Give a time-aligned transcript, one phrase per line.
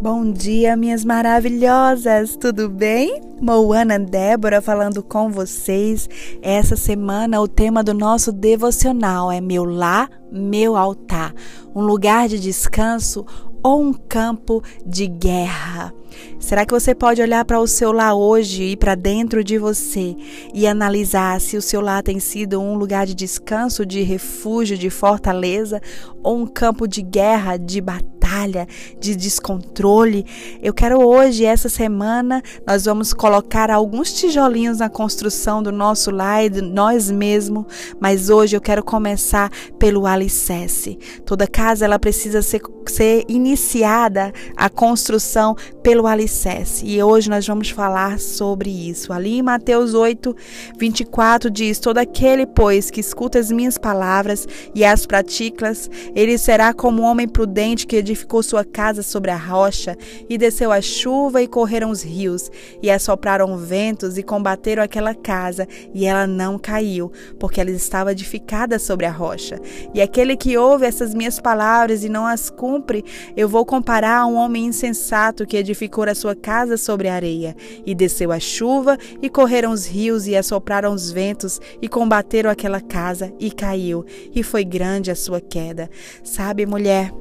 [0.00, 3.20] Bom dia, minhas maravilhosas, tudo bem?
[3.40, 6.08] Moana Débora falando com vocês.
[6.40, 11.34] Essa semana o tema do nosso devocional é Meu Lar, Meu Altar,
[11.74, 13.26] um lugar de descanso
[13.60, 15.92] ou um campo de guerra.
[16.38, 20.16] Será que você pode olhar para o seu lar hoje e para dentro de você
[20.54, 24.90] e analisar se o seu lar tem sido um lugar de descanso, de refúgio, de
[24.90, 25.80] fortaleza
[26.22, 28.18] ou um campo de guerra, de batalha?
[28.28, 28.68] batalha,
[29.00, 30.26] de descontrole.
[30.62, 36.44] Eu quero hoje, essa semana, nós vamos colocar alguns tijolinhos na construção do nosso lar
[36.44, 37.64] e de nós mesmos,
[37.98, 40.98] mas hoje eu quero começar pelo alicerce.
[41.24, 46.86] Toda casa ela precisa ser, ser iniciada a construção pelo alicerce.
[46.86, 49.12] E hoje nós vamos falar sobre isso.
[49.12, 50.34] Ali em Mateus 8,
[50.78, 55.72] 24 diz: Todo aquele, pois, que escuta as minhas palavras e as pratica,
[56.14, 59.96] ele será como um homem prudente que edificou sua casa sobre a rocha,
[60.28, 62.50] e desceu a chuva e correram os rios,
[62.82, 68.78] e assopraram ventos e combateram aquela casa, e ela não caiu, porque ela estava edificada
[68.78, 69.60] sobre a rocha.
[69.94, 73.04] E aquele que ouve essas minhas palavras e não as cumpre,
[73.36, 77.56] eu vou comparar a um homem insensato que edificou a sua casa sobre a areia,
[77.84, 82.80] e desceu a chuva e correram os rios e assopraram os ventos e combateram aquela
[82.80, 85.90] casa e caiu, e foi grande a sua queda.
[86.22, 87.12] Sabe, mulher,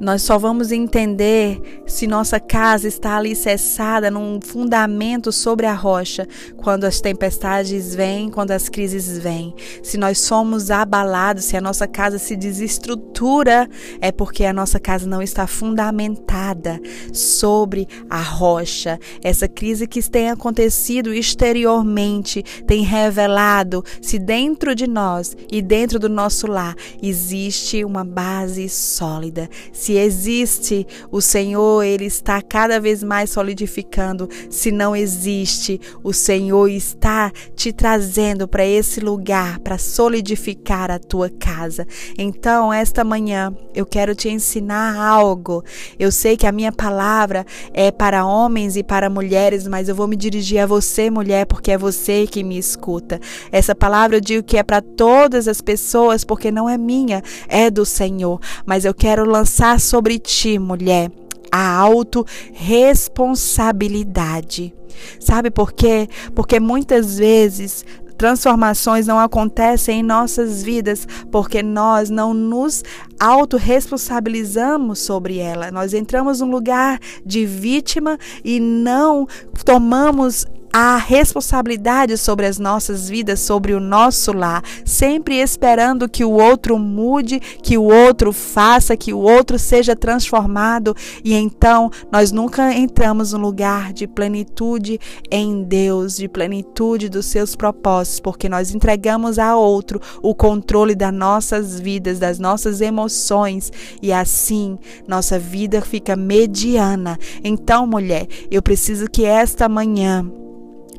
[0.00, 6.26] nós só vamos entender se nossa casa está alicerçada num fundamento sobre a rocha
[6.56, 9.54] quando as tempestades vêm, quando as crises vêm.
[9.82, 13.68] Se nós somos abalados, se a nossa casa se desestrutura,
[14.00, 16.80] é porque a nossa casa não está fundamentada
[17.12, 18.98] sobre a rocha.
[19.22, 26.08] Essa crise que tem acontecido exteriormente tem revelado se dentro de nós e dentro do
[26.08, 33.30] nosso lar existe uma base sólida se existe o Senhor, ele está cada vez mais
[33.30, 34.28] solidificando.
[34.50, 41.30] Se não existe, o Senhor está te trazendo para esse lugar para solidificar a tua
[41.30, 41.86] casa.
[42.18, 45.64] Então, esta manhã eu quero te ensinar algo.
[45.98, 50.06] Eu sei que a minha palavra é para homens e para mulheres, mas eu vou
[50.06, 53.20] me dirigir a você, mulher, porque é você que me escuta.
[53.50, 57.70] Essa palavra eu digo que é para todas as pessoas, porque não é minha, é
[57.70, 58.40] do Senhor.
[58.64, 61.12] Mas eu quero lançar lançar sobre ti, mulher,
[61.52, 64.74] a autorresponsabilidade.
[65.20, 66.08] Sabe por quê?
[66.34, 67.84] Porque muitas vezes
[68.16, 72.82] transformações não acontecem em nossas vidas porque nós não nos
[73.20, 75.70] autorresponsabilizamos sobre ela.
[75.70, 79.28] Nós entramos num lugar de vítima e não
[79.62, 80.46] tomamos
[80.76, 86.76] a responsabilidade sobre as nossas vidas, sobre o nosso lar, sempre esperando que o outro
[86.76, 90.92] mude, que o outro faça, que o outro seja transformado,
[91.22, 94.98] e então nós nunca entramos no lugar de plenitude
[95.30, 101.14] em Deus, de plenitude dos seus propósitos, porque nós entregamos a outro o controle das
[101.14, 103.70] nossas vidas, das nossas emoções,
[104.02, 107.16] e assim nossa vida fica mediana.
[107.44, 110.28] Então, mulher, eu preciso que esta manhã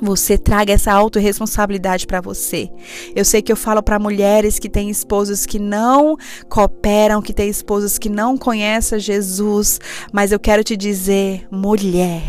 [0.01, 2.69] você traga essa autorresponsabilidade para você.
[3.15, 6.17] Eu sei que eu falo para mulheres que têm esposos que não
[6.49, 9.79] cooperam, que têm esposos que não conhecem Jesus,
[10.11, 12.21] mas eu quero te dizer, mulher,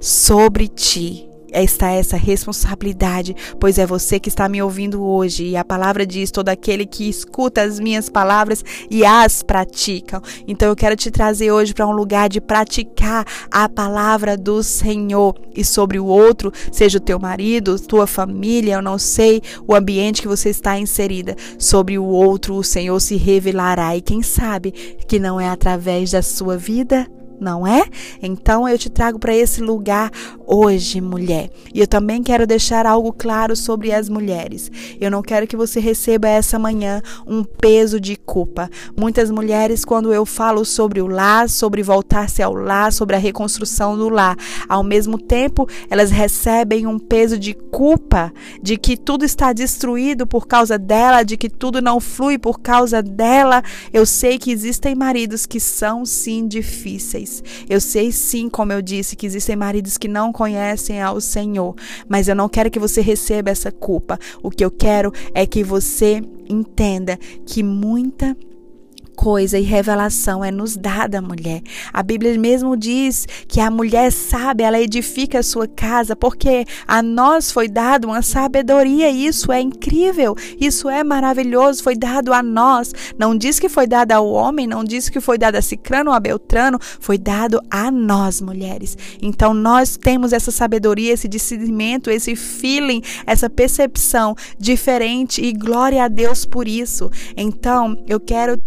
[0.00, 5.44] sobre ti está essa responsabilidade, pois é você que está me ouvindo hoje.
[5.44, 10.22] E a palavra diz: todo aquele que escuta as minhas palavras e as praticam.
[10.46, 15.34] Então eu quero te trazer hoje para um lugar de praticar a palavra do Senhor
[15.54, 20.22] e sobre o outro, seja o teu marido, tua família, eu não sei o ambiente
[20.22, 21.36] que você está inserida.
[21.58, 23.96] Sobre o outro, o Senhor se revelará.
[23.96, 27.06] E quem sabe que não é através da sua vida?
[27.40, 27.84] Não é?
[28.22, 30.10] Então eu te trago para esse lugar
[30.46, 31.50] hoje, mulher.
[31.74, 34.70] E eu também quero deixar algo claro sobre as mulheres.
[35.00, 38.70] Eu não quero que você receba essa manhã um peso de culpa.
[38.98, 43.96] Muitas mulheres, quando eu falo sobre o lar, sobre voltar-se ao lar, sobre a reconstrução
[43.96, 44.36] do lar,
[44.68, 48.32] ao mesmo tempo elas recebem um peso de culpa
[48.62, 53.02] de que tudo está destruído por causa dela, de que tudo não flui por causa
[53.02, 53.62] dela.
[53.92, 57.25] Eu sei que existem maridos que são sim difíceis
[57.68, 61.74] eu sei sim, como eu disse, que existem maridos que não conhecem ao Senhor,
[62.08, 64.18] mas eu não quero que você receba essa culpa.
[64.42, 68.36] O que eu quero é que você entenda que muita
[69.16, 71.62] coisa e revelação é nos dada, mulher.
[71.92, 77.02] A Bíblia mesmo diz que a mulher sábia, ela edifica a sua casa, porque a
[77.02, 79.10] nós foi dado uma sabedoria.
[79.10, 82.92] Isso é incrível, isso é maravilhoso, foi dado a nós.
[83.18, 86.16] Não diz que foi dado ao homem, não diz que foi dado a Cicrano ou
[86.16, 88.96] a Beltrano, foi dado a nós, mulheres.
[89.22, 96.08] Então nós temos essa sabedoria, esse discernimento, esse feeling, essa percepção diferente e glória a
[96.08, 97.10] Deus por isso.
[97.36, 98.58] Então, eu quero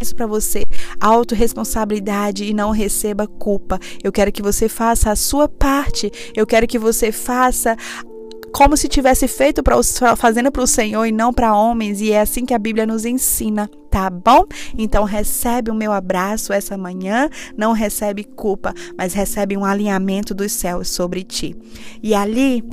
[0.00, 0.64] isso para você,
[1.00, 3.78] autorresponsabilidade e não receba culpa.
[4.04, 6.12] Eu quero que você faça a sua parte.
[6.34, 7.76] Eu quero que você faça
[8.52, 9.76] como se tivesse feito para
[10.16, 13.04] fazendo para o Senhor e não para homens, e é assim que a Bíblia nos
[13.04, 14.46] ensina, tá bom?
[14.78, 20.52] Então recebe o meu abraço essa manhã, não recebe culpa, mas recebe um alinhamento dos
[20.52, 21.54] céus sobre ti.
[22.02, 22.64] E ali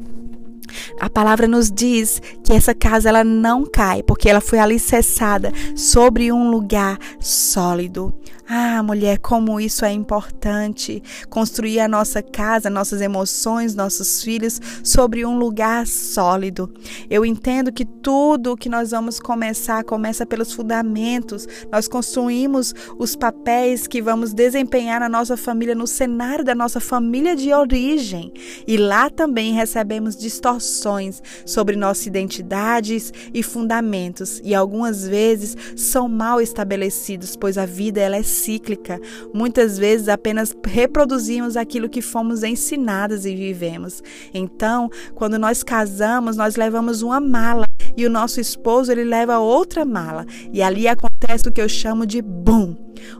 [1.00, 6.32] a palavra nos diz que essa casa ela não cai, porque ela foi alicerçada sobre
[6.32, 8.14] um lugar sólido.
[8.48, 11.02] Ah, mulher, como isso é importante.
[11.30, 16.70] Construir a nossa casa, nossas emoções, nossos filhos sobre um lugar sólido.
[17.10, 21.48] Eu entendo que tudo que nós vamos começar começa pelos fundamentos.
[21.72, 27.38] Nós construímos os papéis que vamos desempenhar na nossa família, no cenário da nossa família
[27.38, 28.34] de origem.
[28.68, 34.42] E lá também recebemos distorções sobre nossas identidades e fundamentos.
[34.44, 39.00] E algumas vezes são mal estabelecidos, pois a vida ela é cíclica.
[39.34, 44.02] Muitas vezes apenas reproduzimos aquilo que fomos ensinadas e vivemos.
[44.34, 49.86] Então, quando nós casamos, nós levamos uma mala e o nosso esposo ele leva outra
[49.86, 50.26] mala.
[50.52, 52.76] E ali acontece o que eu chamo de boom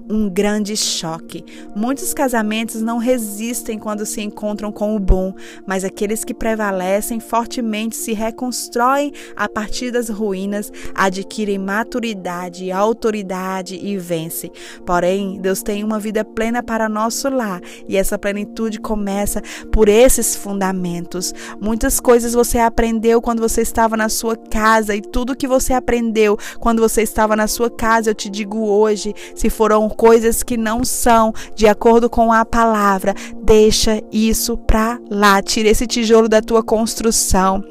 [0.10, 1.44] um grande choque.
[1.76, 5.34] Muitos casamentos não resistem quando se encontram com o bom,
[5.68, 13.98] mas aqueles que prevalecem fortemente se reconstroem a partir das ruínas, adquirem maturidade, autoridade e
[13.98, 14.52] vencem.
[14.86, 19.42] Porém, Deus tem uma vida plena para nosso lar e essa plenitude começa
[19.72, 21.34] por esses fundamentos.
[21.60, 24.63] Muitas coisas você aprendeu quando você estava na sua casa
[24.94, 29.14] e tudo que você aprendeu quando você estava na sua casa, eu te digo hoje,
[29.36, 33.16] se for foram coisas que não são de acordo com a palavra,
[33.46, 37.64] deixa isso pra lá, tira esse tijolo da tua construção.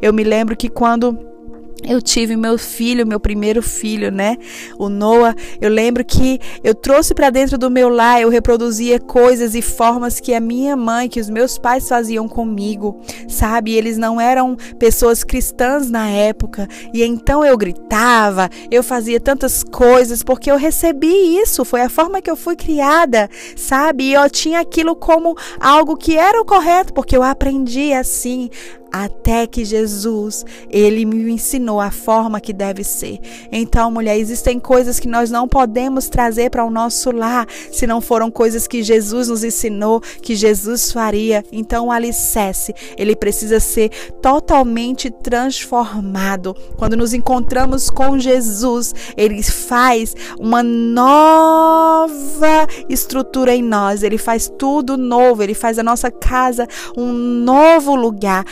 [0.00, 1.18] Eu me lembro que quando
[1.84, 4.36] eu tive meu filho, meu primeiro filho, né?
[4.78, 5.34] O Noah.
[5.60, 10.20] Eu lembro que eu trouxe para dentro do meu lar, eu reproduzia coisas e formas
[10.20, 13.74] que a minha mãe, que os meus pais faziam comigo, sabe?
[13.74, 16.68] Eles não eram pessoas cristãs na época.
[16.94, 22.22] E então eu gritava, eu fazia tantas coisas porque eu recebi isso, foi a forma
[22.22, 24.04] que eu fui criada, sabe?
[24.04, 28.48] E eu tinha aquilo como algo que era o correto, porque eu aprendi assim
[28.92, 33.18] até que Jesus, ele me ensinou a forma que deve ser.
[33.50, 38.00] Então, mulher, existem coisas que nós não podemos trazer para o nosso lar se não
[38.00, 41.42] foram coisas que Jesus nos ensinou, que Jesus faria.
[41.50, 43.88] Então, o alicerce, ele precisa ser
[44.20, 46.54] totalmente transformado.
[46.76, 52.02] Quando nos encontramos com Jesus, ele faz uma nova
[52.88, 58.44] estrutura em nós, ele faz tudo novo, ele faz a nossa casa um novo lugar.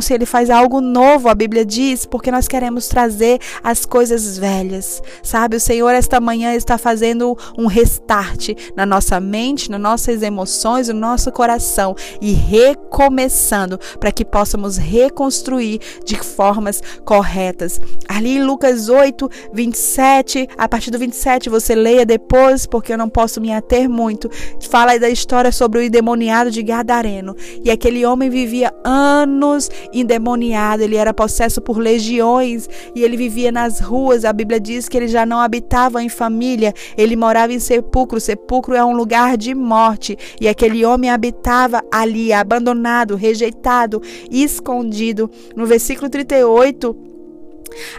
[0.00, 5.02] Se ele faz algo novo, a Bíblia diz, porque nós queremos trazer as coisas velhas,
[5.22, 5.56] sabe?
[5.56, 10.94] O Senhor esta manhã está fazendo um restart na nossa mente, nas nossas emoções, no
[10.94, 17.80] nosso coração e recomeçando para que possamos reconstruir de formas corretas.
[18.08, 23.08] Ali em Lucas 8, 27, a partir do 27, você leia depois, porque eu não
[23.08, 24.30] posso me ater muito.
[24.68, 27.36] Fala da história sobre o endemoniado de Gadareno.
[27.64, 33.80] E aquele homem vivia anos endemoniado, ele era possesso por legiões e ele vivia nas
[33.80, 34.24] ruas.
[34.24, 38.20] A Bíblia diz que ele já não habitava em família, ele morava em sepulcro.
[38.20, 45.30] Sepulcro é um lugar de morte e aquele homem habitava ali, abandonado, rejeitado, escondido.
[45.56, 47.09] No versículo 38,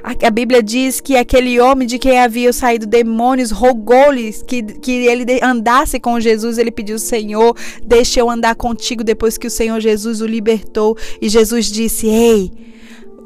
[0.04, 5.40] a, Bíblia diz que aquele homem de quem havia saído demônios rogou-lhe que, que ele
[5.42, 6.58] andasse com Jesus.
[6.58, 10.98] Ele pediu, Senhor, deixa eu andar contigo depois que o Senhor Jesus o libertou.
[11.22, 12.52] E Jesus disse: Ei,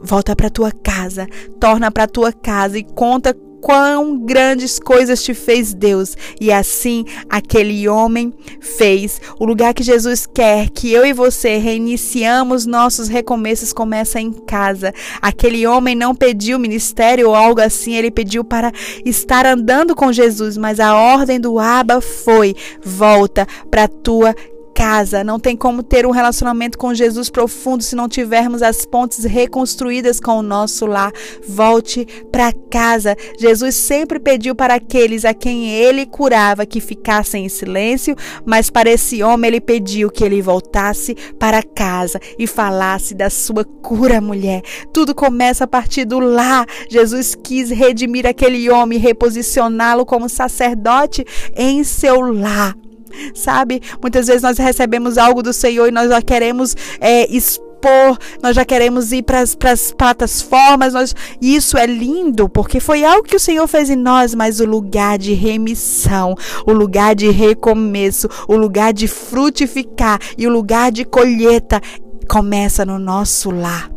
[0.01, 1.27] volta para tua casa,
[1.59, 3.35] torna para tua casa e conta
[3.65, 6.15] quão grandes coisas te fez Deus.
[6.39, 8.31] E assim aquele homem
[8.61, 9.19] fez.
[9.39, 14.93] O lugar que Jesus quer que eu e você reiniciamos nossos recomeços começa em casa.
[15.19, 18.71] Aquele homem não pediu ministério ou algo assim, ele pediu para
[19.03, 24.35] estar andando com Jesus, mas a ordem do Abba foi: volta para tua
[24.75, 25.23] casa.
[25.23, 30.19] Não tem como ter um relacionamento com Jesus profundo se não tivermos as pontes reconstruídas
[30.19, 31.13] com o nosso lar.
[31.47, 33.15] Volte para casa.
[33.39, 38.15] Jesus sempre pediu para aqueles a quem ele curava que ficassem em silêncio,
[38.45, 43.63] mas para esse homem ele pediu que ele voltasse para casa e falasse da sua
[43.63, 44.61] cura, mulher.
[44.93, 46.67] Tudo começa a partir do lar.
[46.89, 52.75] Jesus quis redimir aquele homem, reposicioná-lo como sacerdote em seu lar
[53.33, 53.81] sabe?
[54.01, 58.65] Muitas vezes nós recebemos algo do Senhor e nós já queremos é, expor, nós já
[58.65, 59.55] queremos ir para as
[59.93, 64.59] plataformas, nós, isso é lindo, porque foi algo que o Senhor fez em nós, mas
[64.59, 70.91] o lugar de remissão, o lugar de recomeço, o lugar de frutificar e o lugar
[70.91, 71.81] de colheita
[72.27, 73.95] começa no nosso lar.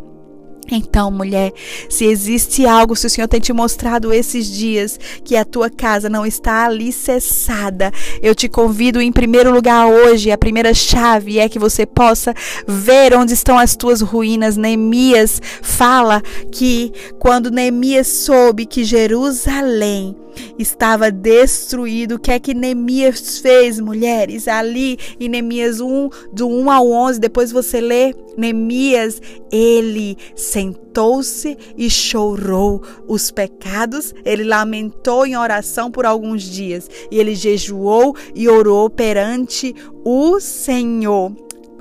[0.71, 1.51] Então, mulher,
[1.89, 6.09] se existe algo, se o Senhor tem te mostrado esses dias que a tua casa
[6.09, 11.59] não está alicerçada, eu te convido em primeiro lugar hoje, a primeira chave é que
[11.59, 12.33] você possa
[12.67, 14.57] ver onde estão as tuas ruínas.
[14.57, 16.21] Neemias fala
[16.51, 20.15] que quando Neemias soube que Jerusalém
[20.57, 22.15] estava destruído.
[22.15, 24.47] O que é que Neemias fez, mulheres?
[24.47, 29.21] Ali em Neemias 1, do 1 ao 11, depois você lê Neemias,
[29.51, 30.17] ele
[30.59, 38.15] sentou-se e chorou os pecados, ele lamentou em oração por alguns dias, e ele jejuou
[38.35, 39.73] e orou perante
[40.03, 41.31] o Senhor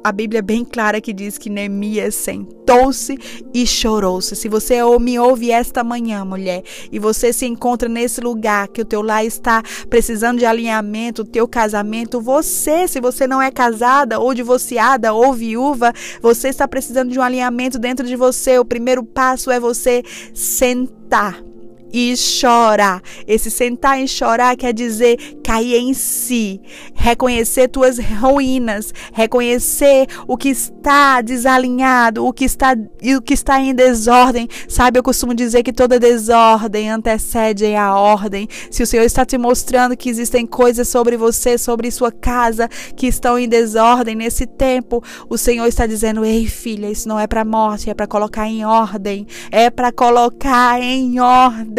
[0.08, 3.18] a Bíblia é bem clara que diz que Neemias sentou-se
[3.52, 4.34] e chorou-se.
[4.34, 8.86] Se você me ouve esta manhã, mulher, e você se encontra nesse lugar que o
[8.86, 14.18] teu lar está precisando de alinhamento, o teu casamento, você, se você não é casada
[14.18, 18.58] ou divorciada ou viúva, você está precisando de um alinhamento dentro de você.
[18.58, 21.47] O primeiro passo é você sentar
[21.92, 23.02] e chora.
[23.26, 26.60] Esse sentar e chorar quer dizer cair em si,
[26.94, 32.76] reconhecer tuas ruínas, reconhecer o que está desalinhado, o que está
[33.16, 34.48] o que está em desordem.
[34.68, 38.48] Sabe, eu costumo dizer que toda desordem antecede a ordem.
[38.70, 43.06] Se o Senhor está te mostrando que existem coisas sobre você, sobre sua casa que
[43.06, 47.44] estão em desordem nesse tempo, o Senhor está dizendo: "Ei, filha, isso não é para
[47.44, 51.77] morte, é para colocar em ordem, é para colocar em ordem."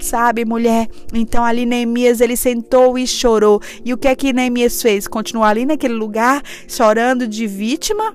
[0.00, 0.88] Sabe, mulher?
[1.12, 3.60] Então ali Neemias ele sentou e chorou.
[3.84, 5.06] E o que é que Neemias fez?
[5.06, 8.14] Continuar ali naquele lugar chorando de vítima?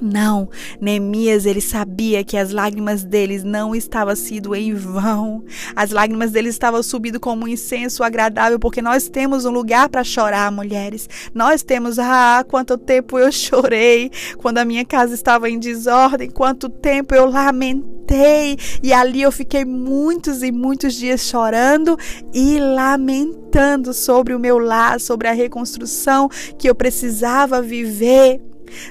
[0.00, 0.48] Não,
[0.80, 5.44] Neemias ele sabia que as lágrimas deles não estavam sido em vão.
[5.74, 10.04] As lágrimas deles estavam subindo como um incenso agradável, porque nós temos um lugar para
[10.04, 11.08] chorar, mulheres.
[11.32, 16.68] Nós temos, ah, quanto tempo eu chorei quando a minha casa estava em desordem, quanto
[16.68, 18.58] tempo eu lamentei.
[18.82, 21.96] E ali eu fiquei muitos e muitos dias chorando
[22.32, 28.40] e lamentando sobre o meu lar, sobre a reconstrução que eu precisava viver.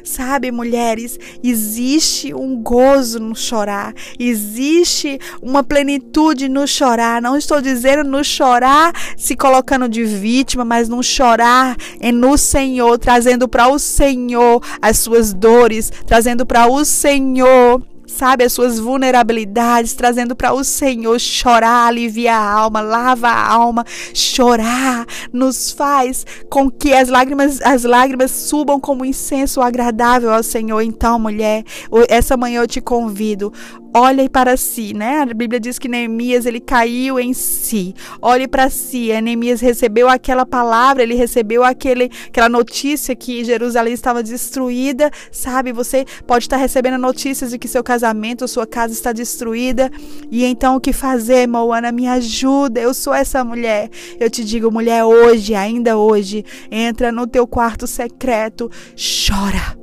[0.03, 7.21] Sabe, mulheres, existe um gozo no chorar, existe uma plenitude no chorar.
[7.21, 12.97] Não estou dizendo no chorar se colocando de vítima, mas no chorar é no Senhor,
[12.97, 17.81] trazendo para o Senhor as suas dores, trazendo para o Senhor
[18.13, 23.85] sabe, as suas vulnerabilidades, trazendo para o Senhor chorar, aliviar a alma, lava a alma,
[24.13, 30.81] chorar, nos faz com que as lágrimas, as lágrimas subam como incenso agradável ao Senhor.
[30.81, 31.63] Então, mulher,
[32.07, 33.51] essa manhã eu te convido,
[33.93, 35.19] olhe para si, né?
[35.19, 37.93] A Bíblia diz que Neemias ele caiu em si.
[38.21, 39.11] Olhe para si.
[39.11, 45.71] A Neemias recebeu aquela palavra, ele recebeu aquele, aquela notícia que Jerusalém estava destruída, sabe?
[45.71, 49.91] Você pode estar recebendo notícias de que seu casamento, sua casa está destruída.
[50.31, 51.91] E então o que fazer, Moana?
[51.91, 52.81] Me ajuda.
[52.81, 53.89] Eu sou essa mulher.
[54.19, 59.77] Eu te digo, mulher, hoje, ainda hoje, entra no teu quarto secreto, chora.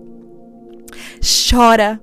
[1.22, 2.00] Chora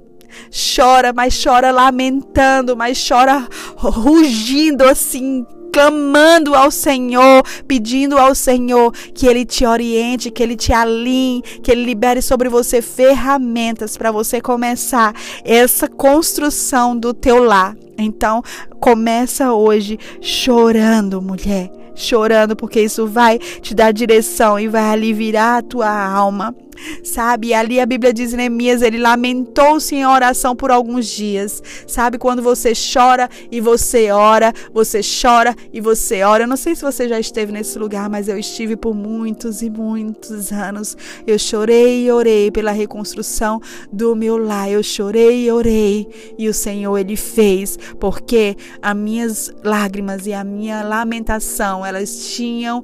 [0.76, 9.28] chora, mas chora lamentando, mas chora rugindo assim, clamando ao Senhor, pedindo ao Senhor que
[9.28, 14.42] Ele te oriente, que Ele te alinhe, que Ele libere sobre você ferramentas para você
[14.42, 15.14] começar
[15.44, 17.76] essa construção do teu lar.
[17.96, 18.42] Então,
[18.80, 25.62] começa hoje chorando, mulher, chorando, porque isso vai te dar direção e vai aliviar a
[25.62, 26.56] tua alma.
[27.04, 31.62] Sabe, ali a Bíblia diz em Neemias, ele lamentou-se em oração por alguns dias.
[31.88, 36.44] Sabe, quando você chora e você ora, você chora e você ora.
[36.44, 39.70] Eu não sei se você já esteve nesse lugar, mas eu estive por muitos e
[39.70, 40.96] muitos anos.
[41.26, 44.70] Eu chorei e orei pela reconstrução do meu lar.
[44.70, 46.08] Eu chorei e orei
[46.38, 52.82] e o Senhor ele fez, porque as minhas lágrimas e a minha lamentação, elas tinham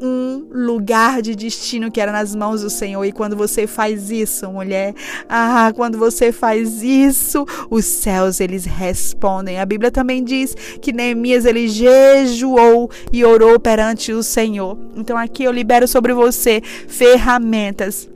[0.00, 3.04] um lugar de destino que era nas mãos do Senhor.
[3.04, 4.94] E quando você faz isso, mulher,
[5.28, 9.58] ah, quando você faz isso, os céus eles respondem.
[9.58, 14.78] A Bíblia também diz que Neemias ele jejuou e orou perante o Senhor.
[14.96, 18.08] Então aqui eu libero sobre você ferramentas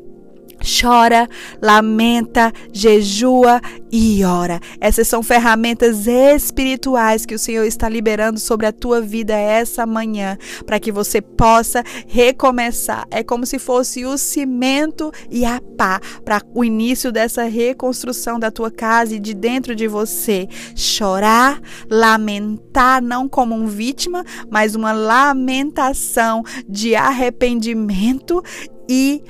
[0.63, 1.29] chora,
[1.61, 4.61] lamenta, jejua e ora.
[4.81, 10.39] Essas são ferramentas espirituais que o Senhor está liberando sobre a tua vida essa manhã,
[10.65, 13.07] para que você possa recomeçar.
[13.11, 18.51] É como se fosse o cimento e a pá para o início dessa reconstrução da
[18.51, 20.49] tua casa e de dentro de você.
[20.75, 28.43] Chorar, lamentar, não como um vítima, mas uma lamentação de arrependimento
[28.89, 29.23] e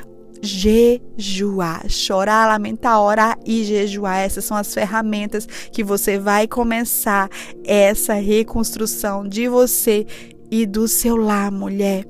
[0.42, 4.18] jejuar, chorar, lamentar, orar e jejuar.
[4.18, 7.30] Essas são as ferramentas que você vai começar
[7.64, 10.04] essa reconstrução de você
[10.50, 12.04] e do seu lar, mulher.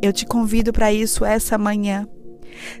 [0.00, 2.08] Eu te convido para isso essa manhã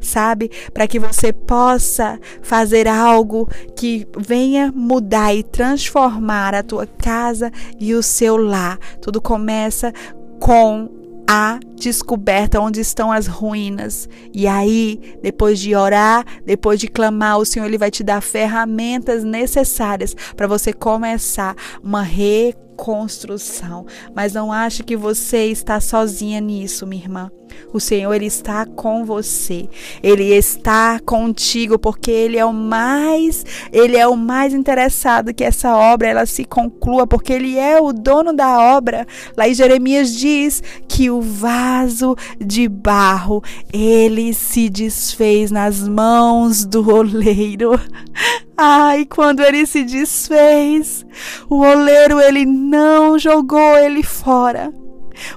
[0.00, 0.50] sabe?
[0.72, 7.94] Para que você possa fazer algo que venha mudar e transformar a tua casa e
[7.94, 8.78] o seu lar.
[9.00, 9.92] Tudo começa
[10.38, 14.08] com a descoberta onde estão as ruínas.
[14.32, 19.24] E aí, depois de orar, depois de clamar, o Senhor ele vai te dar ferramentas
[19.24, 23.86] necessárias para você começar uma reconstrução.
[24.14, 27.30] Mas não ache que você está sozinha nisso, minha irmã.
[27.72, 29.68] O Senhor ele está com você.
[30.02, 35.76] Ele está contigo porque ele é o mais, ele é o mais interessado que essa
[35.76, 39.06] obra ela se conclua, porque ele é o dono da obra.
[39.36, 43.42] Lá em Jeremias diz que o vaso de barro,
[43.72, 47.78] ele se desfez nas mãos do oleiro.
[48.56, 51.04] Ai, quando ele se desfez,
[51.48, 54.72] o oleiro ele não jogou ele fora.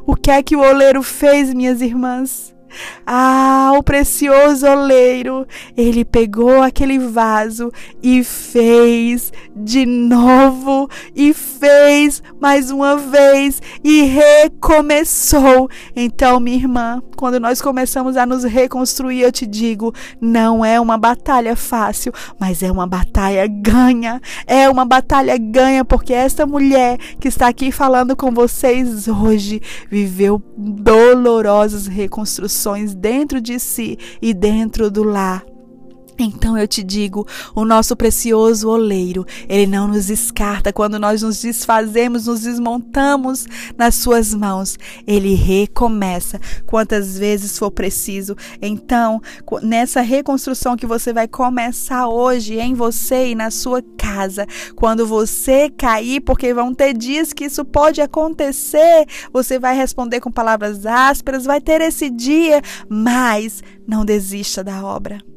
[0.05, 2.54] O que é que o oleiro fez, minhas irmãs?
[3.05, 5.46] Ah, o precioso oleiro,
[5.77, 15.70] ele pegou aquele vaso e fez de novo, e fez mais uma vez, e recomeçou.
[15.96, 20.98] Então, minha irmã, quando nós começamos a nos reconstruir, eu te digo, não é uma
[20.98, 24.22] batalha fácil, mas é uma batalha ganha.
[24.46, 30.41] É uma batalha ganha, porque esta mulher que está aqui falando com vocês hoje viveu
[30.58, 35.54] dolorosas reconstruções dentro de si e dentro do lar.
[36.17, 41.42] Então eu te digo, o nosso precioso oleiro, ele não nos descarta quando nós nos
[41.42, 43.46] desfazemos, nos desmontamos
[43.77, 44.77] nas suas mãos.
[45.05, 48.35] Ele recomeça quantas vezes for preciso.
[48.61, 49.22] Então,
[49.61, 55.70] nessa reconstrução que você vai começar hoje em você e na sua casa, quando você
[55.70, 61.46] cair, porque vão ter dias que isso pode acontecer, você vai responder com palavras ásperas,
[61.46, 65.34] vai ter esse dia, mas não desista da obra.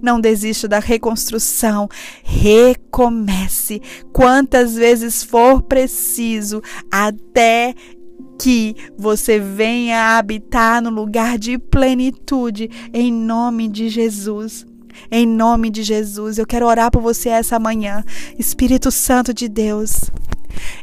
[0.00, 1.88] Não desista da reconstrução.
[2.22, 3.80] Recomece
[4.12, 7.74] quantas vezes for preciso até
[8.38, 14.64] que você venha habitar no lugar de plenitude em nome de Jesus.
[15.10, 18.04] Em nome de Jesus, eu quero orar por você essa manhã.
[18.38, 20.10] Espírito Santo de Deus,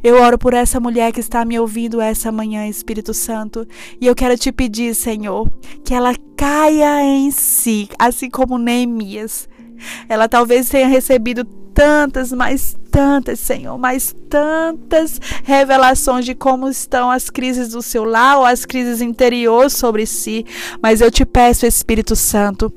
[0.04, 3.68] eu oro por essa mulher que está me ouvindo essa manhã, Espírito Santo,
[4.00, 5.50] e eu quero te pedir, Senhor,
[5.84, 9.48] que ela caia em si, assim como Neemias.
[10.08, 11.44] Ela talvez tenha recebido
[11.76, 18.40] tantas, mais tantas, Senhor, mais tantas revelações de como estão as crises do seu lar
[18.40, 20.46] ou as crises interiores sobre si.
[20.82, 22.72] Mas eu te peço, Espírito Santo,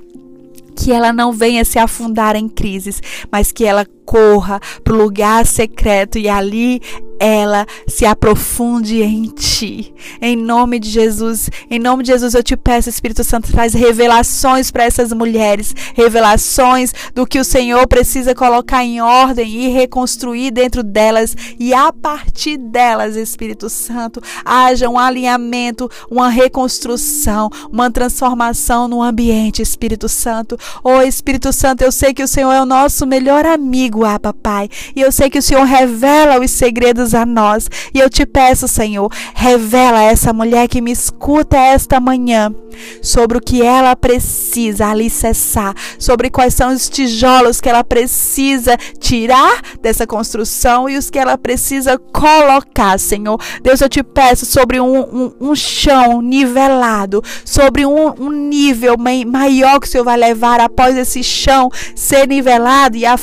[0.74, 5.44] que ela não venha se afundar em crises, mas que ela corra para o lugar
[5.44, 6.80] secreto e ali
[7.18, 9.92] ela se aprofunde em ti.
[10.20, 14.70] Em nome de Jesus, em nome de Jesus eu te peço, Espírito Santo, traz revelações
[14.70, 20.82] para essas mulheres, revelações do que o Senhor precisa colocar em ordem e reconstruir dentro
[20.82, 29.02] delas e a partir delas, Espírito Santo, haja um alinhamento, uma reconstrução, uma transformação no
[29.02, 30.56] ambiente, Espírito Santo.
[30.84, 34.68] Oh, Espírito Santo, eu sei que o Senhor é o nosso melhor amigo, ah, papai,
[34.94, 37.70] e eu sei que o Senhor revela os segredos a nós.
[37.92, 42.54] E eu te peço, Senhor, revela a essa mulher que me escuta esta manhã
[43.02, 49.60] sobre o que ela precisa alicerçar, sobre quais são os tijolos que ela precisa tirar
[49.80, 53.40] dessa construção e os que ela precisa colocar, Senhor.
[53.62, 59.80] Deus, eu te peço sobre um, um, um chão nivelado, sobre um, um nível maior
[59.80, 63.16] que o Senhor vai levar após esse chão ser nivelado e a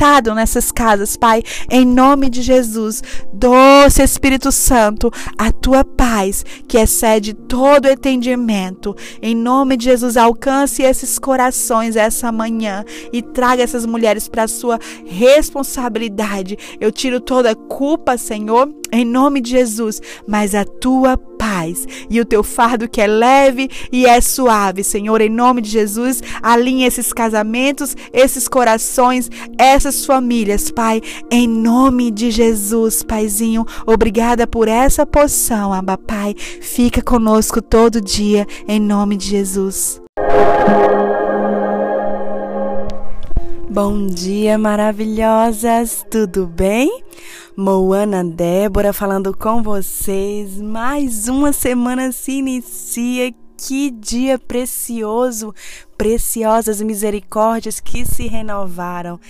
[0.00, 3.02] quebrantado nessas casas, Pai, em nome de Jesus.
[3.34, 8.96] Doce Espírito Santo, a tua paz que excede todo entendimento.
[9.20, 12.82] Em nome de Jesus, alcance esses corações essa manhã
[13.12, 16.56] e traga essas mulheres para a sua responsabilidade.
[16.80, 22.20] Eu tiro toda a culpa, Senhor, em nome de Jesus, mas a tua paz e
[22.20, 26.84] o teu fardo que é leve e é suave, Senhor, em nome de Jesus, alinhe
[26.84, 31.00] esses casamentos, esses corações, essas famílias, Pai,
[31.30, 38.46] em nome de Jesus, Paizinho, obrigada por essa poção, Abba Pai, fica conosco todo dia,
[38.68, 40.00] em nome de Jesus.
[43.72, 46.04] Bom dia, maravilhosas!
[46.10, 47.04] Tudo bem?
[47.56, 50.60] Moana Débora falando com vocês.
[50.60, 53.32] Mais uma semana se inicia.
[53.56, 55.54] Que dia precioso!
[55.96, 59.20] Preciosas misericórdias que se renovaram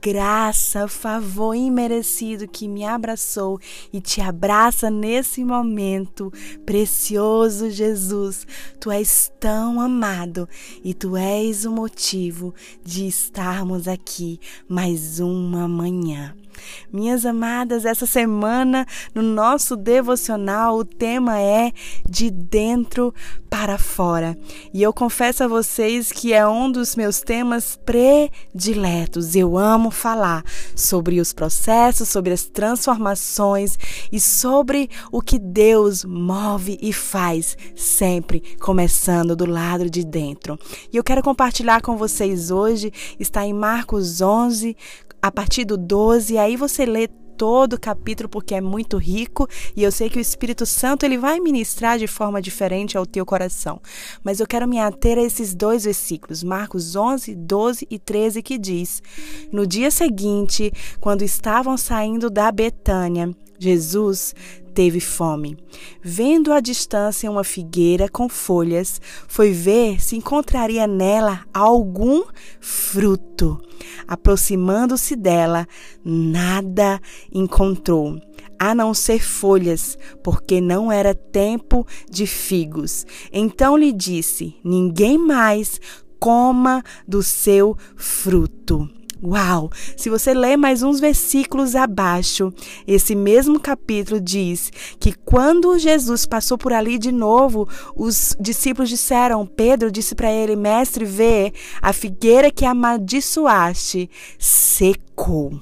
[0.00, 3.60] graça, favor imerecido que me abraçou
[3.92, 6.32] e te abraça nesse momento.
[6.64, 8.46] Precioso Jesus,
[8.78, 10.48] tu és tão amado
[10.82, 16.34] e tu és o motivo de estarmos aqui mais uma manhã.
[16.92, 21.72] Minhas amadas, essa semana no nosso devocional o tema é
[22.08, 23.14] de dentro
[23.50, 24.38] para fora.
[24.72, 29.34] E eu confesso a vocês que é um dos meus temas prediletos.
[29.34, 30.44] Eu amo falar
[30.76, 33.76] sobre os processos, sobre as transformações
[34.12, 40.58] e sobre o que Deus move e faz, sempre começando do lado de dentro.
[40.92, 44.76] E eu quero compartilhar com vocês hoje, está em Marcos 11,
[45.22, 47.08] a partir do 12, aí você lê
[47.40, 51.16] todo o capítulo porque é muito rico e eu sei que o Espírito Santo ele
[51.16, 53.80] vai ministrar de forma diferente ao teu coração.
[54.22, 58.58] Mas eu quero me ater a esses dois versículos, Marcos 11, 12 e 13, que
[58.58, 59.02] diz:
[59.50, 64.34] No dia seguinte, quando estavam saindo da Betânia, Jesus
[64.80, 65.58] teve fome.
[66.02, 72.22] Vendo à distância uma figueira com folhas, foi ver se encontraria nela algum
[72.62, 73.60] fruto.
[74.08, 75.68] Aproximando-se dela,
[76.02, 76.98] nada
[77.30, 78.18] encontrou,
[78.58, 83.04] a não ser folhas, porque não era tempo de figos.
[83.30, 85.78] Então lhe disse: Ninguém mais
[86.18, 88.88] coma do seu fruto.
[89.22, 89.70] Uau!
[89.96, 92.52] Se você ler mais uns versículos abaixo,
[92.86, 99.44] esse mesmo capítulo diz que quando Jesus passou por ali de novo, os discípulos disseram,
[99.44, 101.52] Pedro disse para ele, mestre, vê,
[101.82, 105.60] a figueira que amaldiçoaste secou.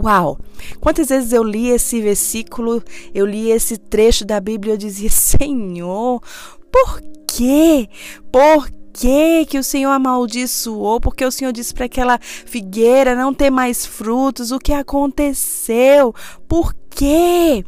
[0.00, 0.38] Uau!
[0.78, 2.80] Quantas vezes eu li esse versículo,
[3.12, 6.22] eu li esse trecho da Bíblia e eu dizia, Senhor,
[6.70, 7.88] por quê?
[8.30, 11.00] Por que que o Senhor amaldiçoou?
[11.00, 14.50] Porque o Senhor disse para aquela figueira não ter mais frutos.
[14.50, 16.12] O que aconteceu?
[16.48, 17.64] Por quê?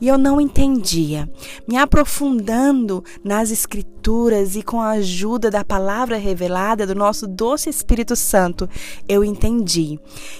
[0.00, 1.28] E eu não entendia.
[1.66, 8.14] Me aprofundando nas escrituras e com a ajuda da palavra revelada do nosso doce Espírito
[8.14, 8.68] Santo,
[9.08, 9.98] eu entendi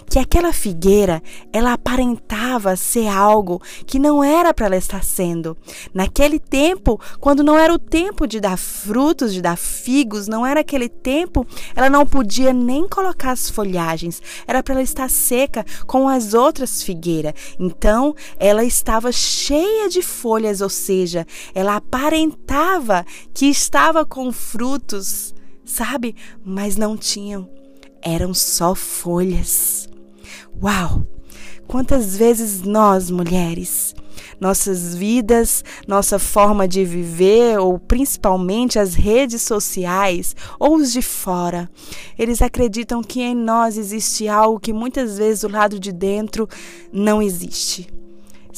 [0.08, 1.20] que aquela figueira,
[1.52, 5.56] ela aparentava ser algo que não era para ela estar sendo.
[5.92, 10.60] Naquele tempo, quando não era o tempo de dar frutos, de dar figos, não era
[10.60, 14.22] aquele tempo, ela não podia nem colocar as folhagens.
[14.46, 17.34] Era para ela estar seca com as outras figueiras.
[17.58, 19.47] Então, ela estava cheia
[19.88, 25.34] de folhas, ou seja, ela aparentava que estava com frutos,
[25.64, 26.14] sabe?
[26.44, 27.48] Mas não tinham,
[28.02, 29.88] eram só folhas.
[30.62, 31.06] Uau!
[31.66, 33.94] Quantas vezes nós, mulheres,
[34.40, 41.70] nossas vidas, nossa forma de viver, ou principalmente as redes sociais ou os de fora,
[42.18, 46.48] eles acreditam que em nós existe algo que muitas vezes do lado de dentro
[46.90, 47.97] não existe.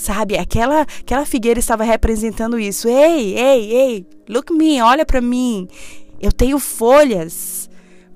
[0.01, 2.89] Sabe, aquela aquela figueira estava representando isso.
[2.89, 5.69] Ei, ei, ei, look me, olha para mim.
[6.19, 7.69] Eu tenho folhas,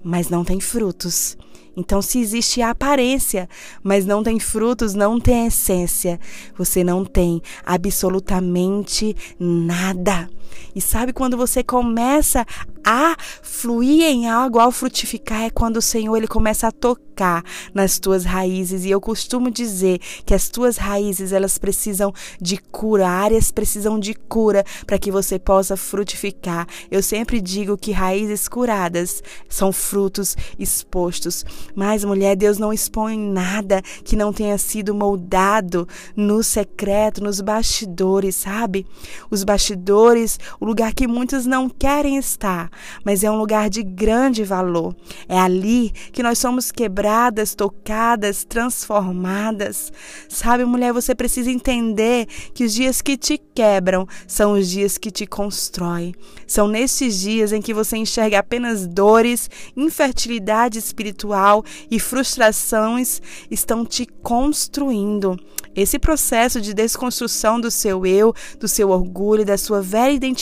[0.02, 1.36] mas não tem frutos.
[1.76, 3.46] Então, se existe a aparência,
[3.82, 6.18] mas não tem frutos, não tem essência,
[6.56, 10.30] você não tem absolutamente nada.
[10.74, 12.46] E sabe quando você começa
[12.84, 17.98] a fluir em algo, ao frutificar, é quando o Senhor ele começa a tocar nas
[17.98, 18.84] tuas raízes.
[18.84, 24.14] E eu costumo dizer que as tuas raízes elas precisam de cura, áreas precisam de
[24.14, 26.66] cura para que você possa frutificar.
[26.90, 31.44] Eu sempre digo que raízes curadas são frutos expostos.
[31.74, 38.36] Mas, mulher, Deus não expõe nada que não tenha sido moldado no secreto, nos bastidores,
[38.36, 38.86] sabe?
[39.30, 42.70] Os bastidores, o lugar que muitos não querem estar,
[43.04, 44.94] mas é um lugar de grande valor.
[45.28, 49.92] É ali que nós somos quebradas, tocadas, transformadas.
[50.28, 55.10] Sabe, mulher, você precisa entender que os dias que te quebram são os dias que
[55.10, 56.14] te constroem.
[56.46, 64.06] São nesses dias em que você enxerga apenas dores, infertilidade espiritual e frustrações estão te
[64.22, 65.38] construindo.
[65.76, 70.33] Esse processo de desconstrução do seu eu, do seu orgulho, da sua velha identidade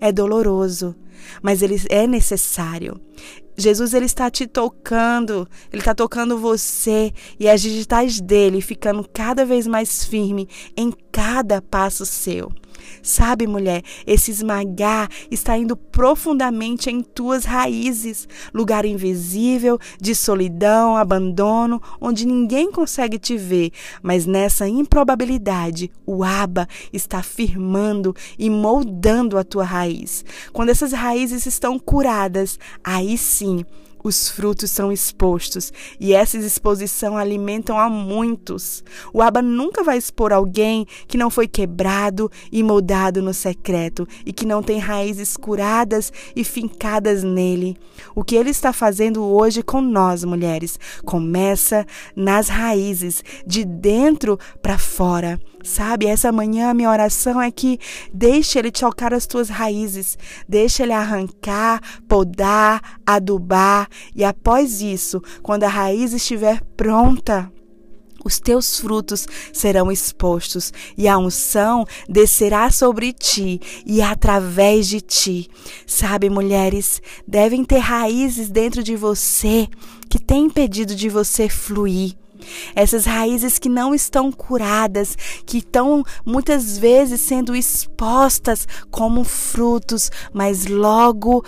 [0.00, 0.94] é doloroso,
[1.42, 3.00] mas ele é necessário.
[3.56, 9.44] Jesus ele está te tocando, ele está tocando você e as digitais dele ficando cada
[9.44, 12.52] vez mais firme em cada passo seu.
[13.02, 21.82] Sabe, mulher, esse esmagar está indo profundamente em tuas raízes, lugar invisível de solidão, abandono,
[22.00, 23.70] onde ninguém consegue te ver,
[24.02, 30.24] mas nessa improbabilidade, o Aba está firmando e moldando a tua raiz.
[30.52, 33.64] Quando essas raízes estão curadas, aí sim
[34.08, 38.82] os frutos são expostos e essa exposição alimentam a muitos.
[39.12, 44.32] O Aba nunca vai expor alguém que não foi quebrado e moldado no secreto e
[44.32, 47.76] que não tem raízes curadas e fincadas nele.
[48.14, 54.78] O que ele está fazendo hoje com nós, mulheres, começa nas raízes, de dentro para
[54.78, 55.38] fora.
[55.68, 57.78] Sabe, essa manhã minha oração é que
[58.12, 60.16] deixe ele tocar as tuas raízes,
[60.48, 67.52] deixe ele arrancar, podar, adubar e após isso, quando a raiz estiver pronta,
[68.24, 75.50] os teus frutos serão expostos e a unção descerá sobre ti e através de ti.
[75.86, 79.68] Sabe, mulheres, devem ter raízes dentro de você
[80.08, 82.16] que têm impedido de você fluir.
[82.74, 90.66] Essas raízes que não estão curadas, que estão muitas vezes sendo expostas como frutos, mas
[90.66, 91.44] logo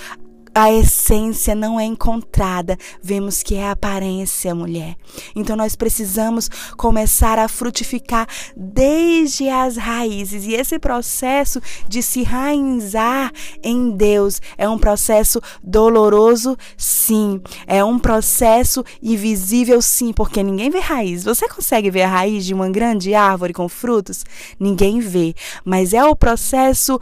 [0.55, 4.97] a essência não é encontrada, vemos que é a aparência, mulher.
[5.35, 10.45] Então nós precisamos começar a frutificar desde as raízes.
[10.45, 13.33] E esse processo de se raizar
[13.63, 17.41] em Deus é um processo doloroso, sim.
[17.67, 21.25] É um processo invisível, sim, porque ninguém vê raiz.
[21.25, 24.25] Você consegue ver a raiz de uma grande árvore com frutos?
[24.59, 25.35] Ninguém vê.
[25.65, 26.99] Mas é o processo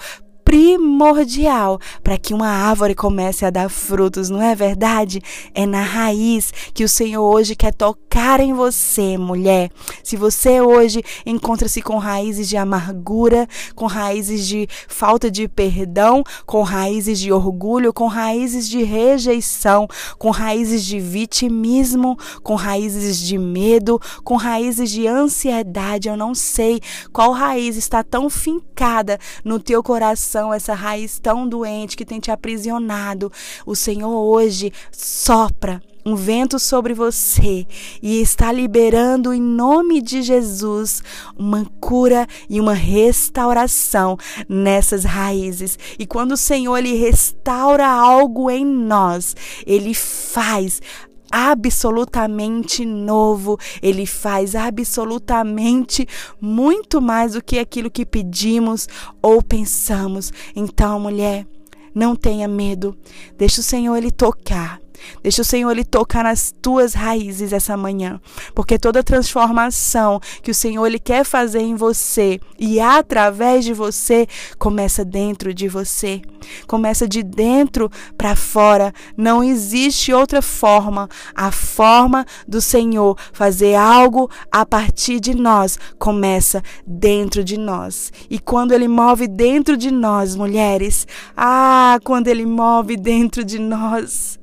[0.49, 5.21] primordial para que uma árvore comece a dar frutos, não é verdade?
[5.55, 9.71] É na raiz que o Senhor hoje quer tocar em você, mulher.
[10.03, 16.63] Se você hoje encontra-se com raízes de amargura, com raízes de falta de perdão, com
[16.63, 24.01] raízes de orgulho, com raízes de rejeição, com raízes de vitimismo, com raízes de medo,
[24.25, 26.81] com raízes de ansiedade, eu não sei
[27.13, 32.31] qual raiz está tão fincada no teu coração essa raiz tão doente que tem te
[32.31, 33.31] aprisionado.
[33.67, 37.67] O Senhor hoje sopra um vento sobre você
[38.03, 41.03] e está liberando em nome de Jesus
[41.37, 44.17] uma cura e uma restauração
[44.49, 45.79] nessas raízes.
[45.99, 50.81] E quando o Senhor ele restaura algo em nós, ele faz
[51.31, 56.07] absolutamente novo, ele faz absolutamente
[56.41, 58.89] muito mais do que aquilo que pedimos
[59.23, 60.33] ou pensamos.
[60.55, 61.47] Então, mulher,
[61.95, 62.97] não tenha medo.
[63.37, 64.81] Deixa o Senhor ele tocar.
[65.23, 68.21] Deixa o Senhor ele tocar nas tuas raízes essa manhã,
[68.55, 74.27] porque toda transformação que o Senhor ele quer fazer em você e através de você
[74.59, 76.23] começa dentro de você.
[76.67, 78.93] Começa de dentro para fora.
[79.17, 81.09] Não existe outra forma.
[81.35, 88.13] A forma do Senhor fazer algo a partir de nós começa dentro de nós.
[88.31, 91.07] E quando ele move dentro de nós, mulheres,
[91.37, 94.38] ah, quando ele move dentro de nós,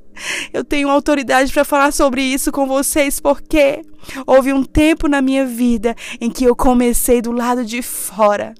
[0.52, 3.82] eu tenho autoridade para falar sobre isso com vocês porque
[4.26, 8.54] houve um tempo na minha vida em que eu comecei do lado de fora.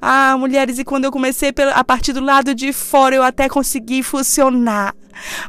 [0.00, 4.02] Ah, mulheres, e quando eu comecei a partir do lado de fora, eu até consegui
[4.02, 4.94] funcionar.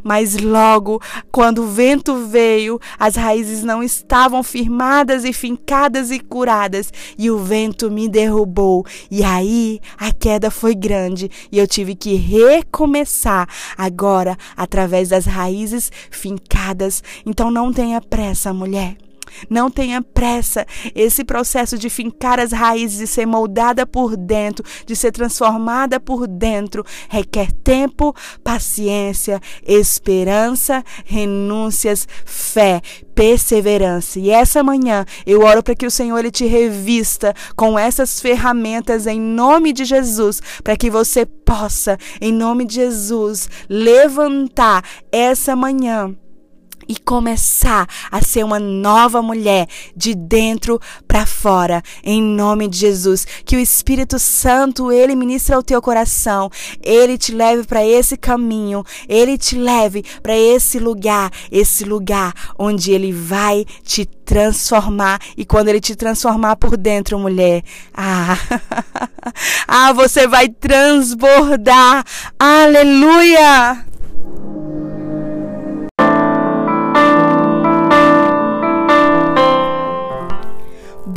[0.03, 1.01] Mas logo,
[1.31, 7.37] quando o vento veio, as raízes não estavam firmadas e fincadas e curadas, e o
[7.37, 8.85] vento me derrubou.
[9.11, 15.91] E aí a queda foi grande e eu tive que recomeçar agora através das raízes
[16.09, 17.03] fincadas.
[17.25, 19.06] Então não tenha pressa, mulher.
[19.49, 20.65] Não tenha pressa.
[20.95, 26.27] Esse processo de fincar as raízes, de ser moldada por dentro, de ser transformada por
[26.27, 28.13] dentro, requer tempo,
[28.43, 32.81] paciência, esperança, renúncias, fé,
[33.15, 34.19] perseverança.
[34.19, 39.07] E essa manhã eu oro para que o Senhor ele te revista com essas ferramentas
[39.07, 46.15] em nome de Jesus, para que você possa, em nome de Jesus, levantar essa manhã
[46.87, 53.25] e começar a ser uma nova mulher de dentro para fora, em nome de Jesus.
[53.45, 56.49] Que o Espírito Santo ele ministre ao teu coração,
[56.81, 62.91] ele te leve para esse caminho, ele te leve para esse lugar, esse lugar onde
[62.91, 68.37] ele vai te transformar e quando ele te transformar por dentro, mulher, ah,
[69.67, 72.03] ah, você vai transbordar.
[72.37, 73.86] Aleluia!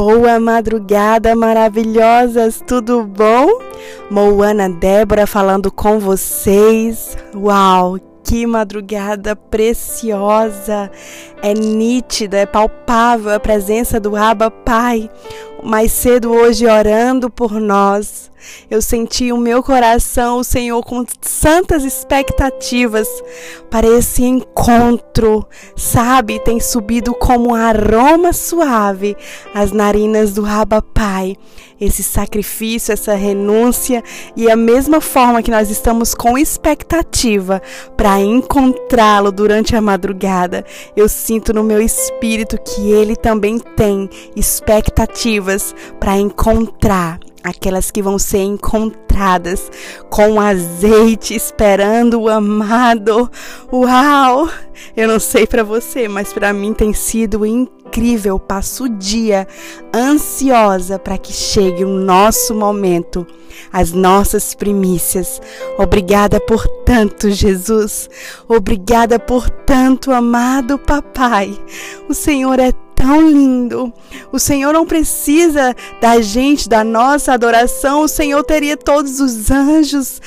[0.02, 3.60] Boa madrugada, maravilhosas, tudo bom?
[4.10, 7.18] Moana Débora falando com vocês.
[7.34, 10.90] Uau, que madrugada preciosa!
[11.42, 15.10] É nítida, é palpável a presença do Abba Pai.
[15.62, 18.29] Mais cedo hoje orando por nós
[18.70, 23.08] eu senti o meu coração, o Senhor, com santas expectativas
[23.70, 26.40] para esse encontro, sabe?
[26.40, 29.16] Tem subido como um aroma suave
[29.54, 31.36] as narinas do Abba Pai.
[31.80, 34.02] Esse sacrifício, essa renúncia
[34.36, 37.62] e a mesma forma que nós estamos com expectativa
[37.96, 45.74] para encontrá-lo durante a madrugada, eu sinto no meu espírito que ele também tem expectativas
[45.98, 49.70] para encontrar aquelas que vão ser encontradas
[50.08, 53.30] com azeite, esperando o amado.
[53.72, 54.48] Uau!
[54.96, 57.79] Eu não sei para você, mas para mim tem sido incrível.
[58.38, 59.46] Passo o dia
[59.94, 63.26] ansiosa para que chegue o nosso momento,
[63.72, 65.40] as nossas primícias.
[65.78, 68.08] Obrigada por tanto, Jesus.
[68.48, 71.58] Obrigada por tanto, amado Papai.
[72.08, 73.92] O Senhor é tão lindo.
[74.30, 78.02] O Senhor não precisa da gente, da nossa adoração.
[78.02, 80.20] O Senhor teria todos os anjos,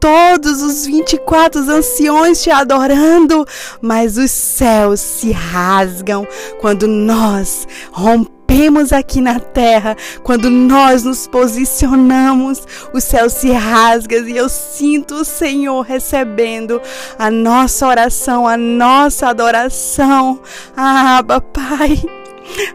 [0.00, 3.46] todos os 24 anciões te adorando,
[3.82, 6.26] mas os céus se rasgam
[6.58, 12.62] quando nós rompemos aqui na terra, quando nós nos posicionamos,
[12.94, 16.80] o céu se rasga e eu sinto o Senhor recebendo
[17.18, 20.40] a nossa oração, a nossa adoração.
[20.74, 22.02] Ah, Pai.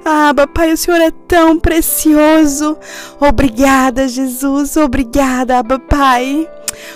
[0.06, 2.78] Ah, Pai, o Senhor é tão precioso.
[3.20, 4.78] Obrigada, Jesus.
[4.78, 6.48] Obrigada, Pai.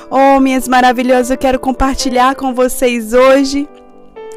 [0.09, 3.67] Oh, minhas maravilhosas, eu quero compartilhar com vocês hoje.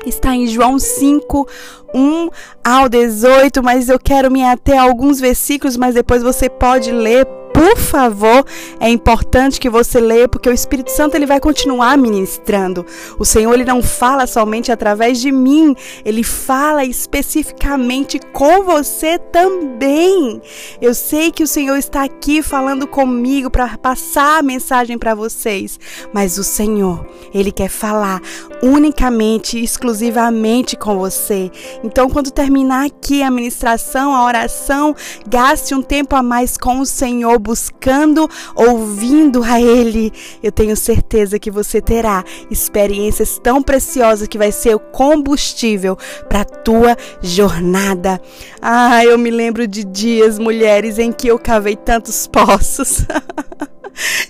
[0.04, 1.48] Está em João 5,
[1.94, 2.28] 1
[2.64, 7.26] ao 18, mas eu quero me ater a alguns versículos, mas depois você pode ler
[7.52, 8.44] por favor,
[8.80, 12.84] é importante que você leia, porque o Espírito Santo ele vai continuar ministrando.
[13.18, 20.40] O Senhor ele não fala somente através de mim, ele fala especificamente com você também.
[20.80, 25.78] Eu sei que o Senhor está aqui falando comigo para passar a mensagem para vocês,
[26.12, 28.20] mas o Senhor, ele quer falar
[28.62, 31.50] unicamente, exclusivamente com você.
[31.84, 34.94] Então, quando terminar aqui a ministração, a oração,
[35.28, 41.38] gaste um tempo a mais com o Senhor buscando, ouvindo a Ele, eu tenho certeza
[41.38, 48.20] que você terá experiências tão preciosas que vai ser o combustível para a tua jornada.
[48.60, 53.04] Ah, eu me lembro de dias, mulheres, em que eu cavei tantos poços.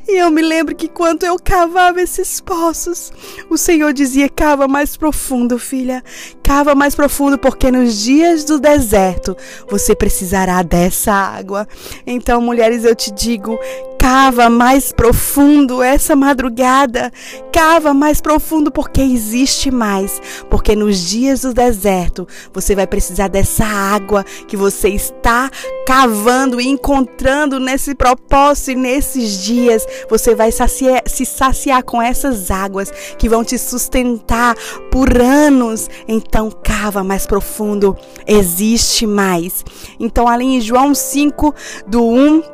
[0.08, 3.12] E eu me lembro que quando eu cavava esses poços,
[3.48, 6.02] o Senhor dizia: cava mais profundo, filha,
[6.42, 9.36] cava mais profundo, porque nos dias do deserto
[9.68, 11.66] você precisará dessa água.
[12.06, 13.58] Então, mulheres, eu te digo:
[14.02, 17.12] cava mais profundo essa madrugada,
[17.52, 23.64] cava mais profundo porque existe mais, porque nos dias do deserto você vai precisar dessa
[23.64, 25.48] água que você está
[25.86, 32.50] cavando e encontrando nesse propósito e nesses dias você vai saciar, se saciar com essas
[32.50, 34.56] águas que vão te sustentar
[34.90, 35.88] por anos.
[36.08, 39.64] Então cava mais profundo, existe mais.
[40.00, 41.54] Então ali em João 5
[41.86, 42.51] do 1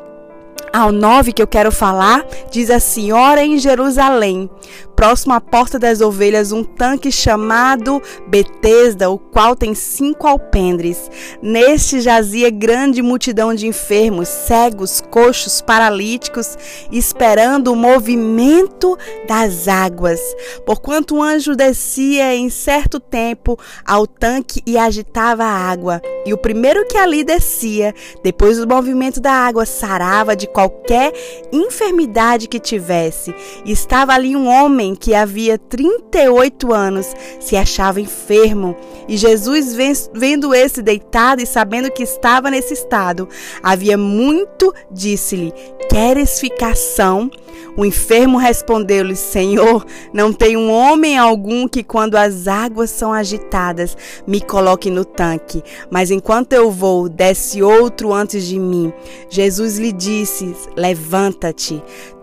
[0.72, 4.50] ao 9 que eu quero falar, diz assim: Ora em Jerusalém,
[4.98, 11.08] próximo à Porta das Ovelhas um tanque chamado Betesda, o qual tem cinco alpendres.
[11.40, 16.58] Neste jazia grande multidão de enfermos, cegos, coxos, paralíticos,
[16.90, 20.18] esperando o movimento das águas.
[20.66, 23.56] Porquanto o anjo descia em certo tempo
[23.86, 29.20] ao tanque e agitava a água, e o primeiro que ali descia, depois do movimento
[29.20, 31.12] da água, sarava de qualquer
[31.52, 33.32] enfermidade que tivesse.
[33.64, 38.76] E estava ali um homem que havia 38 anos, se achava enfermo.
[39.08, 39.76] E Jesus,
[40.12, 43.28] vendo esse deitado e sabendo que estava nesse estado,
[43.62, 45.52] havia muito, disse-lhe:
[45.88, 47.30] Queres ficar são?
[47.76, 53.96] O enfermo respondeu-lhe: Senhor, não tem um homem algum que, quando as águas são agitadas,
[54.26, 58.92] me coloque no tanque, mas enquanto eu vou, desce outro antes de mim.
[59.30, 61.82] Jesus lhe disse: Levanta-te.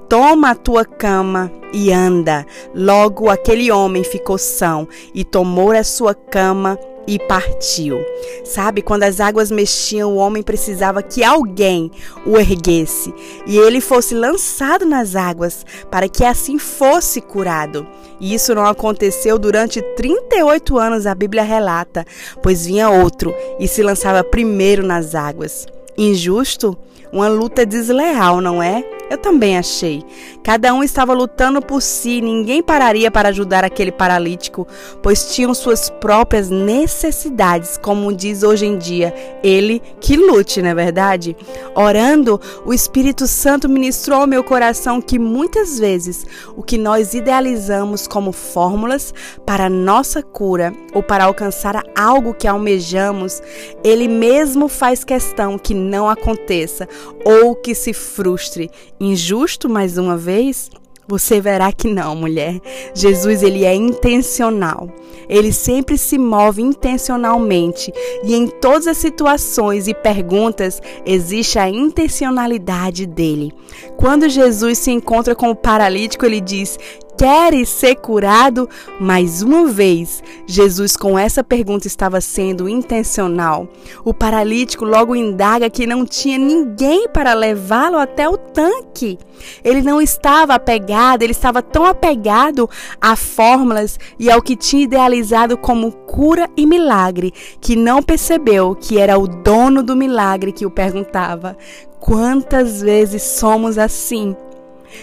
[0.09, 2.45] Toma a tua cama e anda.
[2.73, 6.77] Logo aquele homem ficou são e tomou a sua cama
[7.07, 7.99] e partiu.
[8.43, 11.91] Sabe, quando as águas mexiam, o homem precisava que alguém
[12.25, 13.13] o erguesse
[13.45, 17.85] e ele fosse lançado nas águas para que assim fosse curado.
[18.19, 22.05] E isso não aconteceu durante 38 anos, a Bíblia relata,
[22.41, 25.67] pois vinha outro e se lançava primeiro nas águas.
[25.97, 26.77] Injusto?
[27.11, 28.83] Uma luta desleal, não é?
[29.09, 30.03] Eu também achei.
[30.43, 34.67] Cada um estava lutando por si, ninguém pararia para ajudar aquele paralítico,
[35.01, 40.75] pois tinham suas próprias necessidades, como diz hoje em dia, ele que lute, não é
[40.75, 41.35] verdade?
[41.75, 46.25] Orando, o Espírito Santo ministrou ao meu coração que muitas vezes
[46.55, 49.13] o que nós idealizamos como fórmulas
[49.45, 53.41] para nossa cura ou para alcançar algo que almejamos,
[53.83, 56.87] ele mesmo faz questão que não aconteça
[57.23, 60.69] ou que se frustre injusto mais uma vez?
[61.07, 62.59] Você verá que não, mulher.
[62.95, 64.89] Jesus ele é intencional.
[65.29, 67.91] Ele sempre se move intencionalmente
[68.23, 73.51] e em todas as situações e perguntas existe a intencionalidade dele.
[73.97, 76.77] Quando Jesus se encontra com o paralítico, ele diz:
[77.17, 78.69] queres ser curado?
[78.99, 83.67] Mais uma vez, Jesus com essa pergunta estava sendo intencional.
[84.03, 89.17] O paralítico logo indaga que não tinha ninguém para levá-lo até o tanque.
[89.63, 95.57] Ele não estava apegado, ele estava tão apegado a fórmulas e ao que tinha idealizado
[95.57, 100.71] como cura e milagre, que não percebeu que era o dono do milagre que o
[100.71, 101.57] perguntava.
[101.99, 104.35] Quantas vezes somos assim?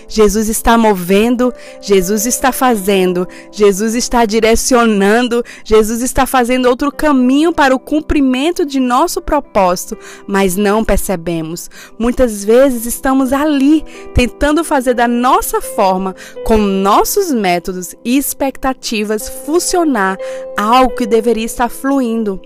[0.09, 7.75] Jesus está movendo, Jesus está fazendo, Jesus está direcionando, Jesus está fazendo outro caminho para
[7.75, 11.71] o cumprimento de nosso propósito, mas não percebemos.
[11.99, 13.85] Muitas vezes estamos ali
[14.15, 16.15] tentando fazer da nossa forma,
[16.45, 20.17] com nossos métodos e expectativas, funcionar
[20.57, 22.41] algo que deveria estar fluindo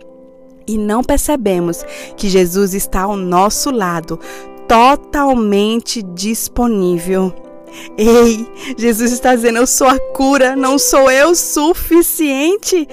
[0.66, 1.84] e não percebemos
[2.16, 4.18] que Jesus está ao nosso lado,
[4.69, 7.33] totalmente disponível.
[7.97, 8.47] Ei,
[8.77, 12.89] Jesus está dizendo: Eu sou a cura, não sou eu suficiente?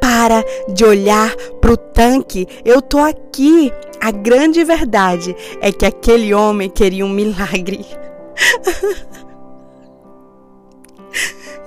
[0.00, 3.72] Para de olhar para o tanque, eu tô aqui.
[4.00, 7.86] A grande verdade é que aquele homem queria um milagre.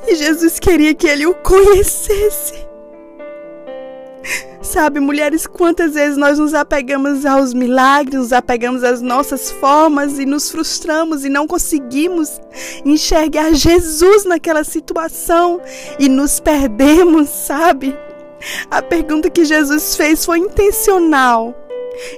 [0.06, 2.65] e Jesus queria que ele o conhecesse.
[4.66, 10.26] Sabe, mulheres, quantas vezes nós nos apegamos aos milagres, nos apegamos às nossas formas e
[10.26, 12.42] nos frustramos e não conseguimos
[12.84, 15.62] enxergar Jesus naquela situação
[16.00, 17.96] e nos perdemos, sabe?
[18.70, 21.56] A pergunta que Jesus fez foi intencional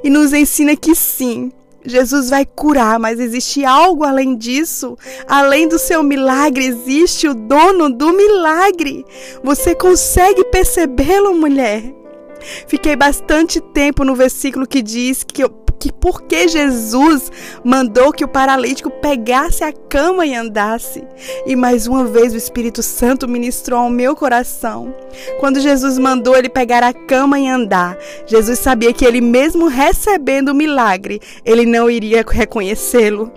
[0.01, 1.51] e nos ensina que sim,
[1.87, 4.97] Jesus vai curar, mas existe algo além disso.
[5.27, 9.05] Além do seu milagre, existe o dono do milagre.
[9.41, 11.96] Você consegue percebê-lo, mulher?
[12.67, 15.43] Fiquei bastante tempo no versículo que diz que,
[15.79, 17.31] que porque Jesus
[17.63, 21.03] mandou que o paralítico pegasse a cama e andasse.
[21.45, 24.93] E mais uma vez o Espírito Santo ministrou ao meu coração.
[25.39, 30.49] Quando Jesus mandou ele pegar a cama e andar, Jesus sabia que ele mesmo recebendo
[30.49, 33.31] o milagre, ele não iria reconhecê-lo.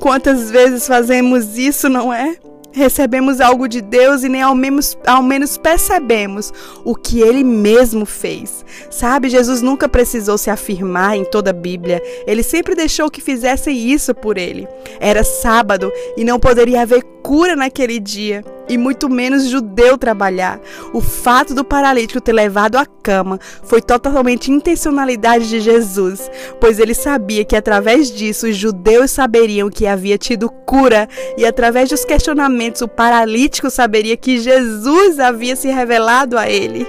[0.00, 2.36] Quantas vezes fazemos isso, não é?
[2.76, 6.52] Recebemos algo de Deus e nem ao menos, ao menos percebemos
[6.84, 8.64] o que ele mesmo fez.
[8.90, 13.90] Sabe, Jesus nunca precisou se afirmar em toda a Bíblia, ele sempre deixou que fizessem
[13.90, 14.68] isso por ele.
[15.00, 18.44] Era sábado e não poderia haver cura naquele dia.
[18.68, 20.60] E muito menos judeu trabalhar.
[20.92, 26.94] O fato do paralítico ter levado a cama foi totalmente intencionalidade de Jesus, pois ele
[26.94, 32.82] sabia que através disso os judeus saberiam que havia tido cura e através dos questionamentos
[32.82, 36.86] o paralítico saberia que Jesus havia se revelado a ele.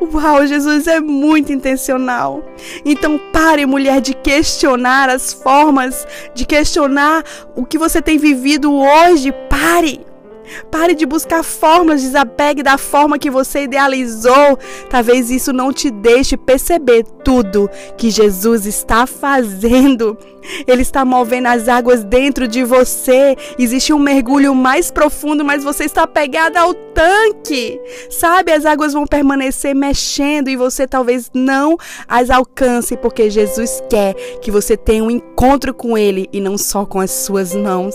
[0.00, 2.42] Uau, Jesus é muito intencional.
[2.84, 7.24] Então pare, mulher, de questionar as formas, de questionar
[7.54, 9.32] o que você tem vivido hoje.
[9.48, 10.13] Pare.
[10.70, 14.58] Pare de buscar formas, desapegue da forma que você idealizou.
[14.90, 20.16] Talvez isso não te deixe perceber tudo que Jesus está fazendo.
[20.66, 23.36] Ele está movendo as águas dentro de você.
[23.58, 27.80] Existe um mergulho mais profundo, mas você está pegada ao tanque.
[28.10, 31.76] Sabe, as águas vão permanecer mexendo e você talvez não
[32.06, 36.84] as alcance, porque Jesus quer que você tenha um encontro com Ele e não só
[36.84, 37.94] com as suas mãos.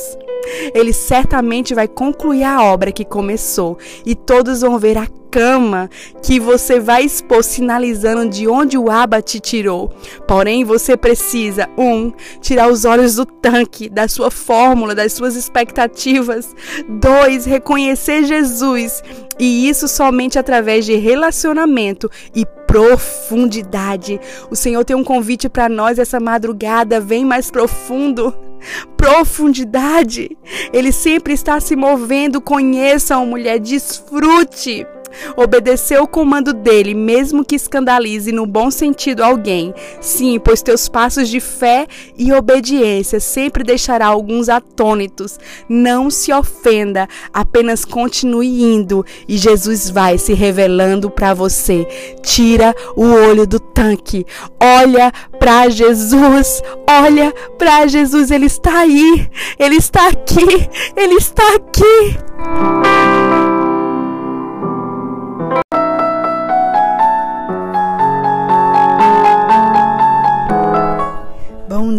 [0.74, 5.90] Ele certamente vai concluir a obra que começou e todos vão ver a cama
[6.24, 9.90] que você vai expor sinalizando de onde o Aba te tirou.
[10.28, 12.12] Porém, você precisa, um,
[12.42, 16.56] tirar os olhos do tanque, da sua fórmula, das suas expectativas.
[16.88, 19.04] Dois, reconhecer Jesus.
[19.38, 24.20] E isso somente através de relacionamento e profundidade.
[24.52, 27.00] O Senhor tem um convite para nós essa madrugada.
[27.00, 28.49] Vem mais profundo
[28.98, 30.38] profundidade.
[30.74, 32.42] Ele sempre está se movendo.
[32.42, 34.86] Conheçam, mulher, desfrute.
[35.36, 39.74] Obedeceu o comando dele, mesmo que escandalize no bom sentido alguém.
[40.02, 41.88] Sim, pois teus passos de fé
[42.18, 45.40] e obediência sempre deixará alguns atônitos.
[45.68, 51.88] Não se ofenda, apenas continue indo e Jesus vai se revelando para você.
[52.22, 54.26] Tira o olho do tanque.
[54.60, 56.62] Olha para Jesus.
[56.88, 59.30] Olha para Jesus, ele está aí.
[59.58, 60.70] Ele está aqui.
[60.96, 62.89] Ele está aqui.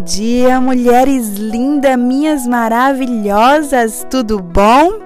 [0.00, 5.00] Dia, mulheres lindas, minhas maravilhosas, tudo bom?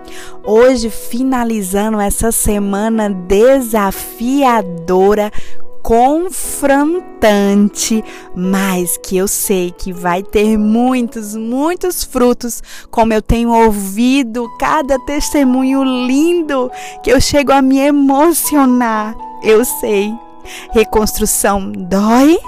[0.45, 5.30] Hoje, finalizando essa semana desafiadora,
[5.82, 8.03] confrontante,
[8.34, 14.99] mas que eu sei que vai ter muitos, muitos frutos, como eu tenho ouvido cada
[15.01, 16.70] testemunho lindo
[17.03, 19.14] que eu chego a me emocionar.
[19.42, 20.11] Eu sei.
[20.72, 22.38] Reconstrução dói,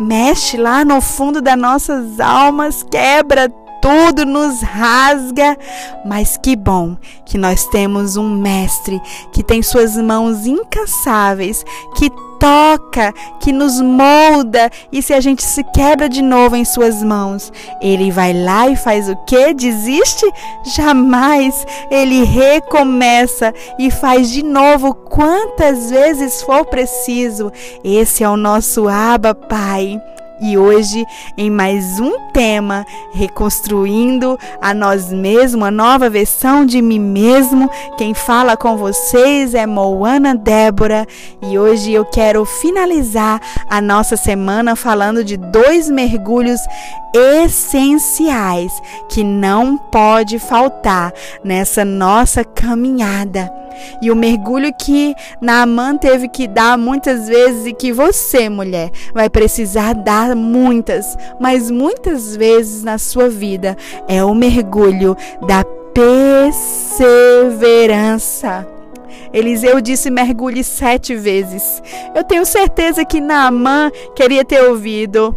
[0.00, 3.48] mexe lá no fundo das nossas almas, quebra
[3.82, 5.58] tudo, nos rasga.
[6.06, 9.02] Mas que bom que nós temos um mestre
[9.32, 11.64] que tem suas mãos incansáveis,
[11.96, 12.08] que
[12.42, 17.52] toca, que nos molda, e se a gente se quebra de novo em suas mãos,
[17.80, 19.54] ele vai lá e faz o que?
[19.54, 20.26] Desiste?
[20.74, 21.64] Jamais!
[21.88, 27.52] Ele recomeça e faz de novo quantas vezes for preciso.
[27.84, 30.02] Esse é o nosso Aba Pai
[30.42, 31.06] e hoje
[31.38, 32.84] em mais um tema,
[33.14, 37.70] reconstruindo a nós mesmos, a nova versão de mim mesmo.
[37.96, 41.06] Quem fala com vocês é Moana Débora
[41.40, 43.40] e hoje eu quero finalizar
[43.70, 46.60] a nossa semana falando de dois mergulhos
[47.14, 48.72] essenciais
[49.08, 51.12] que não pode faltar
[51.44, 53.61] nessa nossa caminhada.
[54.00, 59.30] E o mergulho que Naaman teve que dar muitas vezes e que você, mulher, vai
[59.30, 63.76] precisar dar muitas, mas muitas vezes na sua vida
[64.08, 65.16] é o mergulho
[65.46, 65.62] da
[65.92, 68.66] perseverança.
[69.32, 71.82] Eliseu disse: mergulhe sete vezes.
[72.14, 75.34] Eu tenho certeza que Naamã queria ter ouvido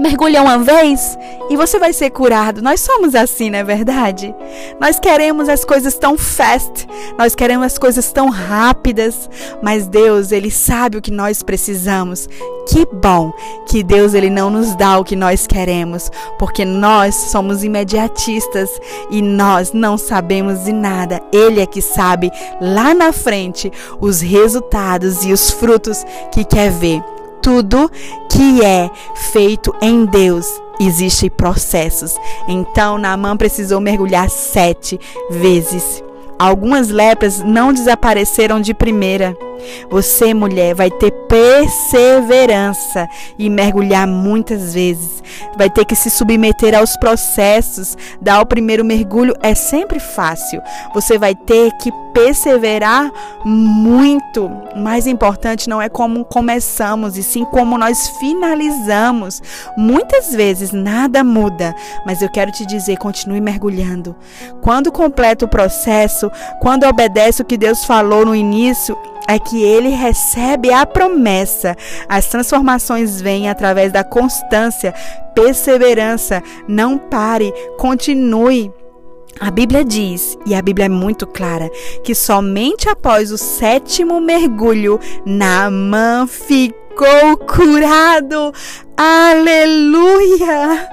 [0.00, 1.18] mergulha uma vez
[1.50, 2.62] e você vai ser curado.
[2.62, 4.34] Nós somos assim, não é verdade?
[4.80, 6.88] Nós queremos as coisas tão fast,
[7.18, 9.28] nós queremos as coisas tão rápidas,
[9.62, 12.28] mas Deus, ele sabe o que nós precisamos.
[12.68, 13.32] Que bom
[13.66, 18.70] que Deus ele não nos dá o que nós queremos, porque nós somos imediatistas
[19.10, 21.20] e nós não sabemos de nada.
[21.32, 22.30] Ele é que sabe
[22.60, 27.02] lá na frente os resultados e os frutos que quer ver
[27.42, 27.90] tudo
[28.30, 28.90] que é
[29.32, 30.46] feito em Deus
[30.80, 32.16] existem processos.
[32.48, 34.98] Então Naamã precisou mergulhar sete
[35.30, 36.02] vezes.
[36.38, 39.36] Algumas lepras não desapareceram de primeira.
[39.90, 43.06] Você, mulher, vai ter perseverança
[43.38, 45.22] e mergulhar muitas vezes.
[45.58, 47.94] Vai ter que se submeter aos processos.
[48.22, 50.62] Dar o primeiro mergulho é sempre fácil.
[50.94, 53.10] Você vai ter que perseverar
[53.44, 54.46] muito.
[54.46, 59.42] O mais importante não é como começamos, e sim como nós finalizamos.
[59.76, 61.74] Muitas vezes nada muda,
[62.06, 64.16] mas eu quero te dizer, continue mergulhando.
[64.62, 66.30] Quando completa o processo,
[66.60, 68.96] quando obedece o que Deus falou no início,
[69.28, 71.76] é que ele recebe a promessa.
[72.08, 74.92] As transformações vêm através da constância,
[75.34, 76.42] perseverança.
[76.66, 78.72] Não pare, continue.
[79.38, 81.70] A Bíblia diz, e a Bíblia é muito clara,
[82.02, 88.52] que somente após o sétimo mergulho, Naamã ficou curado.
[88.96, 90.88] Aleluia!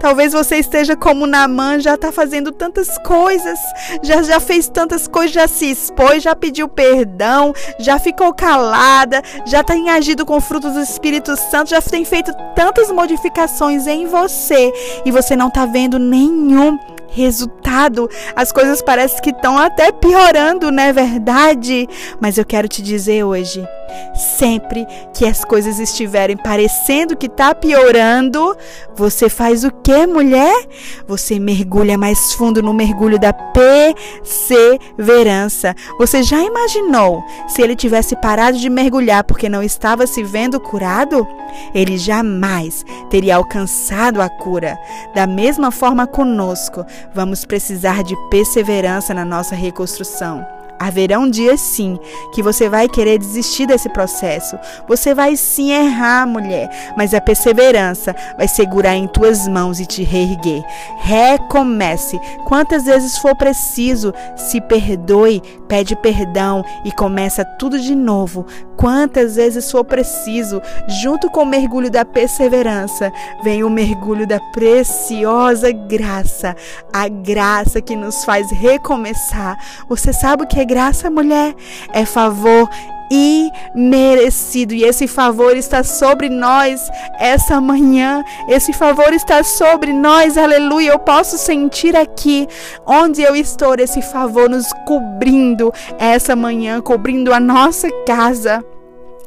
[0.00, 3.58] Talvez você esteja como Namã, já está fazendo tantas coisas,
[4.02, 9.62] já, já fez tantas coisas, já se expôs, já pediu perdão, já ficou calada, já
[9.62, 14.72] tem agido com frutos do Espírito Santo, já tem feito tantas modificações em você
[15.04, 18.08] e você não está vendo nenhum resultado.
[18.36, 21.88] As coisas parecem que estão até piorando, não é verdade?
[22.20, 23.66] Mas eu quero te dizer hoje,
[24.14, 28.56] sempre que as coisas estiverem parecendo que está piorando,
[28.94, 30.66] você faz o que, mulher?
[31.06, 35.74] Você mergulha mais fundo no mergulho da perseverança.
[35.98, 41.26] Você já imaginou se ele tivesse parado de mergulhar porque não estava se vendo curado?
[41.74, 44.78] Ele jamais teria alcançado a cura.
[45.14, 46.84] Da mesma forma conosco,
[47.14, 50.57] vamos precisar de perseverança na nossa reconstrução.
[50.78, 51.98] Haverão dias sim
[52.32, 54.58] que você vai querer desistir desse processo.
[54.86, 60.02] Você vai sim errar, mulher, mas a perseverança vai segurar em tuas mãos e te
[60.02, 60.62] reerguer.
[60.98, 62.20] Recomece.
[62.44, 68.46] Quantas vezes for preciso, se perdoe, pede perdão e começa tudo de novo.
[68.76, 70.62] Quantas vezes for preciso,
[71.02, 73.12] junto com o mergulho da perseverança,
[73.42, 76.54] vem o mergulho da preciosa graça,
[76.92, 79.56] a graça que nos faz recomeçar.
[79.88, 81.54] Você sabe o que é graça, mulher?
[81.92, 82.68] É favor
[83.10, 84.74] imerecido.
[84.74, 86.88] E esse favor está sobre nós
[87.18, 88.22] essa manhã.
[88.48, 90.36] Esse favor está sobre nós.
[90.36, 90.92] Aleluia.
[90.92, 92.46] Eu posso sentir aqui
[92.86, 98.62] onde eu estou esse favor nos cobrindo essa manhã, cobrindo a nossa casa.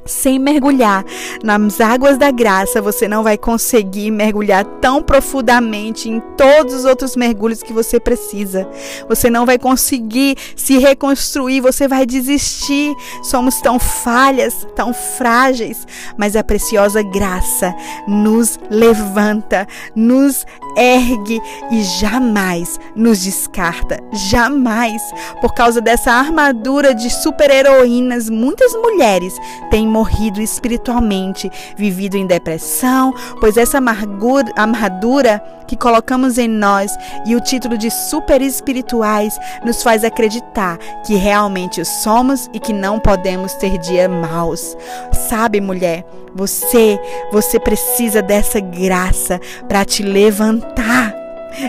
[0.06, 1.06] Sem mergulhar
[1.44, 7.16] nas águas da graça, você não vai conseguir mergulhar tão profundamente em todos os outros
[7.16, 8.68] mergulhos que você precisa.
[9.08, 12.96] Você não vai conseguir se reconstruir, você vai desistir.
[13.24, 15.86] Somos tão falhas, tão frágeis,
[16.18, 17.74] mas a preciosa graça
[18.08, 20.46] nos levanta, nos
[20.76, 21.40] ergue
[21.72, 24.00] e jamais nos descarta.
[24.12, 25.02] Jamais.
[25.40, 29.36] Por causa dessa armadura de super-heroínas, muitas mulheres
[29.70, 36.92] têm morrido espiritualmente, vivido em depressão, pois essa amargura, armadura que colocamos em nós
[37.26, 42.74] e o título de super espirituais nos faz acreditar que realmente o somos e que
[42.74, 44.76] não podemos ter dias maus.
[45.12, 47.00] Sabe, mulher, você,
[47.32, 51.11] você precisa dessa graça para te levantar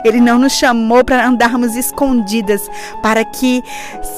[0.05, 2.70] ele não nos chamou para andarmos escondidas,
[3.03, 3.62] para que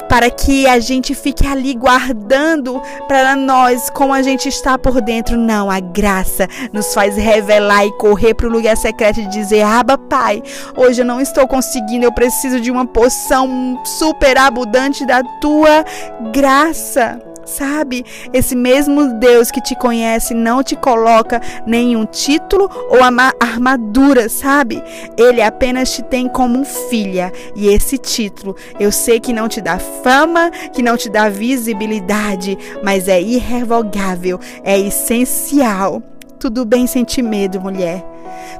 [0.09, 5.37] para que a gente fique ali guardando para nós como a gente está por dentro.
[5.37, 9.97] Não, a graça nos faz revelar e correr para o lugar secreto e dizer: "Aba,
[9.97, 10.43] Pai,
[10.77, 15.85] hoje eu não estou conseguindo, eu preciso de uma poção super abundante da tua
[16.33, 18.05] graça." Sabe?
[18.33, 24.83] Esse mesmo Deus que te conhece não te coloca nenhum título ou armadura, sabe?
[25.17, 27.33] Ele apenas te tem como filha.
[27.55, 32.59] E esse título, eu sei que não te dá fama, que não te dá visibilidade,
[32.83, 36.03] mas é irrevogável, é essencial.
[36.41, 38.05] Tudo bem sentir medo, mulher.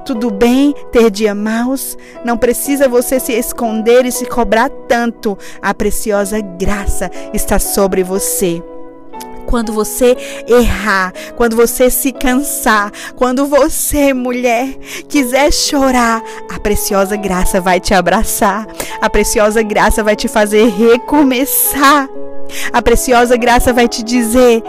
[0.07, 1.99] Tudo bem ter dia maus?
[2.25, 5.37] Não precisa você se esconder e se cobrar tanto.
[5.61, 8.63] A preciosa graça está sobre você
[9.55, 10.17] quando você
[10.49, 14.77] errar, quando você se cansar, quando você, mulher,
[15.09, 16.21] quiser chorar,
[16.53, 18.67] a preciosa graça vai te abraçar,
[19.01, 22.09] a preciosa graça vai te fazer recomeçar.
[22.73, 24.61] A preciosa graça vai te dizer: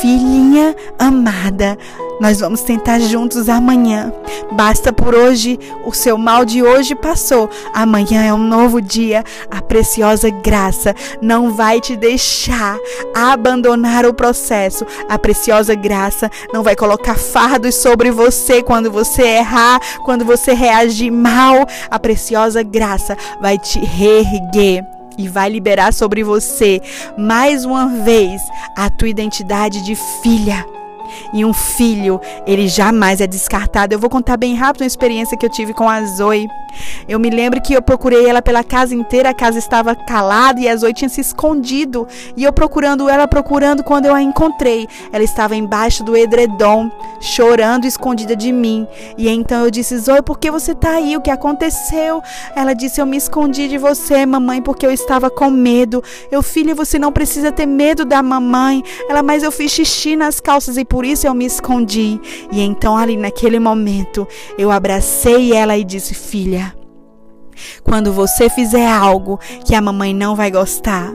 [0.00, 1.76] Filhinha amada,
[2.20, 4.12] nós vamos tentar juntos amanhã.
[4.52, 7.48] Basta por hoje, o seu mal de hoje passou.
[7.72, 9.24] Amanhã é um novo dia.
[9.50, 12.76] A preciosa graça não vai te deixar
[13.14, 14.86] abandonar o processo.
[15.08, 21.10] A preciosa graça não vai colocar fardos sobre você quando você errar, quando você reagir
[21.10, 21.66] mal.
[21.90, 24.84] A preciosa graça vai te reerguer
[25.16, 26.80] e vai liberar sobre você
[27.16, 28.40] mais uma vez
[28.76, 30.64] a tua identidade de filha
[31.32, 33.94] e um filho, ele jamais é descartado.
[33.94, 36.48] Eu vou contar bem rápido uma experiência que eu tive com a Zoe.
[37.08, 40.68] Eu me lembro que eu procurei ela pela casa inteira, a casa estava calada e
[40.68, 42.06] a Zoe tinha se escondido.
[42.36, 46.90] E eu procurando ela, procurando, quando eu a encontrei, ela estava embaixo do edredom,
[47.20, 48.86] chorando, escondida de mim.
[49.16, 51.16] E então eu disse: Zoe, por que você está aí?
[51.16, 52.22] O que aconteceu?
[52.54, 56.02] Ela disse: Eu me escondi de você, mamãe, porque eu estava com medo.
[56.30, 58.82] Eu, filha, você não precisa ter medo da mamãe.
[59.08, 62.20] Ela, mas eu fiz xixi nas calças e por isso eu me escondi.
[62.52, 64.26] E então, ali naquele momento,
[64.56, 66.74] eu abracei ela e disse: Filha,
[67.82, 71.12] quando você fizer algo que a mamãe não vai gostar,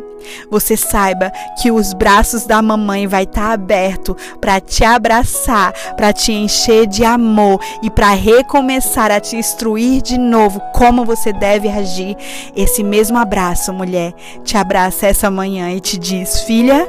[0.50, 1.32] você saiba
[1.62, 6.88] que os braços da mamãe vai estar tá aberto para te abraçar, para te encher
[6.88, 12.16] de amor e para recomeçar a te instruir de novo como você deve agir.
[12.56, 14.14] Esse mesmo abraço, mulher,
[14.44, 16.88] te abraça essa manhã e te diz: "Filha,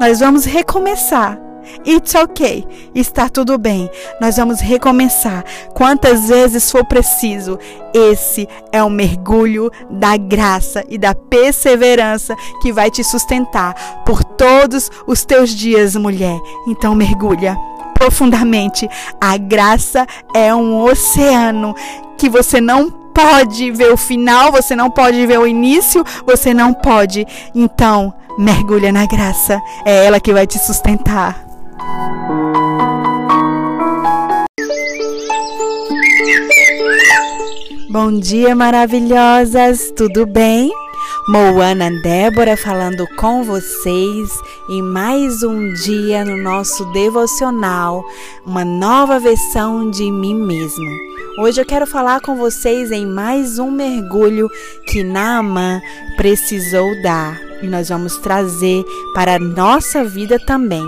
[0.00, 1.47] nós vamos recomeçar
[1.86, 3.90] It's ok, está tudo bem.
[4.20, 5.44] Nós vamos recomeçar
[5.74, 7.58] quantas vezes for preciso.
[7.94, 14.90] Esse é o mergulho da graça e da perseverança que vai te sustentar por todos
[15.06, 16.38] os teus dias, mulher.
[16.66, 17.56] Então mergulha
[17.94, 18.88] profundamente.
[19.20, 21.74] A graça é um oceano
[22.16, 26.72] que você não pode ver o final, você não pode ver o início, você não
[26.72, 27.26] pode.
[27.52, 29.60] Então, mergulha na graça.
[29.84, 31.47] É ela que vai te sustentar.
[37.90, 39.90] Bom dia, maravilhosas!
[39.96, 40.70] Tudo bem?
[41.28, 44.30] Moana Débora falando com vocês
[44.70, 48.04] em mais um dia no nosso devocional,
[48.46, 50.90] uma nova versão de mim mesmo.
[51.38, 54.48] Hoje eu quero falar com vocês em mais um mergulho
[54.86, 55.80] que Naamã
[56.16, 58.84] precisou dar e nós vamos trazer
[59.14, 60.84] para a nossa vida também.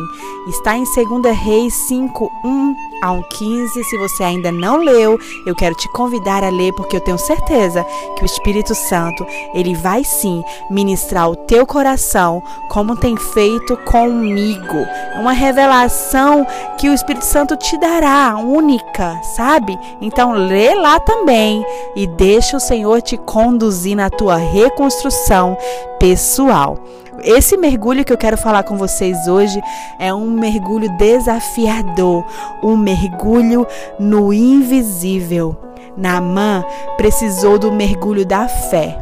[0.49, 3.85] Está em 2 Reis 5, 1 a 1, 15.
[3.85, 7.85] Se você ainda não leu, eu quero te convidar a ler, porque eu tenho certeza
[8.17, 14.79] que o Espírito Santo, ele vai sim ministrar o teu coração, como tem feito comigo.
[15.15, 16.47] É uma revelação
[16.79, 19.79] que o Espírito Santo te dará, única, sabe?
[20.01, 25.57] Então lê lá também e deixa o Senhor te conduzir na tua reconstrução
[25.99, 26.79] pessoal.
[27.23, 29.61] Esse mergulho que eu quero falar com vocês hoje
[29.99, 32.25] é um mergulho desafiador,
[32.63, 33.67] um mergulho
[33.99, 35.55] no invisível.
[35.97, 36.65] Naamã
[36.97, 38.97] precisou do mergulho da fé.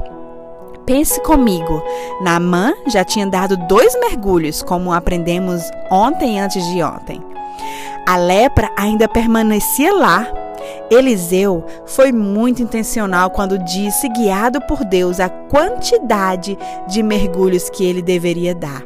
[0.84, 1.82] Pense comigo,
[2.20, 7.22] Naamã já tinha dado dois mergulhos, como aprendemos ontem antes de ontem.
[8.06, 10.26] A lepra ainda permanecia lá,
[10.90, 16.56] Eliseu foi muito intencional quando disse, guiado por Deus, a quantidade
[16.88, 18.82] de mergulhos que ele deveria dar.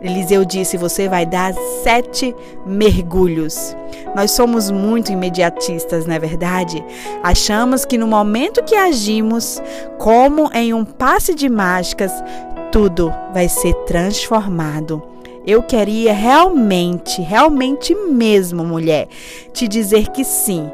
[0.00, 1.52] Eliseu disse: Você vai dar
[1.82, 2.34] sete
[2.64, 3.76] mergulhos.
[4.14, 6.84] Nós somos muito imediatistas, não é verdade?
[7.22, 9.60] Achamos que no momento que agimos,
[9.98, 12.12] como em um passe de mágicas,
[12.70, 15.13] tudo vai ser transformado.
[15.46, 19.08] Eu queria realmente, realmente mesmo, mulher,
[19.52, 20.70] te dizer que sim,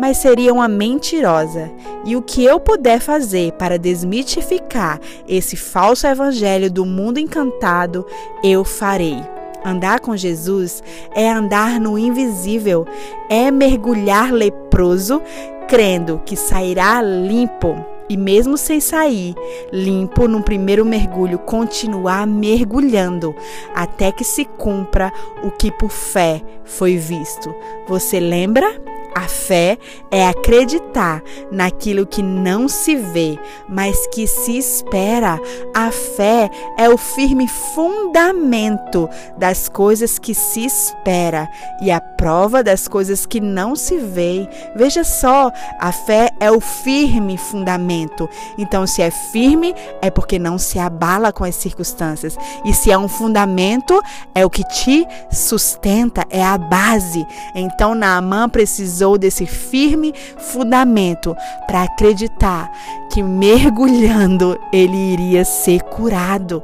[0.00, 1.70] mas seria uma mentirosa.
[2.06, 4.98] E o que eu puder fazer para desmitificar
[5.28, 8.06] esse falso evangelho do mundo encantado,
[8.42, 9.18] eu farei.
[9.62, 10.82] Andar com Jesus
[11.14, 12.86] é andar no invisível,
[13.28, 15.22] é mergulhar leproso,
[15.68, 19.34] crendo que sairá limpo e mesmo sem sair
[19.72, 23.34] limpo no primeiro mergulho, continuar mergulhando
[23.74, 27.54] até que se cumpra o que por fé foi visto.
[27.86, 28.66] Você lembra?
[29.14, 29.78] A fé
[30.10, 33.38] é acreditar naquilo que não se vê,
[33.68, 35.40] mas que se espera.
[35.72, 39.08] A fé é o firme fundamento
[39.38, 41.48] das coisas que se espera
[41.80, 44.48] e a prova das coisas que não se vê.
[44.74, 48.28] Veja só, a fé é o firme fundamento.
[48.58, 52.36] Então, se é firme, é porque não se abala com as circunstâncias.
[52.64, 54.00] E se é um fundamento,
[54.34, 57.24] é o que te sustenta, é a base.
[57.54, 61.36] Então, Naamã precisou precisou desse firme fundamento
[61.66, 62.70] para acreditar
[63.12, 66.62] que mergulhando ele iria ser curado.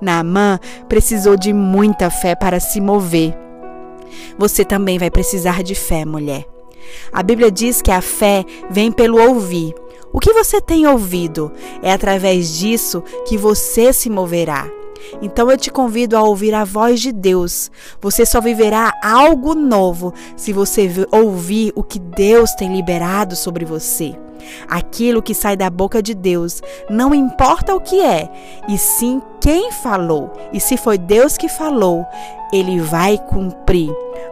[0.00, 0.58] Naamã
[0.88, 3.34] precisou de muita fé para se mover.
[4.38, 6.44] Você também vai precisar de fé, mulher.
[7.12, 9.74] A Bíblia diz que a fé vem pelo ouvir.
[10.12, 11.52] O que você tem ouvido?
[11.82, 14.68] É através disso que você se moverá.
[15.22, 17.70] Então eu te convido a ouvir a voz de Deus.
[18.00, 24.14] Você só viverá algo novo se você ouvir o que Deus tem liberado sobre você.
[24.68, 28.30] Aquilo que sai da boca de Deus, não importa o que é,
[28.68, 30.32] e sim quem falou.
[30.52, 32.04] E se foi Deus que falou,
[32.52, 33.90] ele vai cumprir.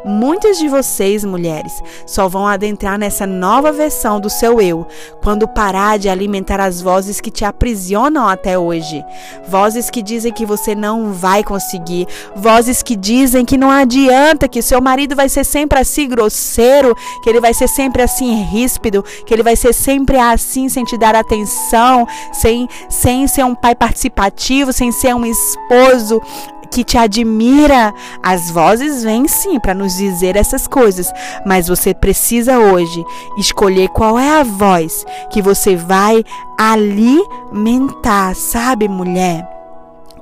[0.08, 4.86] Muitas de vocês, mulheres, só vão adentrar nessa nova versão do seu eu
[5.22, 9.04] quando parar de alimentar as vozes que te aprisionam até hoje.
[9.46, 14.62] Vozes que dizem que você não vai conseguir, vozes que dizem que não adianta, que
[14.62, 19.34] seu marido vai ser sempre assim grosseiro, que ele vai ser sempre assim ríspido, que
[19.34, 24.72] ele vai ser sempre assim sem te dar atenção, sem, sem ser um pai participativo,
[24.72, 26.22] sem ser um esposo
[26.70, 27.92] que te admira.
[28.22, 31.12] As vozes vêm sim para nos dizer essas coisas,
[31.46, 33.04] mas você precisa hoje
[33.38, 36.24] escolher qual é a voz que você vai
[36.58, 39.57] alimentar, sabe, mulher?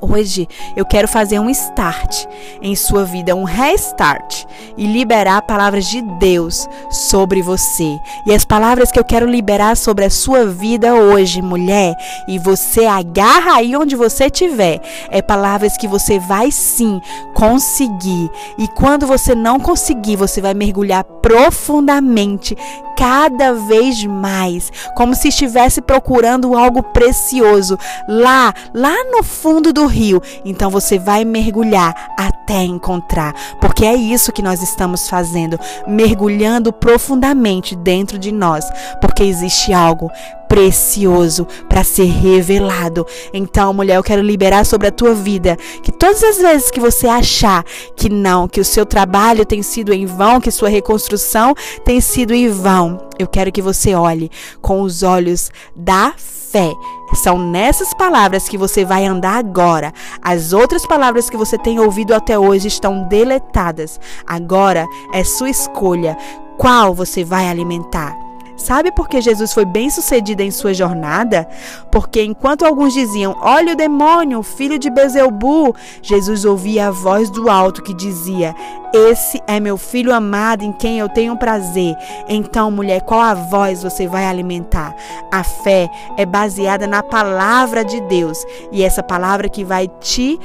[0.08, 2.26] Hoje eu quero fazer um start
[2.62, 4.44] em sua vida, um restart
[4.76, 7.98] e liberar palavras de Deus sobre você.
[8.24, 11.94] E as palavras que eu quero liberar sobre a sua vida hoje, mulher,
[12.28, 14.80] e você agarra aí onde você estiver,
[15.10, 17.00] é palavras que você vai sim
[17.34, 18.30] conseguir.
[18.58, 22.56] E quando você não conseguir, você vai mergulhar profundamente
[22.96, 27.78] cada vez mais, como se estivesse procurando algo precioso
[28.08, 30.22] lá, lá no fundo do rio.
[30.44, 37.74] Então você vai mergulhar até encontrar, porque é isso que nós estamos fazendo, mergulhando profundamente
[37.74, 38.64] dentro de nós,
[39.00, 40.10] porque existe algo
[40.48, 43.06] precioso para ser revelado.
[43.32, 47.06] Então, mulher, eu quero liberar sobre a tua vida que todas as vezes que você
[47.06, 47.64] achar
[47.96, 52.32] que não, que o seu trabalho tem sido em vão, que sua reconstrução tem sido
[52.32, 54.30] em vão, eu quero que você olhe
[54.60, 56.72] com os olhos da fé.
[57.14, 59.92] São nessas palavras que você vai andar agora.
[60.20, 64.00] As outras palavras que você tem ouvido até hoje estão deletadas.
[64.26, 66.16] Agora é sua escolha
[66.58, 68.25] qual você vai alimentar.
[68.56, 71.46] Sabe por que Jesus foi bem sucedido em sua jornada?
[71.90, 77.50] Porque enquanto alguns diziam, olha o demônio, filho de Bezelbu, Jesus ouvia a voz do
[77.50, 78.54] alto que dizia,
[78.94, 81.94] esse é meu filho amado em quem eu tenho prazer.
[82.28, 84.94] Então, mulher, qual a voz você vai alimentar?
[85.30, 88.38] A fé é baseada na palavra de Deus
[88.72, 90.40] e essa palavra que vai te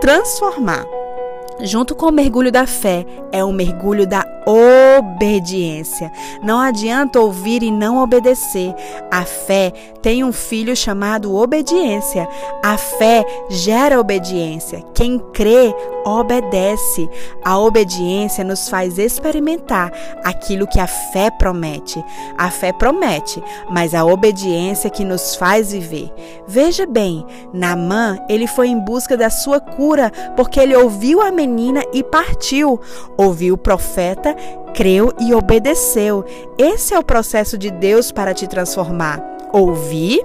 [0.00, 0.84] transformar.
[1.60, 6.10] Junto com o mergulho da fé, é o mergulho da obediência.
[6.42, 8.74] Não adianta ouvir e não obedecer.
[9.10, 12.28] A fé tem um filho chamado obediência.
[12.62, 14.82] A fé gera obediência.
[14.94, 15.74] Quem crê,
[16.04, 17.08] obedece.
[17.42, 19.90] A obediência nos faz experimentar
[20.22, 22.04] aquilo que a fé promete.
[22.36, 26.12] A fé promete, mas a obediência que nos faz viver.
[26.46, 31.82] Veja bem, Namã, ele foi em busca da sua cura, porque ele ouviu a menina
[31.92, 32.80] e partiu.
[33.16, 34.34] Ouviu o profeta,
[34.74, 36.24] creu e obedeceu.
[36.58, 39.22] Esse é o processo de Deus para te transformar.
[39.52, 40.24] Ouvir,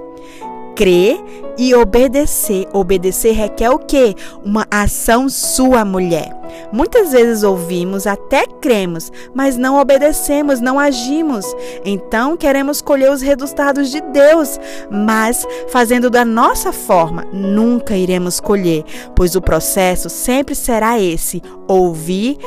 [0.80, 1.22] crer
[1.58, 2.66] e obedecer.
[2.72, 4.14] Obedecer requer o quê?
[4.42, 6.34] Uma ação sua, mulher.
[6.72, 11.44] Muitas vezes ouvimos, até cremos, mas não obedecemos, não agimos.
[11.84, 14.58] Então queremos colher os resultados de Deus,
[14.90, 18.82] mas fazendo da nossa forma, nunca iremos colher,
[19.14, 22.38] pois o processo sempre será esse: ouvir,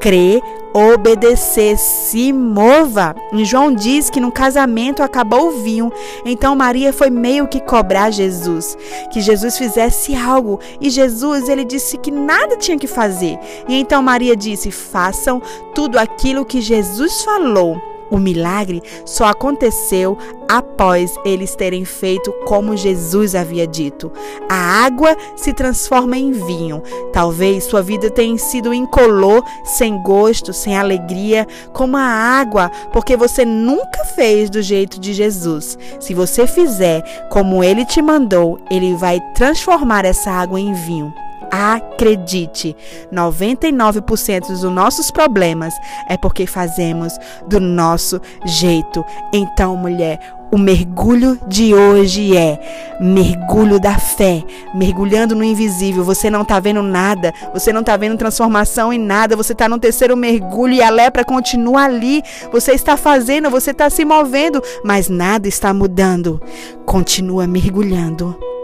[0.00, 0.40] crer,
[0.72, 3.14] obedecer, se mova.
[3.32, 5.92] E João diz que no casamento acabou o vinho.
[6.24, 8.76] Então Maria foi meio que cobrar Jesus,
[9.10, 10.60] que Jesus fizesse algo.
[10.80, 13.38] E Jesus, ele disse que nada tinha que fazer.
[13.68, 15.42] E então Maria disse: "Façam
[15.74, 17.97] tudo aquilo que Jesus falou".
[18.10, 20.16] O milagre só aconteceu
[20.48, 24.10] após eles terem feito como Jesus havia dito.
[24.48, 26.82] A água se transforma em vinho.
[27.12, 33.44] Talvez sua vida tenha sido incolor, sem gosto, sem alegria, como a água, porque você
[33.44, 35.78] nunca fez do jeito de Jesus.
[36.00, 41.12] Se você fizer como ele te mandou, ele vai transformar essa água em vinho.
[41.50, 42.76] Acredite,
[43.12, 45.74] 99% dos nossos problemas
[46.08, 49.04] é porque fazemos do nosso jeito.
[49.32, 50.18] Então, mulher,
[50.50, 54.42] o mergulho de hoje é mergulho da fé,
[54.74, 56.02] mergulhando no invisível.
[56.04, 59.78] Você não está vendo nada, você não está vendo transformação em nada, você está no
[59.78, 62.22] terceiro mergulho e a lepra continua ali.
[62.50, 66.40] Você está fazendo, você está se movendo, mas nada está mudando.
[66.86, 68.57] Continua mergulhando.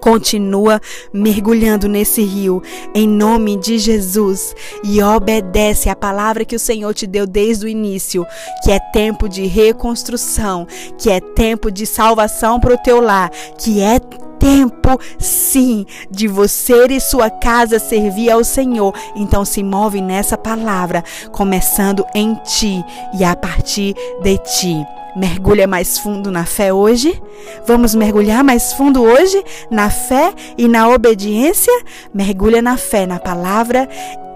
[0.00, 0.80] Continua
[1.12, 2.62] mergulhando nesse rio
[2.94, 7.68] em nome de Jesus e obedece a palavra que o Senhor te deu desde o
[7.68, 8.26] início,
[8.62, 10.66] que é tempo de reconstrução,
[10.96, 14.00] que é tempo de salvação para o teu lar, que é
[14.38, 18.94] tempo, sim, de você e sua casa servir ao Senhor.
[19.14, 22.84] Então se move nessa palavra, começando em ti
[23.18, 24.86] e a partir de ti.
[25.16, 27.20] Mergulha mais fundo na fé hoje?
[27.66, 31.72] Vamos mergulhar mais fundo hoje na fé e na obediência?
[32.14, 33.88] Mergulha na fé, na palavra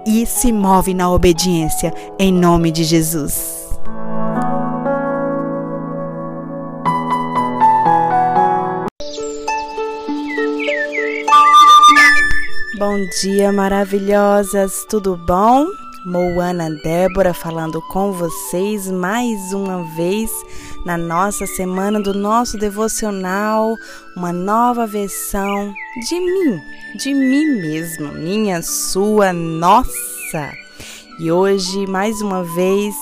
[0.04, 3.62] e se move na obediência, em nome de Jesus.
[12.84, 15.68] Bom dia, maravilhosas, tudo bom?
[16.04, 20.32] Moana Débora falando com vocês mais uma vez
[20.84, 23.76] na nossa semana do nosso devocional,
[24.16, 25.72] uma nova versão
[26.08, 26.60] de mim,
[26.98, 30.50] de mim mesma, minha, sua, nossa.
[31.18, 32.94] E hoje, mais uma vez,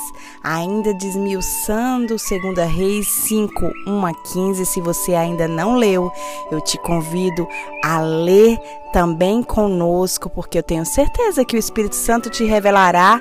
[0.43, 4.67] ainda desmiuçando 2 Reis 5, 1 a 15.
[4.67, 6.11] Se você ainda não leu,
[6.51, 7.47] eu te convido
[7.85, 8.59] a ler
[8.93, 13.21] também conosco, porque eu tenho certeza que o Espírito Santo te revelará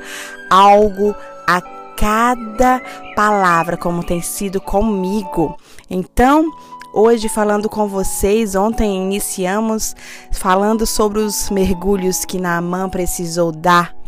[0.49, 1.15] algo
[1.47, 1.61] a
[1.95, 2.81] cada
[3.15, 5.55] palavra, como tem sido comigo.
[5.89, 6.45] Então,
[6.91, 9.95] Hoje, falando com vocês, ontem iniciamos
[10.31, 13.98] falando sobre os mergulhos que Naamã precisou dar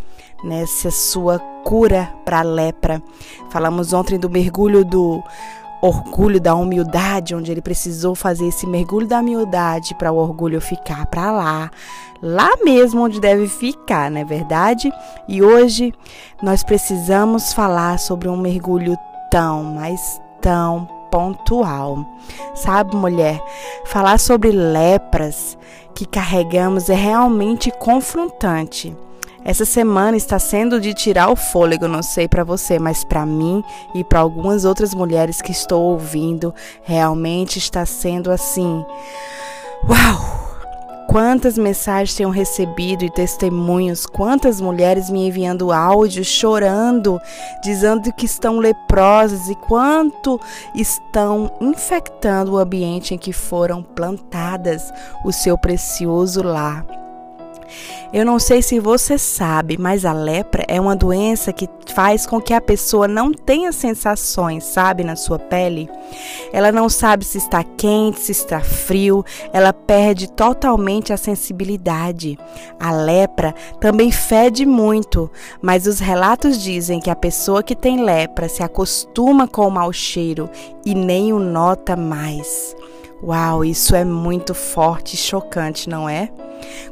[0.43, 3.01] nessa sua cura para a lepra.
[3.49, 5.21] Falamos ontem do mergulho do
[5.81, 11.07] orgulho, da humildade, onde ele precisou fazer esse mergulho da humildade para o orgulho ficar
[11.07, 11.71] para lá,
[12.21, 14.93] lá mesmo onde deve ficar, não é verdade?
[15.27, 15.91] E hoje
[16.41, 18.95] nós precisamos falar sobre um mergulho
[19.31, 22.05] tão, mas tão pontual.
[22.53, 23.41] Sabe, mulher,
[23.85, 25.57] falar sobre lepras
[25.95, 28.95] que carregamos é realmente confrontante.
[29.43, 33.63] Essa semana está sendo de tirar o fôlego, não sei para você, mas para mim
[33.95, 38.85] e para algumas outras mulheres que estou ouvindo, realmente está sendo assim.
[39.87, 40.41] Uau!
[41.07, 47.19] Quantas mensagens tenho recebido e testemunhos, quantas mulheres me enviando áudios chorando,
[47.61, 50.39] dizendo que estão leprosas e quanto
[50.73, 54.89] estão infectando o ambiente em que foram plantadas
[55.25, 56.85] o seu precioso lar.
[58.13, 62.41] Eu não sei se você sabe, mas a lepra é uma doença que faz com
[62.41, 65.89] que a pessoa não tenha sensações, sabe, na sua pele.
[66.51, 72.37] Ela não sabe se está quente, se está frio, ela perde totalmente a sensibilidade.
[72.79, 78.49] A lepra também fede muito, mas os relatos dizem que a pessoa que tem lepra
[78.49, 80.49] se acostuma com o mau cheiro
[80.85, 82.75] e nem o nota mais.
[83.23, 86.31] Uau, isso é muito forte e chocante, não é?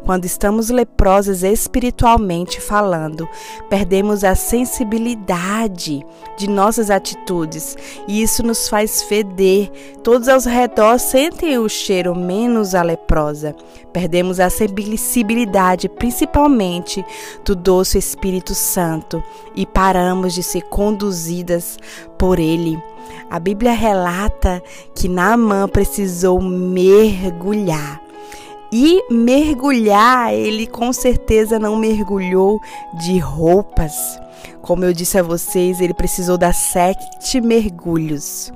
[0.05, 3.27] Quando estamos leprosas espiritualmente falando,
[3.69, 6.05] perdemos a sensibilidade
[6.37, 7.75] de nossas atitudes
[8.07, 9.69] e isso nos faz feder.
[10.03, 13.55] Todos ao redor sentem o cheiro, menos a leprosa.
[13.91, 17.03] Perdemos a sensibilidade, principalmente
[17.43, 19.23] do doce Espírito Santo,
[19.55, 21.77] e paramos de ser conduzidas
[22.17, 22.81] por Ele.
[23.29, 24.61] A Bíblia relata
[24.95, 28.01] que Naamã precisou mergulhar
[28.71, 32.59] e mergulhar, ele com certeza não mergulhou
[32.93, 34.19] de roupas.
[34.61, 38.53] Como eu disse a vocês, ele precisou dar sete mergulhos.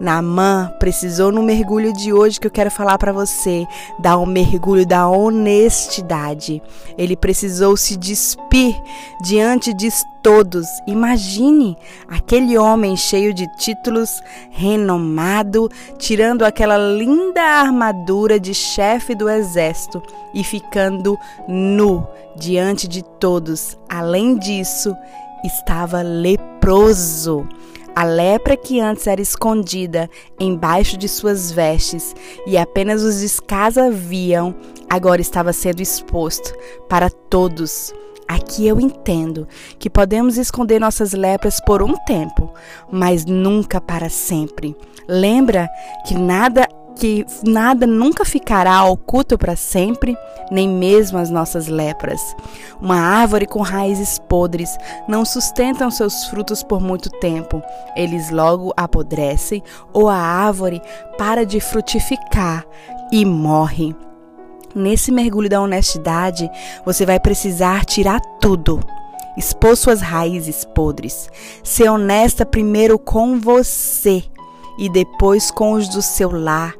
[0.00, 3.66] Naamã precisou no mergulho de hoje que eu quero falar para você,
[3.98, 6.62] dar um mergulho da honestidade.
[6.96, 8.74] Ele precisou se despir
[9.22, 9.90] diante de
[10.22, 10.66] todos.
[10.86, 11.76] Imagine
[12.08, 20.42] aquele homem cheio de títulos, renomado, tirando aquela linda armadura de chefe do exército e
[20.42, 23.76] ficando nu diante de todos.
[23.86, 24.96] Além disso,
[25.44, 27.46] estava leproso.
[28.00, 30.08] A lepra que antes era escondida
[30.40, 32.14] embaixo de suas vestes
[32.46, 34.56] e apenas os escasa viam,
[34.88, 36.54] agora estava sendo exposto
[36.88, 37.92] para todos.
[38.26, 39.46] Aqui eu entendo
[39.78, 42.50] que podemos esconder nossas lepras por um tempo,
[42.90, 44.74] mas nunca para sempre.
[45.06, 45.68] Lembra
[46.08, 46.66] que nada
[47.00, 50.14] que nada nunca ficará oculto para sempre,
[50.50, 52.20] nem mesmo as nossas lepras.
[52.78, 54.76] Uma árvore com raízes podres
[55.08, 57.62] não sustentam seus frutos por muito tempo.
[57.96, 59.62] Eles logo apodrecem
[59.94, 60.82] ou a árvore
[61.16, 62.66] para de frutificar
[63.10, 63.96] e morre.
[64.74, 66.50] Nesse mergulho da honestidade,
[66.84, 68.78] você vai precisar tirar tudo
[69.38, 71.30] expor suas raízes podres.
[71.62, 74.22] Ser honesta primeiro com você
[74.78, 76.74] e depois com os do seu lar,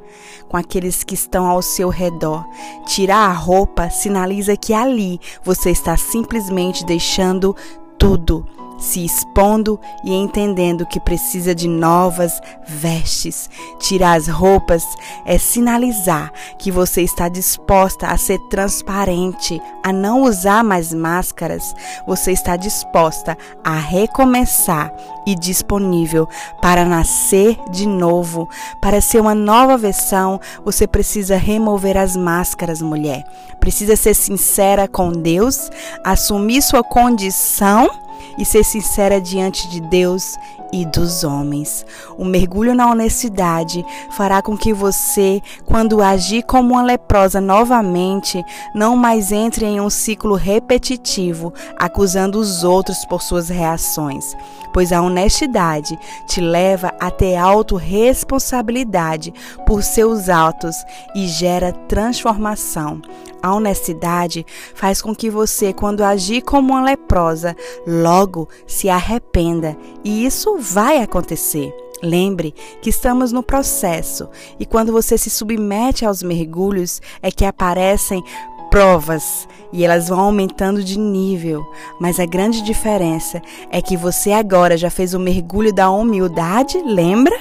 [0.51, 2.45] com aqueles que estão ao seu redor.
[2.85, 7.55] Tirar a roupa sinaliza que ali você está simplesmente deixando
[7.97, 8.45] tudo.
[8.81, 13.49] se expondo e entendendo que precisa de novas vestes.
[13.79, 14.83] Tirar as roupas
[15.27, 21.75] é sinalizar que você está disposta a ser transparente, a não usar mais máscaras.
[22.07, 24.91] Você está disposta a recomeçar
[25.27, 26.29] e disponível
[26.61, 28.49] para nascer de novo,
[28.81, 30.41] para ser uma nova versão.
[30.65, 33.25] Você precisa remover as máscaras, mulher.
[33.59, 35.71] Precisa ser sincera com Deus,
[36.05, 37.91] assumir sua condição
[38.39, 40.37] e ser sincera diante de Deus
[40.73, 41.85] e dos homens.
[42.17, 48.45] O mergulho na honestidade fará com que você, quando agir como uma leprosa novamente,
[48.75, 54.35] não mais entre em um ciclo repetitivo, acusando os outros por suas reações,
[54.73, 59.33] pois a honestidade te leva a ter autorresponsabilidade
[59.67, 60.77] por seus atos
[61.15, 63.01] e gera transformação.
[63.43, 70.25] A honestidade faz com que você, quando agir como uma leprosa, logo se arrependa, e
[70.25, 71.75] isso vai acontecer.
[72.03, 74.29] Lembre que estamos no processo
[74.59, 78.25] e quando você se submete aos mergulhos é que aparecem
[78.71, 81.63] provas e elas vão aumentando de nível.
[82.01, 87.39] Mas a grande diferença é que você agora já fez o mergulho da humildade, lembra?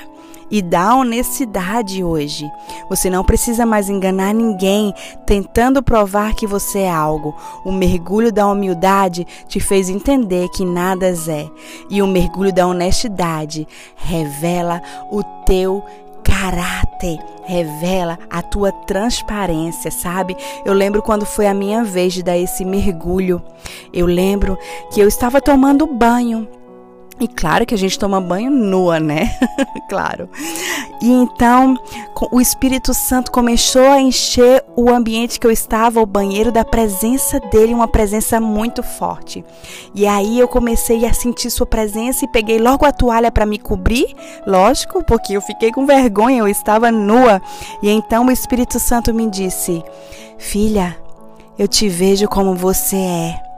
[0.49, 2.49] E da honestidade hoje.
[2.89, 4.93] Você não precisa mais enganar ninguém
[5.25, 7.35] tentando provar que você é algo.
[7.63, 11.47] O mergulho da humildade te fez entender que nada é.
[11.89, 14.81] E o mergulho da honestidade revela
[15.11, 15.83] o teu
[16.23, 20.37] caráter, revela a tua transparência, sabe?
[20.63, 23.41] Eu lembro quando foi a minha vez de dar esse mergulho.
[23.91, 24.57] Eu lembro
[24.93, 26.47] que eu estava tomando banho
[27.19, 29.37] e claro que a gente toma banho nua, né?
[29.89, 30.29] claro.
[31.01, 31.77] E então
[32.31, 37.39] o Espírito Santo começou a encher o ambiente que eu estava, o banheiro, da presença
[37.39, 39.43] dele, uma presença muito forte.
[39.93, 43.59] E aí eu comecei a sentir sua presença e peguei logo a toalha para me
[43.59, 44.15] cobrir,
[44.47, 47.41] lógico, porque eu fiquei com vergonha, eu estava nua.
[47.83, 49.83] E então o Espírito Santo me disse:
[50.37, 50.97] Filha,
[51.57, 53.48] eu te vejo como você é.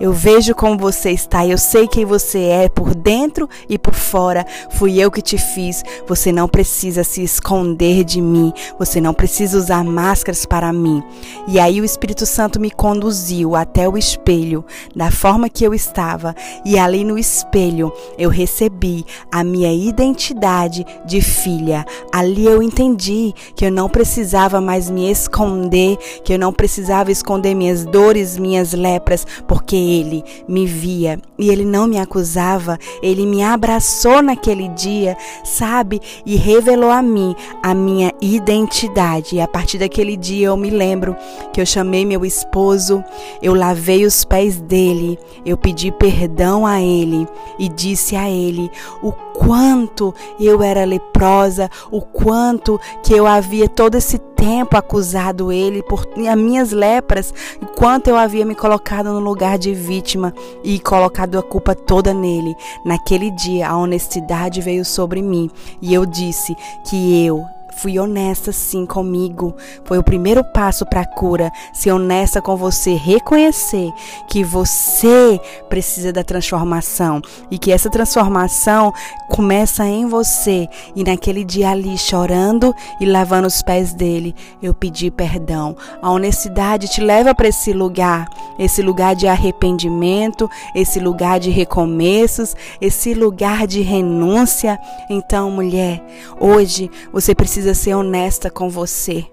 [0.00, 4.46] Eu vejo como você está, eu sei quem você é por dentro e por fora.
[4.70, 5.82] Fui eu que te fiz.
[6.06, 8.52] Você não precisa se esconder de mim.
[8.78, 11.02] Você não precisa usar máscaras para mim.
[11.46, 16.34] E aí o Espírito Santo me conduziu até o espelho, da forma que eu estava,
[16.64, 21.84] e ali no espelho eu recebi a minha identidade de filha.
[22.12, 27.54] Ali eu entendi que eu não precisava mais me esconder, que eu não precisava esconder
[27.54, 33.42] minhas dores, minhas lepras, porque ele me via e ele não me acusava, ele me
[33.42, 36.00] abraçou naquele dia, sabe?
[36.26, 39.36] E revelou a mim a minha identidade.
[39.36, 41.16] E a partir daquele dia eu me lembro
[41.52, 43.02] que eu chamei meu esposo,
[43.42, 47.26] eu lavei os pés dele, eu pedi perdão a ele
[47.58, 48.70] e disse a ele
[49.02, 55.80] o quanto eu era leprosa, o quanto que eu havia todo esse tempo acusado ele
[55.82, 57.32] por as minhas lepras,
[57.62, 60.34] enquanto eu havia me colocado no lugar de vítima
[60.64, 62.56] e colocado a culpa toda nele.
[62.84, 65.48] Naquele dia, a honestidade veio sobre mim
[65.80, 67.44] e eu disse que eu
[67.78, 69.54] Fui honesta sim comigo.
[69.84, 71.52] Foi o primeiro passo para a cura.
[71.72, 73.92] Ser honesta com você, reconhecer
[74.28, 78.92] que você precisa da transformação e que essa transformação
[79.28, 80.68] começa em você.
[80.96, 85.76] E naquele dia ali, chorando e lavando os pés dele, eu pedi perdão.
[86.02, 92.56] A honestidade te leva para esse lugar, esse lugar de arrependimento, esse lugar de recomeços,
[92.80, 94.80] esse lugar de renúncia.
[95.08, 96.04] Então, mulher,
[96.40, 99.26] hoje você precisa precisa ser honesta com você.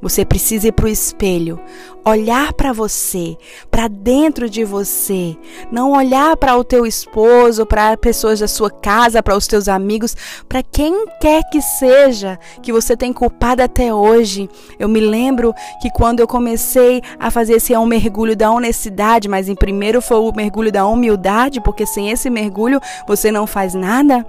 [0.00, 1.58] Você precisa ir para o espelho,
[2.04, 3.36] olhar para você,
[3.68, 5.36] para dentro de você,
[5.72, 10.16] não olhar para o teu esposo, para pessoas da sua casa, para os teus amigos,
[10.48, 14.48] para quem quer que seja que você tem culpado até hoje.
[14.78, 19.48] Eu me lembro que quando eu comecei a fazer esse um mergulho da honestidade, mas
[19.48, 24.24] em primeiro foi o mergulho da humildade, porque sem esse mergulho você não faz nada.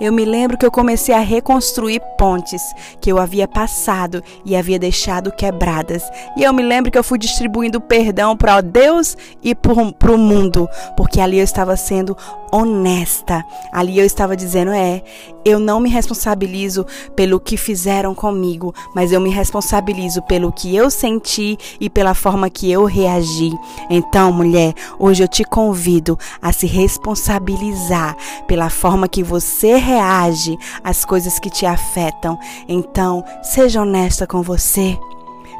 [0.00, 2.62] Eu me lembro que eu comecei a reconstruir pontes
[3.00, 6.02] que eu havia passado e havia deixado quebradas.
[6.36, 10.68] E eu me lembro que eu fui distribuindo perdão para Deus e para o mundo,
[10.96, 12.16] porque ali eu estava sendo
[12.52, 13.44] honesta.
[13.72, 15.02] Ali eu estava dizendo: é,
[15.44, 20.90] eu não me responsabilizo pelo que fizeram comigo, mas eu me responsabilizo pelo que eu
[20.90, 23.50] senti e pela forma que eu reagi.
[23.90, 28.16] Então, mulher, hoje eu te convido a se responsabilizar
[28.46, 32.38] pela forma que você reage às coisas que te afetam.
[32.68, 34.98] Então, seja honesta com você.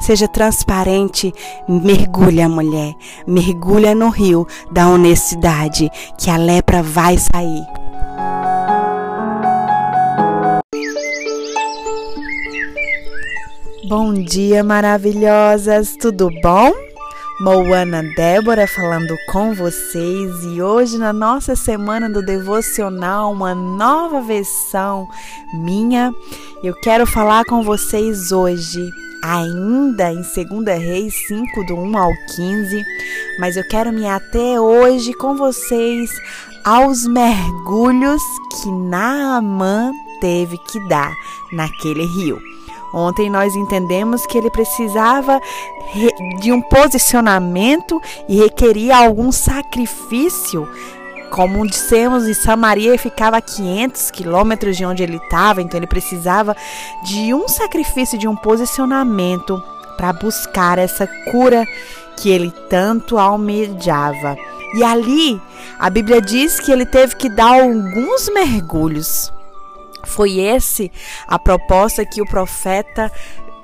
[0.01, 1.33] seja transparente.
[1.67, 2.95] Mergulha, mulher.
[3.27, 7.65] Mergulha no rio da honestidade, que a lepra vai sair.
[13.89, 15.97] Bom dia, maravilhosas!
[15.99, 16.71] Tudo bom?
[17.39, 25.07] Moana Débora falando com vocês e hoje na nossa semana do devocional, uma nova versão
[25.53, 26.13] minha.
[26.61, 28.91] Eu quero falar com vocês hoje,
[29.23, 32.83] ainda em 2 Reis 5, do 1 ao 15,
[33.39, 36.11] mas eu quero me até hoje com vocês
[36.65, 38.21] aos mergulhos
[38.61, 41.13] que Naamã teve que dar
[41.53, 42.58] naquele rio.
[42.93, 45.39] Ontem nós entendemos que ele precisava
[46.39, 50.67] de um posicionamento e requeria algum sacrifício.
[51.29, 56.55] Como dissemos, em Samaria ficava a 500 quilômetros de onde ele estava, então ele precisava
[57.03, 59.61] de um sacrifício, de um posicionamento
[59.95, 61.67] para buscar essa cura
[62.17, 64.35] que ele tanto almejava.
[64.75, 65.39] E ali,
[65.79, 69.31] a Bíblia diz que ele teve que dar alguns mergulhos.
[70.09, 70.91] Foi esse
[71.27, 73.11] a proposta que o profeta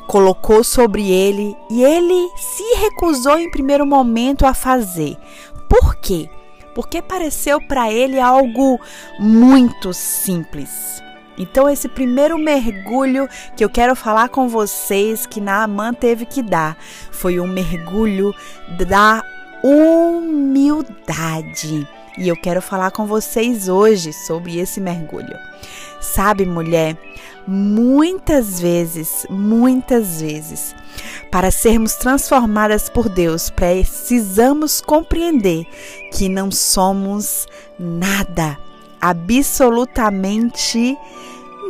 [0.08, 5.18] colocou sobre ele e ele se recusou em primeiro momento a fazer.
[5.68, 6.30] Por quê?
[6.76, 8.80] Porque pareceu para ele algo
[9.20, 11.02] muito simples.
[11.38, 13.28] Então, esse primeiro mergulho
[13.58, 16.78] que eu quero falar com vocês que Naamã teve que dar
[17.12, 18.34] foi um mergulho
[18.88, 19.22] da
[19.64, 20.96] humildade.
[22.18, 25.38] E eu quero falar com vocês hoje sobre esse mergulho.
[26.00, 26.98] Sabe, mulher,
[27.48, 30.76] muitas vezes, muitas vezes,
[31.32, 35.66] para sermos transformadas por Deus, precisamos compreender
[36.14, 37.48] que não somos
[37.78, 38.58] nada,
[39.02, 40.98] absolutamente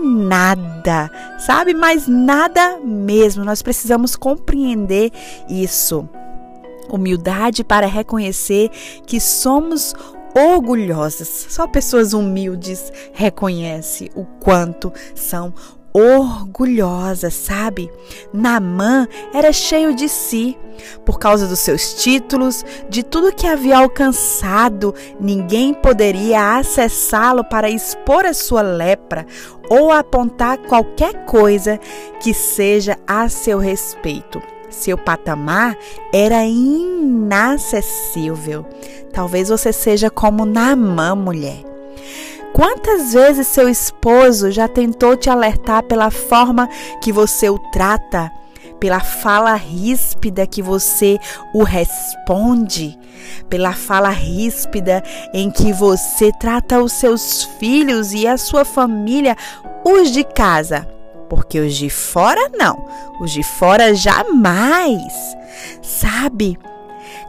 [0.04, 1.74] nada, sabe?
[1.74, 3.44] Mas nada mesmo.
[3.44, 5.12] Nós precisamos compreender
[5.50, 6.08] isso.
[6.90, 8.70] Humildade para reconhecer
[9.08, 9.96] que somos
[10.36, 11.48] orgulhosas.
[11.50, 15.54] Só pessoas humildes reconhecem o quanto são
[15.94, 17.90] orgulhosas, sabe?
[18.34, 20.58] Namã era cheio de si.
[21.06, 28.26] Por causa dos seus títulos, de tudo que havia alcançado, ninguém poderia acessá-lo para expor
[28.26, 29.26] a sua lepra
[29.70, 31.80] ou apontar qualquer coisa
[32.20, 34.42] que seja a seu respeito.
[34.76, 35.78] Seu patamar
[36.14, 38.66] era inacessível.
[39.14, 41.64] Talvez você seja como Naamã, mulher.
[42.52, 46.68] Quantas vezes seu esposo já tentou te alertar pela forma
[47.02, 48.32] que você o trata,
[48.80, 51.18] pela fala ríspida que você
[51.54, 53.00] o responde,
[53.50, 55.02] pela fala ríspida
[55.34, 59.38] em que você trata os seus filhos e a sua família,
[59.86, 60.95] os de casa?
[61.30, 62.88] Porque os de fora não,
[63.20, 65.14] os de fora jamais.
[65.82, 66.58] Sabe?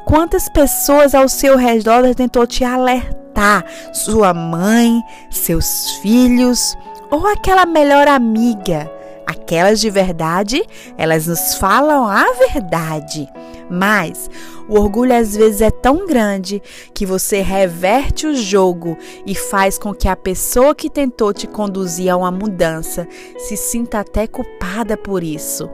[0.05, 3.65] Quantas pessoas ao seu redor tentou te alertar?
[3.93, 6.77] Sua mãe, seus filhos
[7.11, 8.91] ou aquela melhor amiga?
[9.27, 10.63] Aquelas de verdade,
[10.97, 13.29] elas nos falam a verdade.
[13.71, 14.31] Mas
[14.69, 16.63] o orgulho às vezes é tão grande
[16.95, 22.11] que você reverte o jogo e faz com que a pessoa que tentou te conduzir
[22.11, 23.07] a uma mudança
[23.39, 25.69] se sinta até culpada por isso.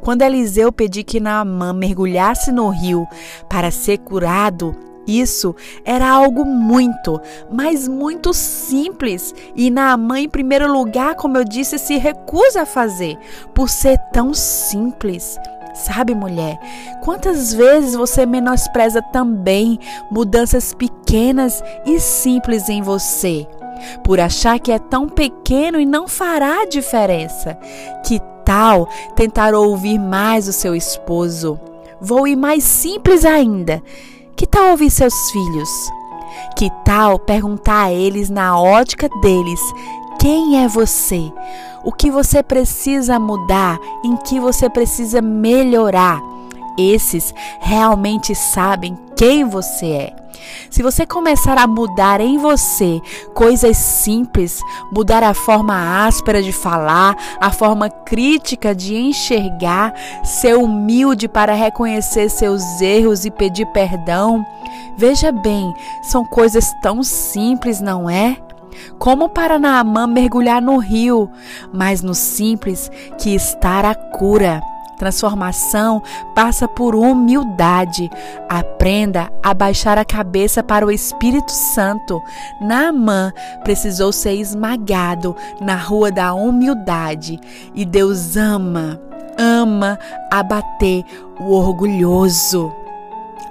[0.00, 3.06] Quando Eliseu pediu que Naamã mergulhasse no rio
[3.48, 4.74] para ser curado,
[5.06, 5.54] isso
[5.84, 7.20] era algo muito,
[7.50, 13.18] mas muito simples e Naamã, em primeiro lugar, como eu disse, se recusa a fazer
[13.54, 15.36] por ser tão simples.
[15.74, 16.58] Sabe, mulher,
[17.02, 19.78] quantas vezes você menospreza também
[20.10, 23.46] mudanças pequenas e simples em você?
[24.04, 27.58] Por achar que é tão pequeno e não fará diferença.
[28.06, 28.86] Que tal
[29.16, 31.58] tentar ouvir mais o seu esposo?
[32.00, 33.82] Vou ir mais simples ainda.
[34.36, 35.70] Que tal ouvir seus filhos?
[36.56, 39.60] Que tal perguntar a eles na ótica deles
[40.22, 41.32] quem é você?
[41.82, 43.76] O que você precisa mudar?
[44.04, 46.20] Em que você precisa melhorar?
[46.78, 50.16] Esses realmente sabem quem você é.
[50.70, 53.00] Se você começar a mudar em você
[53.34, 54.60] coisas simples,
[54.92, 59.92] mudar a forma áspera de falar, a forma crítica de enxergar,
[60.22, 64.46] ser humilde para reconhecer seus erros e pedir perdão,
[64.96, 68.36] veja bem, são coisas tão simples, não é?
[68.98, 71.30] Como para Naamã mergulhar no rio,
[71.72, 74.60] mas no simples que está a cura.
[74.98, 76.00] Transformação
[76.34, 78.08] passa por humildade.
[78.48, 82.22] Aprenda a baixar a cabeça para o Espírito Santo.
[82.60, 83.32] Naamã
[83.64, 87.40] precisou ser esmagado na rua da humildade.
[87.74, 89.00] E Deus ama
[89.38, 89.98] ama
[90.30, 91.04] abater
[91.40, 92.72] o orgulhoso.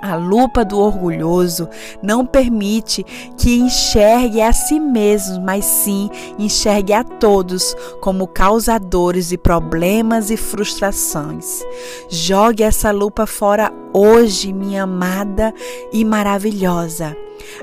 [0.01, 1.69] A lupa do orgulhoso
[2.01, 3.03] não permite
[3.37, 6.09] que enxergue a si mesmo, mas sim
[6.39, 11.63] enxergue a todos como causadores de problemas e frustrações.
[12.09, 15.53] Jogue essa lupa fora hoje, minha amada
[15.93, 17.15] e maravilhosa.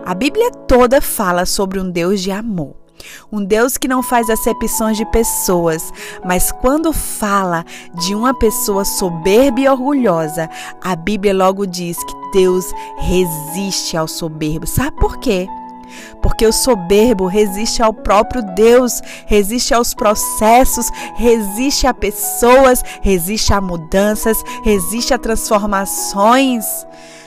[0.04, 2.87] A Bíblia toda fala sobre um Deus de amor.
[3.30, 5.92] Um Deus que não faz acepções de pessoas,
[6.24, 7.64] mas quando fala
[7.94, 10.48] de uma pessoa soberba e orgulhosa,
[10.82, 14.66] a Bíblia logo diz que Deus resiste ao soberbo.
[14.66, 15.46] Sabe por quê?
[16.22, 23.60] Porque o soberbo resiste ao próprio Deus, resiste aos processos, resiste a pessoas, resiste a
[23.60, 26.64] mudanças, resiste a transformações.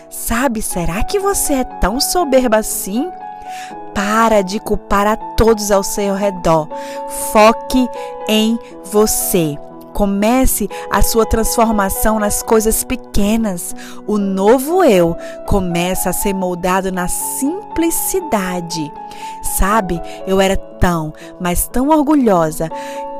[0.09, 3.09] Sabe, será que você é tão soberba assim?
[3.93, 6.67] Para de culpar a todos ao seu redor.
[7.31, 7.89] Foque
[8.27, 9.57] em você.
[9.93, 13.75] Comece a sua transformação nas coisas pequenas.
[14.07, 15.15] O novo eu
[15.47, 18.91] começa a ser moldado na simplicidade.
[19.43, 22.69] Sabe, eu era tão, mas tão orgulhosa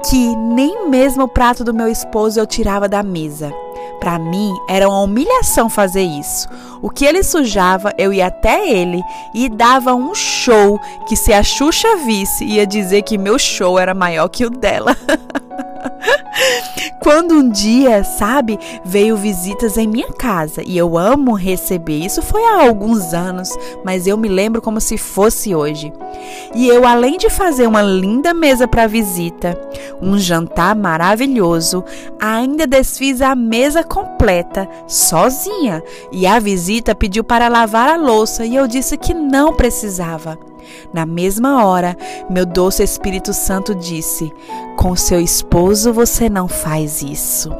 [0.10, 3.52] que nem mesmo o prato do meu esposo eu tirava da mesa.
[4.00, 6.48] Para mim era uma humilhação fazer isso.
[6.82, 9.02] O que ele sujava, eu ia até ele
[9.36, 13.94] e dava um show que se a Xuxa visse, ia dizer que meu show era
[13.94, 14.98] maior que o dela.
[17.02, 21.98] Quando um dia, sabe, veio visitas em minha casa e eu amo receber.
[21.98, 23.50] Isso foi há alguns anos,
[23.84, 25.92] mas eu me lembro como se fosse hoje.
[26.54, 29.60] E eu, além de fazer uma linda mesa para visita,
[30.00, 31.84] um jantar maravilhoso,
[32.20, 35.82] ainda desfiz a mesa completa, sozinha.
[36.12, 40.38] E a visita pediu para lavar a louça e eu disse que não precisava.
[40.94, 41.98] Na mesma hora,
[42.30, 44.32] meu doce Espírito Santo disse:
[44.82, 47.52] Com seu esposo você não faz isso.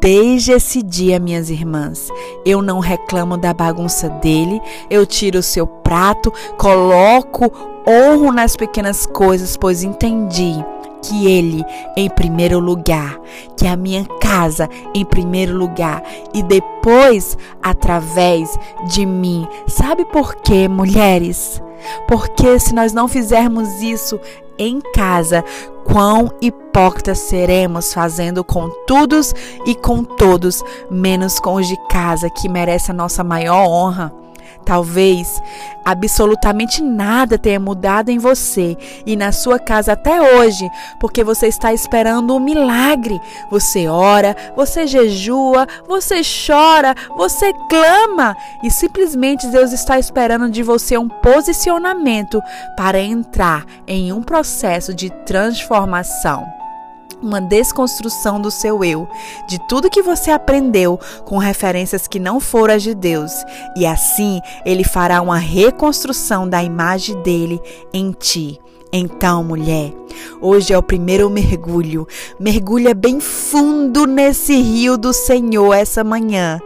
[0.00, 2.08] Desde esse dia, minhas irmãs,
[2.46, 4.58] eu não reclamo da bagunça dele,
[4.88, 7.52] eu tiro o seu prato, coloco,
[7.86, 10.54] honro nas pequenas coisas, pois entendi
[11.02, 11.62] que ele
[11.94, 13.20] em primeiro lugar,
[13.54, 16.02] que a minha casa em primeiro lugar
[16.32, 18.58] e depois através
[18.88, 19.46] de mim.
[19.66, 21.60] Sabe por quê, mulheres?
[22.08, 24.18] Porque se nós não fizermos isso
[24.60, 25.42] em casa,
[25.84, 29.34] quão hipócritas seremos fazendo com todos
[29.64, 34.12] e com todos, menos com os de casa, que merece a nossa maior honra.
[34.70, 35.42] Talvez
[35.84, 40.70] absolutamente nada tenha mudado em você e na sua casa até hoje,
[41.00, 43.20] porque você está esperando um milagre.
[43.50, 50.96] Você ora, você jejua, você chora, você clama e simplesmente Deus está esperando de você
[50.96, 52.40] um posicionamento
[52.76, 56.59] para entrar em um processo de transformação
[57.22, 59.08] uma desconstrução do seu eu,
[59.48, 63.32] de tudo que você aprendeu com referências que não foram as de Deus,
[63.76, 67.60] e assim ele fará uma reconstrução da imagem dele
[67.92, 68.60] em ti.
[68.92, 69.92] Então, mulher,
[70.40, 72.08] hoje é o primeiro mergulho.
[72.40, 76.58] Mergulha bem fundo nesse rio do Senhor essa manhã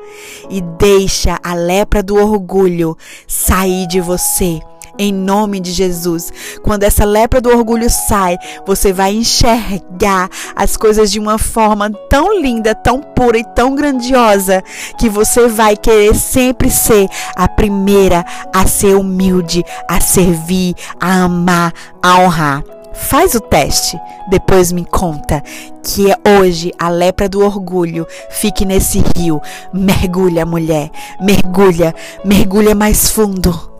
[0.48, 4.58] e deixa a lepra do orgulho sair de você
[4.98, 6.32] em nome de Jesus.
[6.62, 12.40] Quando essa lepra do orgulho sai, você vai enxergar as coisas de uma forma tão
[12.40, 14.62] linda, tão pura e tão grandiosa
[14.98, 21.72] que você vai querer sempre ser a primeira a ser humilde, a servir, a amar,
[22.02, 22.64] a honrar.
[22.94, 23.98] Faz o teste,
[24.30, 25.42] depois me conta
[25.82, 26.06] que
[26.40, 29.40] hoje a lepra do orgulho fique nesse rio.
[29.72, 30.90] Mergulha, mulher,
[31.20, 31.92] mergulha,
[32.24, 33.73] mergulha mais fundo.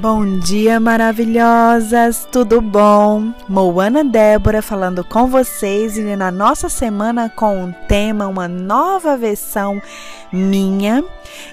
[0.00, 2.26] Bom dia, maravilhosas!
[2.32, 3.34] Tudo bom?
[3.46, 9.78] Moana Débora falando com vocês e na nossa semana com um tema, uma nova versão
[10.32, 11.04] minha.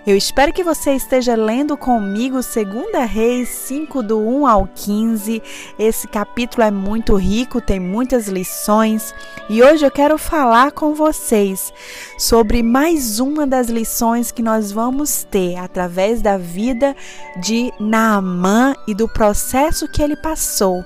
[0.06, 5.42] Eu espero que você esteja lendo comigo 2 Reis 5, do 1 ao 15.
[5.78, 9.14] Esse capítulo é muito rico, tem muitas lições
[9.50, 11.72] e hoje eu quero falar com vocês
[12.18, 16.96] sobre mais uma das lições que nós vamos ter através da vida
[17.40, 20.84] de Naamã e do processo que ele passou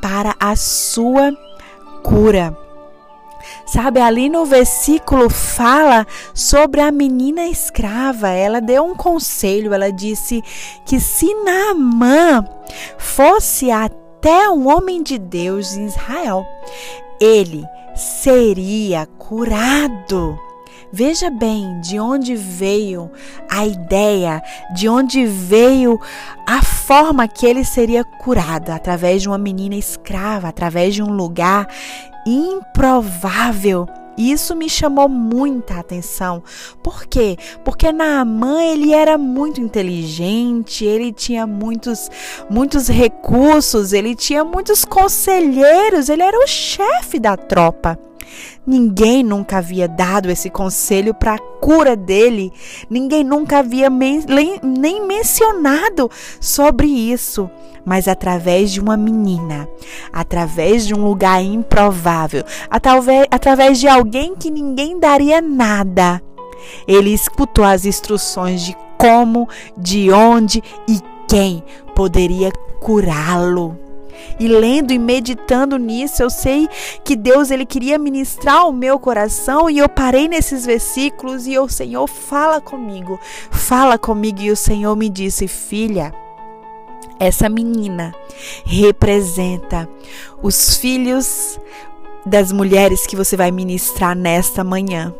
[0.00, 1.32] para a sua
[2.02, 2.63] cura.
[3.66, 8.28] Sabe, ali no versículo fala sobre a menina escrava.
[8.28, 10.42] Ela deu um conselho, ela disse
[10.84, 12.46] que se Naamã
[12.98, 16.46] fosse até um homem de Deus em Israel,
[17.20, 17.64] ele
[17.94, 20.38] seria curado.
[20.96, 23.10] Veja bem de onde veio
[23.50, 24.40] a ideia,
[24.76, 26.00] de onde veio
[26.46, 31.66] a forma que ele seria curado através de uma menina escrava, através de um lugar
[32.26, 33.88] improvável.
[34.16, 36.42] Isso me chamou muita atenção.
[36.82, 37.36] Por quê?
[37.64, 42.08] Porque Naamã ele era muito inteligente, ele tinha muitos
[42.48, 47.98] muitos recursos, ele tinha muitos conselheiros, ele era o chefe da tropa.
[48.66, 52.50] Ninguém nunca havia dado esse conselho para a cura dele,
[52.88, 54.24] ninguém nunca havia men
[54.62, 56.10] nem mencionado
[56.40, 57.50] sobre isso.
[57.84, 59.68] Mas através de uma menina,
[60.10, 66.22] através de um lugar improvável, através, de alguém que ninguém daria nada,
[66.88, 69.46] ele escutou as instruções de como,
[69.76, 71.62] de onde e quem
[71.94, 72.50] poderia
[72.80, 73.83] curá-lo.
[74.38, 76.68] E lendo e meditando nisso, eu sei
[77.04, 81.68] que Deus ele queria ministrar o meu coração e eu parei nesses versículos e o
[81.68, 83.18] Senhor fala comigo.
[83.50, 86.12] Fala comigo e o Senhor me disse: "Filha,
[87.18, 88.14] essa menina
[88.64, 89.88] representa
[90.42, 91.58] os filhos
[92.26, 95.14] das mulheres que você vai ministrar nesta manhã.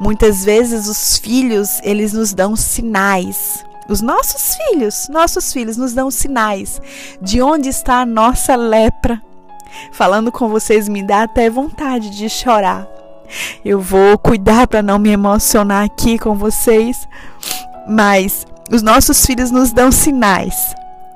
[0.00, 6.10] Muitas vezes os filhos, eles nos dão sinais os nossos filhos, nossos filhos nos dão
[6.10, 6.80] sinais
[7.20, 9.20] de onde está a nossa lepra.
[9.92, 12.86] Falando com vocês me dá até vontade de chorar.
[13.64, 17.06] Eu vou cuidar para não me emocionar aqui com vocês,
[17.88, 20.74] mas os nossos filhos nos dão sinais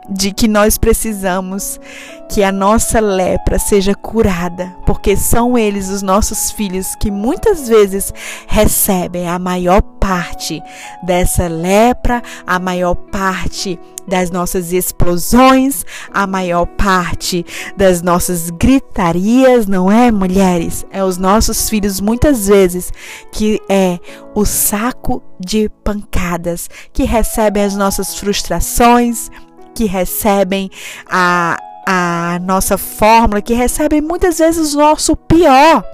[0.08, 1.80] de que nós precisamos
[2.28, 8.12] que a nossa lepra seja curada, porque são eles os nossos filhos que muitas vezes
[8.46, 10.62] recebem a maior parte
[11.02, 17.44] dessa lepra, a maior parte das nossas explosões, a maior parte
[17.76, 20.84] das nossas gritarias, não é, mulheres?
[20.90, 22.92] É os nossos filhos muitas vezes
[23.32, 23.98] que é
[24.34, 29.30] o saco de pancadas que recebem as nossas frustrações,
[29.74, 30.70] que recebem
[31.10, 35.84] a, a nossa fórmula, que recebem muitas vezes o nosso pior.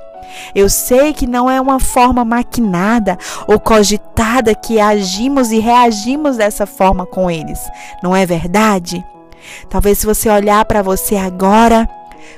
[0.54, 6.66] Eu sei que não é uma forma maquinada ou cogitada que agimos e reagimos dessa
[6.66, 7.58] forma com eles,
[8.02, 9.04] não é verdade?
[9.68, 11.88] Talvez se você olhar para você agora,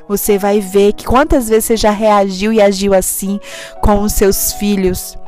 [0.09, 3.39] você vai ver que quantas vezes você já reagiu e agiu assim
[3.81, 5.19] com os seus filhos.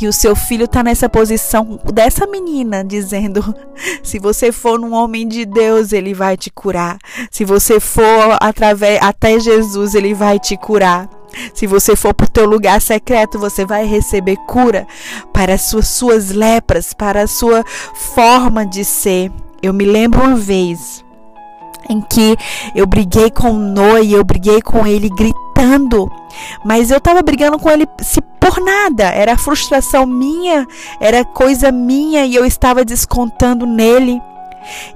[0.00, 3.54] E o seu filho está nessa posição dessa menina, dizendo:
[4.02, 6.98] se você for um homem de Deus, ele vai te curar.
[7.30, 11.08] Se você for através até Jesus, ele vai te curar.
[11.54, 14.86] Se você for para o teu lugar secreto, você vai receber cura
[15.32, 17.64] para as suas, suas lepras, para a sua
[18.14, 19.30] forma de ser.
[19.62, 21.04] Eu me lembro uma vez
[21.88, 22.36] em que
[22.74, 26.10] eu briguei com Noé, eu briguei com ele gritando,
[26.64, 30.66] mas eu estava brigando com ele se por nada, era frustração minha,
[31.00, 34.22] era coisa minha e eu estava descontando nele.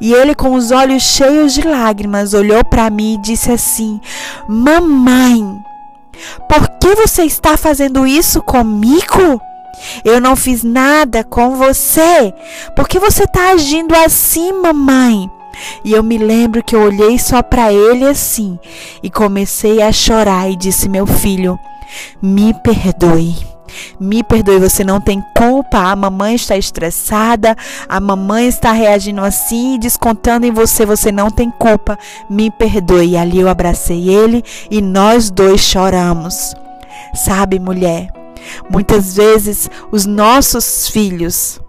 [0.01, 4.01] E ele, com os olhos cheios de lágrimas, olhou para mim e disse assim:
[4.49, 5.63] Mamãe,
[6.49, 9.41] por que você está fazendo isso comigo?
[10.05, 12.33] Eu não fiz nada com você.
[12.77, 15.31] Por que você está agindo assim, mamãe?
[15.85, 18.59] E eu me lembro que eu olhei só para ele assim
[19.03, 21.59] e comecei a chorar e disse: Meu filho,
[22.21, 23.35] me perdoe.
[23.99, 25.79] Me perdoe, você não tem culpa.
[25.79, 27.57] A mamãe está estressada,
[27.89, 30.85] a mamãe está reagindo assim, descontando em você.
[30.85, 31.99] Você não tem culpa.
[32.29, 33.11] Me perdoe.
[33.11, 36.55] E ali eu abracei ele e nós dois choramos.
[37.15, 38.09] Sabe, mulher,
[38.71, 41.61] muitas vezes os nossos filhos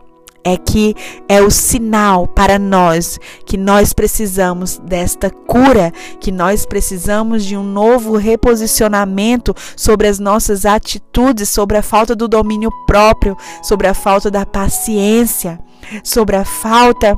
[0.43, 0.95] é que
[1.27, 7.63] é o sinal para nós que nós precisamos desta cura, que nós precisamos de um
[7.63, 14.29] novo reposicionamento sobre as nossas atitudes, sobre a falta do domínio próprio, sobre a falta
[14.29, 15.59] da paciência,
[16.03, 17.17] sobre a falta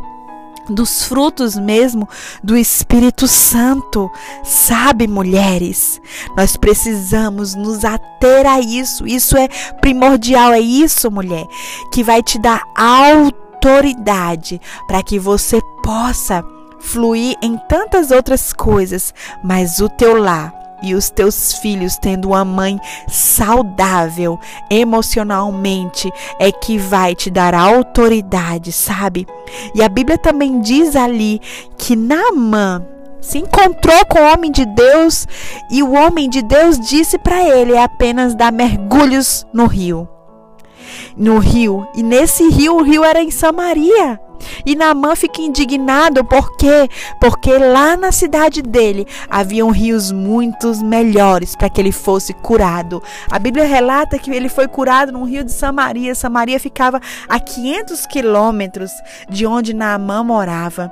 [0.70, 2.08] dos frutos mesmo
[2.44, 4.10] do Espírito Santo.
[4.44, 6.02] Sabe, mulheres,
[6.36, 9.08] nós precisamos nos ater a isso.
[9.08, 9.48] Isso é
[9.82, 11.46] primordial, é isso, mulher,
[11.92, 16.44] que vai te dar autoridade para que você possa
[16.80, 19.14] fluir em tantas outras coisas,
[19.44, 24.40] mas o teu lar e os teus filhos tendo uma mãe saudável
[24.70, 29.28] emocionalmente é que vai te dar autoridade, sabe?
[29.74, 31.42] E a Bíblia também diz ali
[31.78, 32.86] que Naamã
[33.22, 35.28] se encontrou com o homem de Deus
[35.72, 40.08] e o homem de Deus disse para ele é apenas dar mergulhos no rio.
[41.18, 44.20] No rio, e nesse rio, o rio era em Samaria.
[44.66, 46.90] E Naamã fica indignado, por quê?
[47.20, 53.02] Porque lá na cidade dele haviam rios muito melhores para que ele fosse curado.
[53.30, 56.16] A Bíblia relata que ele foi curado no rio de Samaria.
[56.16, 58.92] Samaria ficava a 500 quilômetros
[59.30, 60.92] de onde Naamã morava.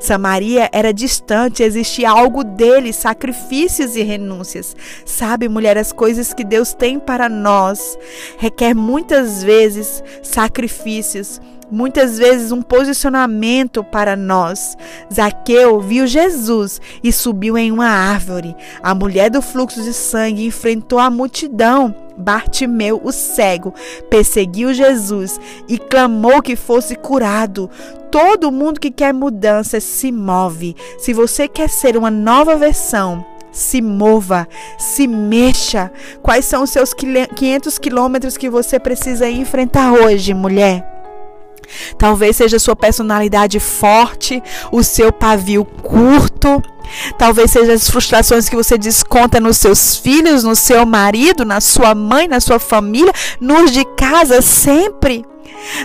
[0.00, 4.74] Samaria era distante, existia algo dele, sacrifícios e renúncias.
[5.04, 7.98] Sabe, mulher, as coisas que Deus tem para nós
[8.38, 11.40] requer muitas vezes sacrifícios,
[11.70, 14.76] muitas vezes um posicionamento para nós.
[15.12, 18.56] Zaqueu viu Jesus e subiu em uma árvore.
[18.82, 21.94] A mulher do fluxo de sangue enfrentou a multidão.
[22.18, 23.74] Bartimeu, o cego,
[24.08, 25.38] perseguiu Jesus
[25.68, 27.68] e clamou que fosse curado.
[28.10, 30.74] Todo mundo que quer mudança se move.
[30.98, 33.22] Se você quer ser uma nova versão,
[33.52, 34.48] se mova,
[34.78, 35.90] se mexa.
[36.22, 40.95] Quais são os seus 500 quilômetros que você precisa enfrentar hoje, mulher?
[41.98, 46.62] Talvez seja a sua personalidade forte, o seu pavio curto.
[47.18, 51.94] Talvez seja as frustrações que você desconta nos seus filhos, no seu marido, na sua
[51.94, 55.24] mãe, na sua família, nos de casa sempre.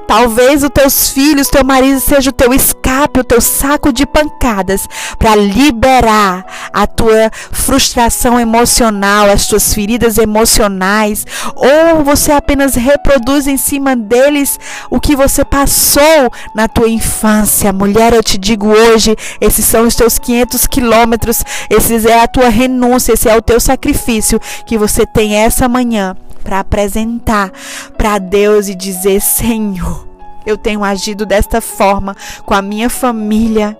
[0.08, 4.88] Talvez os teus filhos, teu marido seja o teu escape, o teu saco de pancadas
[5.18, 11.26] para liberar a tua frustração emocional, as tuas feridas emocionais,
[11.56, 14.60] ou você apenas reproduz em cima deles
[14.90, 17.74] o que você passou na tua infância.
[17.74, 22.50] Mulher, eu te digo hoje, esses são os teus 500 quilômetros, esses é a tua
[22.50, 27.52] renúncia, esse é o teu sacrifício que você tem essa manhã para apresentar
[27.98, 30.08] para Deus e dizer: Senhor,
[30.46, 32.16] eu tenho agido desta forma
[32.46, 33.78] com a minha família.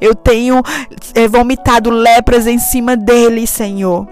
[0.00, 0.62] Eu tenho
[1.14, 4.06] é, vomitado lepras em cima deles, Senhor.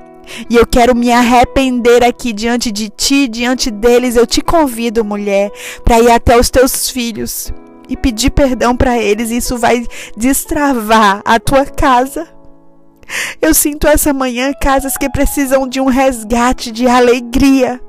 [0.48, 4.16] E eu quero me arrepender aqui diante de ti, diante deles.
[4.16, 5.50] Eu te convido, mulher,
[5.84, 7.52] para ir até os teus filhos
[7.88, 9.30] e pedir perdão para eles.
[9.30, 9.86] Isso vai
[10.16, 12.26] destravar a tua casa.
[13.40, 17.80] Eu sinto essa manhã casas que precisam de um resgate de alegria.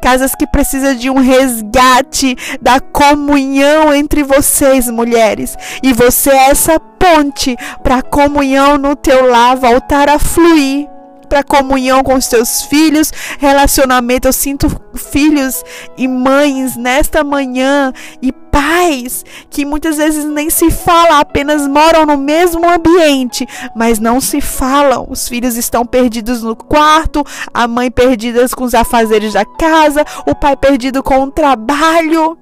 [0.00, 5.56] Casas que precisam de um resgate da comunhão entre vocês, mulheres.
[5.82, 10.88] E você é essa ponte para a comunhão no teu lar voltar a fluir
[11.26, 14.28] para comunhão com os teus filhos, relacionamento.
[14.28, 15.62] Eu sinto filhos
[15.96, 17.92] e mães nesta manhã
[18.22, 24.20] e pais que muitas vezes nem se falam, apenas moram no mesmo ambiente, mas não
[24.20, 25.06] se falam.
[25.08, 30.34] Os filhos estão perdidos no quarto, a mãe perdida com os afazeres da casa, o
[30.34, 32.38] pai perdido com o trabalho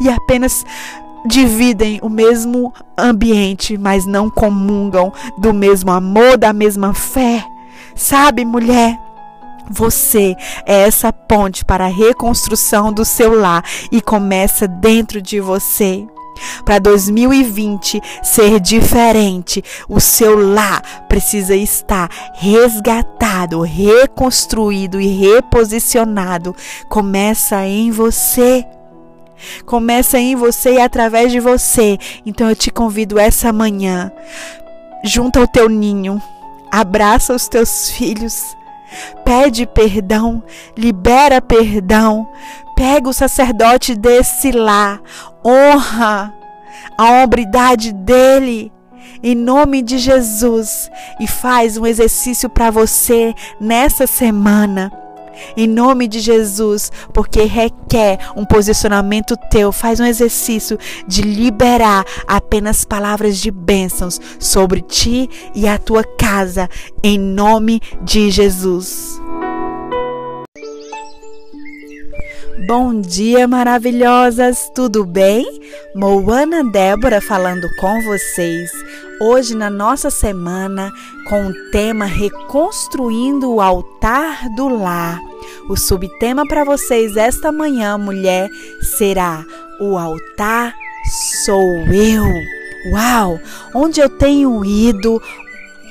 [0.00, 0.64] e apenas
[1.26, 7.44] dividem o mesmo ambiente, mas não comungam do mesmo amor, da mesma fé.
[7.98, 8.96] Sabe, mulher?
[9.68, 16.06] Você é essa ponte para a reconstrução do seu lar e começa dentro de você.
[16.64, 26.54] Para 2020 ser diferente, o seu lar precisa estar resgatado, reconstruído e reposicionado.
[26.88, 28.64] Começa em você.
[29.66, 31.98] Começa em você e através de você.
[32.24, 34.12] Então eu te convido essa manhã,
[35.04, 36.22] junto ao teu ninho,
[36.70, 38.56] abraça os teus filhos,
[39.24, 40.42] pede perdão,
[40.76, 42.28] libera perdão,
[42.76, 45.00] pega o sacerdote desse lá,
[45.44, 46.34] honra
[46.96, 48.72] a hombridade dele.
[49.20, 50.88] Em nome de Jesus,
[51.18, 54.92] e faz um exercício para você nessa semana
[55.56, 59.72] em nome de Jesus, porque requer um posicionamento teu.
[59.72, 66.68] Faz um exercício de liberar apenas palavras de bênçãos sobre ti e a tua casa,
[67.02, 69.27] em nome de Jesus.
[72.66, 74.70] Bom dia, maravilhosas!
[74.74, 75.46] Tudo bem?
[75.94, 78.70] Moana Débora falando com vocês
[79.20, 80.90] hoje na nossa semana
[81.28, 85.20] com o tema Reconstruindo o Altar do Lar.
[85.68, 89.44] O subtema para vocês esta manhã, mulher, será
[89.80, 90.74] O altar
[91.44, 91.62] sou
[91.92, 92.24] eu.
[92.92, 93.38] Uau!
[93.74, 95.22] Onde eu tenho ido,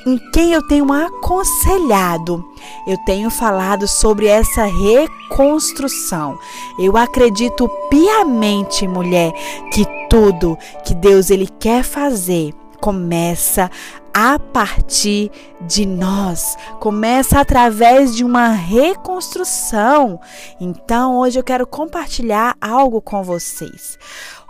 [0.08, 2.42] em quem eu tenho aconselhado.
[2.86, 6.38] Eu tenho falado sobre essa reconstrução.
[6.78, 9.32] Eu acredito piamente, mulher,
[9.70, 13.70] que tudo que Deus ele quer fazer começa
[14.14, 15.30] a partir
[15.60, 20.18] de nós, começa através de uma reconstrução.
[20.60, 23.98] Então, hoje eu quero compartilhar algo com vocês.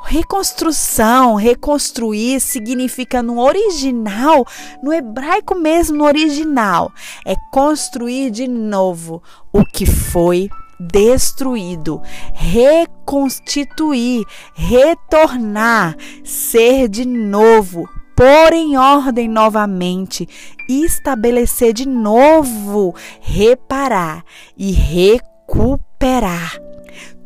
[0.05, 4.47] Reconstrução, reconstruir significa no original,
[4.83, 6.91] no hebraico mesmo, no original,
[7.27, 9.23] é construir de novo
[9.53, 10.49] o que foi
[10.79, 12.01] destruído,
[12.33, 20.29] reconstituir, retornar, ser de novo, pôr em ordem novamente,
[20.69, 24.25] estabelecer de novo, reparar
[24.57, 26.68] e recuperar.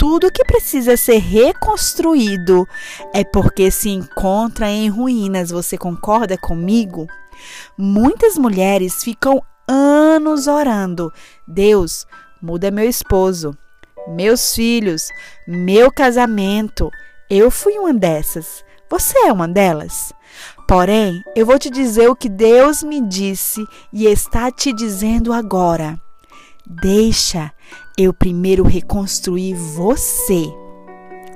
[0.03, 2.67] Tudo que precisa ser reconstruído
[3.15, 5.51] é porque se encontra em ruínas.
[5.51, 7.07] Você concorda comigo?
[7.79, 11.13] Muitas mulheres ficam anos orando:
[11.47, 12.05] Deus,
[12.43, 13.57] muda meu esposo,
[14.09, 15.07] meus filhos,
[15.47, 16.91] meu casamento.
[17.31, 18.65] Eu fui uma dessas.
[18.91, 20.13] Você é uma delas?
[20.67, 25.97] Porém, eu vou te dizer o que Deus me disse e está te dizendo agora.
[26.67, 27.53] Deixa
[27.97, 30.53] eu primeiro reconstruir você.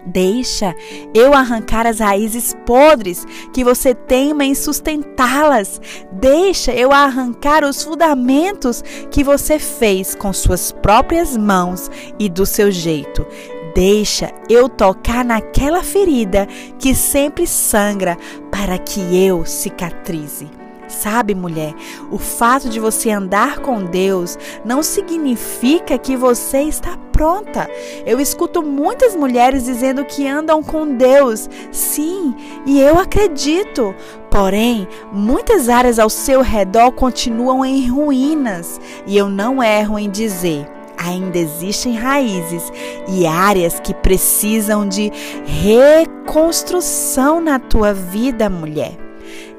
[0.06, 0.74] Deixa
[1.12, 5.80] eu arrancar as raízes podres que você teima em sustentá-las.
[6.12, 12.70] Deixa eu arrancar os fundamentos que você fez com suas próprias mãos e do seu
[12.70, 13.26] jeito.
[13.74, 16.46] Deixa eu tocar naquela ferida
[16.78, 18.16] que sempre sangra
[18.50, 20.55] para que eu cicatrize.
[20.88, 21.74] Sabe, mulher,
[22.10, 27.68] o fato de você andar com Deus não significa que você está pronta.
[28.04, 31.48] Eu escuto muitas mulheres dizendo que andam com Deus.
[31.72, 32.34] Sim,
[32.66, 33.94] e eu acredito.
[34.30, 40.68] Porém, muitas áreas ao seu redor continuam em ruínas, e eu não erro em dizer
[40.98, 42.72] ainda existem raízes
[43.06, 45.12] e áreas que precisam de
[45.44, 49.05] reconstrução na tua vida, mulher.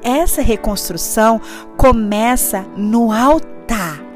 [0.02, 1.40] Essa reconstrução
[1.76, 4.08] começa no altar.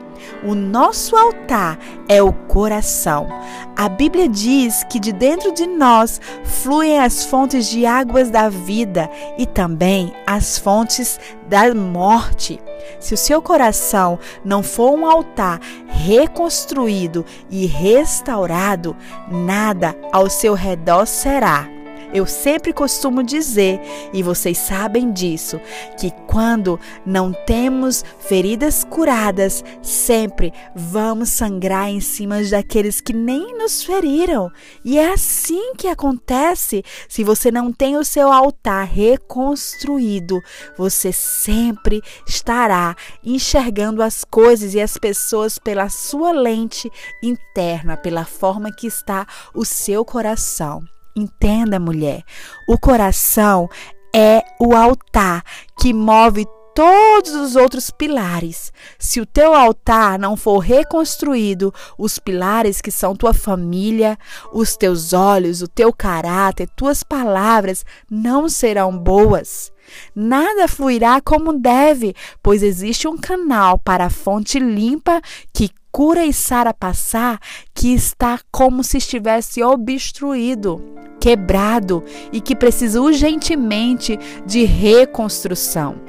[0.44, 1.78] O nosso altar
[2.08, 3.28] é o coração.
[3.76, 9.08] A Bíblia diz que de dentro de nós fluem as fontes de águas da vida
[9.38, 11.18] e também as fontes
[11.48, 12.60] da morte.
[12.98, 18.96] Se o seu coração não for um altar reconstruído e restaurado,
[19.30, 21.81] nada ao seu redor será.
[22.12, 23.80] Eu sempre costumo dizer,
[24.12, 25.58] e vocês sabem disso,
[25.98, 33.82] que quando não temos feridas curadas, sempre vamos sangrar em cima daqueles que nem nos
[33.82, 34.50] feriram.
[34.84, 36.84] E é assim que acontece.
[37.08, 40.38] Se você não tem o seu altar reconstruído,
[40.76, 42.94] você sempre estará
[43.24, 46.90] enxergando as coisas e as pessoas pela sua lente
[47.22, 50.91] interna, pela forma que está o seu coração.
[51.14, 52.22] Entenda, mulher,
[52.68, 53.68] o coração
[54.14, 55.42] é o altar
[55.78, 58.72] que move todos os outros pilares.
[58.98, 64.18] Se o teu altar não for reconstruído, os pilares que são tua família,
[64.52, 69.70] os teus olhos, o teu caráter, tuas palavras não serão boas.
[70.14, 75.20] Nada fluirá como deve, pois existe um canal para a fonte limpa
[75.52, 77.38] que cura e sara passar
[77.74, 80.82] que está como se estivesse obstruído,
[81.20, 82.02] quebrado
[82.32, 86.00] e que precisa urgentemente de reconstrução.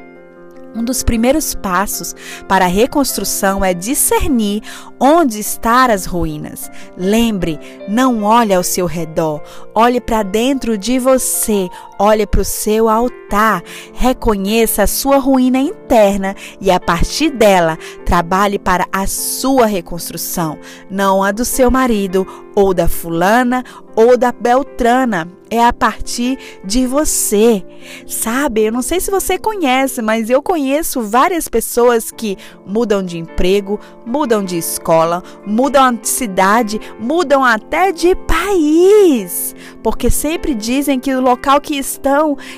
[0.75, 2.15] Um dos primeiros passos
[2.47, 4.63] para a reconstrução é discernir
[4.99, 6.69] onde estão as ruínas.
[6.97, 9.41] Lembre, não olhe ao seu redor,
[9.75, 11.69] olhe para dentro de você,
[11.99, 13.63] olhe para o seu altar,
[13.93, 20.57] reconheça a sua ruína interna e a partir dela trabalhe para a sua reconstrução,
[20.89, 22.25] não a do seu marido
[22.55, 23.63] ou da fulana
[23.95, 25.27] ou da Beltrana.
[25.49, 27.63] É a partir de você.
[28.07, 28.61] Sabe?
[28.61, 33.79] Eu não sei se você conhece, mas eu conheço várias pessoas que mudam de emprego,
[34.03, 39.55] mudam de escola, mudam de cidade, mudam até de país.
[39.83, 41.77] Porque sempre dizem que no local que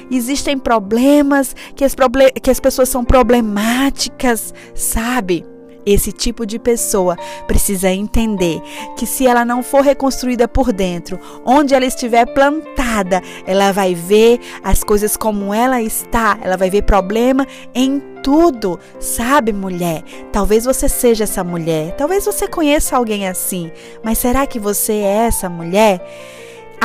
[0.09, 1.95] existem problemas, que as,
[2.41, 5.45] que as pessoas são problemáticas, sabe?
[5.85, 7.15] Esse tipo de pessoa
[7.45, 8.59] precisa entender
[8.97, 14.39] que se ela não for reconstruída por dentro, onde ela estiver plantada, ela vai ver
[14.63, 20.01] as coisas como ela está, ela vai ver problema em tudo, sabe, mulher?
[20.31, 23.71] Talvez você seja essa mulher, talvez você conheça alguém assim,
[24.03, 26.01] mas será que você é essa mulher?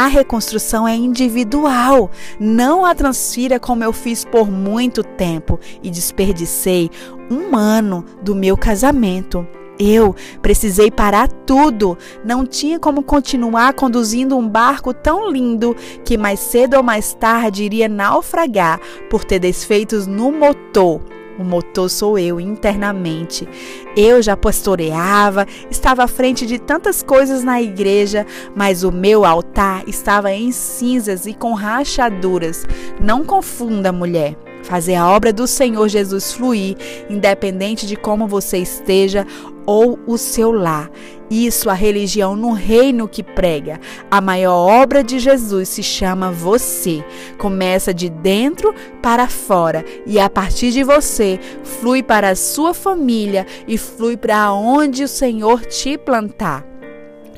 [0.00, 2.10] A reconstrução é individual.
[2.40, 6.88] Não a transfira como eu fiz por muito tempo e desperdicei
[7.30, 9.46] um ano do meu casamento.
[9.78, 11.98] Eu precisei parar tudo.
[12.24, 17.64] Não tinha como continuar conduzindo um barco tão lindo que mais cedo ou mais tarde
[17.64, 21.02] iria naufragar por ter desfeitos no motor.
[21.40, 23.48] O motor sou eu internamente.
[23.96, 29.49] Eu já pastoreava, estava à frente de tantas coisas na igreja, mas o meu altar
[29.86, 32.64] estava em cinzas e com rachaduras.
[33.00, 34.36] Não confunda, mulher.
[34.62, 36.76] fazer a obra do Senhor Jesus fluir,
[37.08, 39.26] independente de como você esteja
[39.66, 40.90] ou o seu lar.
[41.30, 43.80] Isso a religião no reino que prega.
[44.10, 47.04] A maior obra de Jesus se chama você.
[47.38, 53.46] Começa de dentro para fora e a partir de você flui para a sua família
[53.66, 56.70] e flui para onde o Senhor te plantar.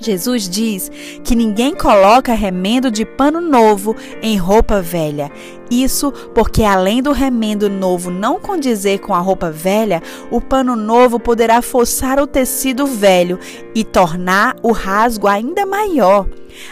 [0.02, 0.90] Jesus diz
[1.24, 5.30] que ninguém coloca remendo de pano novo em roupa velha.
[5.72, 11.18] Isso porque, além do remendo novo não condizer com a roupa velha, o pano novo
[11.18, 13.38] poderá forçar o tecido velho
[13.74, 16.26] e tornar o rasgo ainda maior.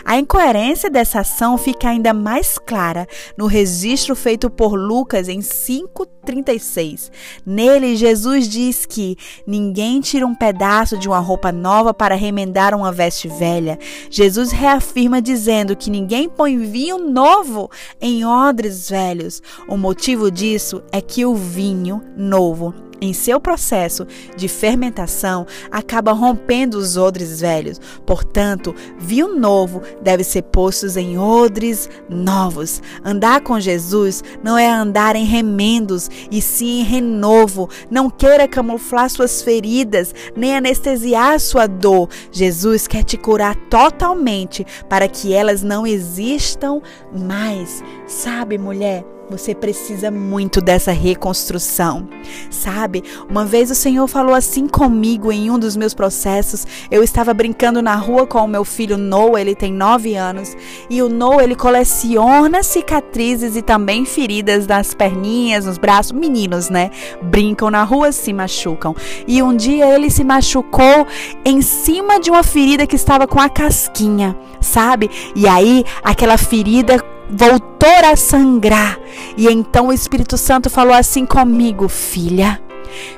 [0.04, 3.06] A incoerência dessa ação fica ainda mais clara
[3.36, 7.10] no registro feito por Lucas em 5:36.
[7.46, 9.16] Nele, Jesus diz que
[9.46, 13.78] ninguém tira um pedaço de uma roupa nova para remendar uma veste velha.
[14.10, 17.70] Jesus reafirma dizendo que ninguém põe vinho novo
[18.00, 19.42] em odres velhos.
[19.68, 24.06] O motivo disso é que o vinho novo em seu processo
[24.36, 27.80] de fermentação, acaba rompendo os odres velhos.
[28.04, 32.82] Portanto, vinho novo deve ser posto em odres novos.
[33.04, 37.68] Andar com Jesus não é andar em remendos, e sim em renovo.
[37.90, 42.08] Não queira camuflar suas feridas, nem anestesiar sua dor.
[42.32, 46.80] Jesus quer te curar totalmente para que elas não existam
[47.12, 47.82] mais.
[48.06, 49.19] Sabe, mulher?
[49.30, 52.08] Você precisa muito dessa reconstrução.
[52.50, 53.04] Sabe?
[53.28, 56.66] Uma vez o Senhor falou assim comigo em um dos meus processos.
[56.90, 60.56] Eu estava brincando na rua com o meu filho Noah, ele tem nove anos.
[60.90, 66.10] E o Noah, ele coleciona cicatrizes e também feridas nas perninhas, nos braços.
[66.10, 66.90] Meninos, né?
[67.22, 68.96] Brincam na rua, se machucam.
[69.28, 71.06] E um dia ele se machucou
[71.44, 75.08] em cima de uma ferida que estava com a casquinha, sabe?
[75.36, 76.98] E aí aquela ferida
[77.32, 78.98] voltou a sangrar.
[79.36, 82.60] E então o Espírito Santo falou assim comigo, filha.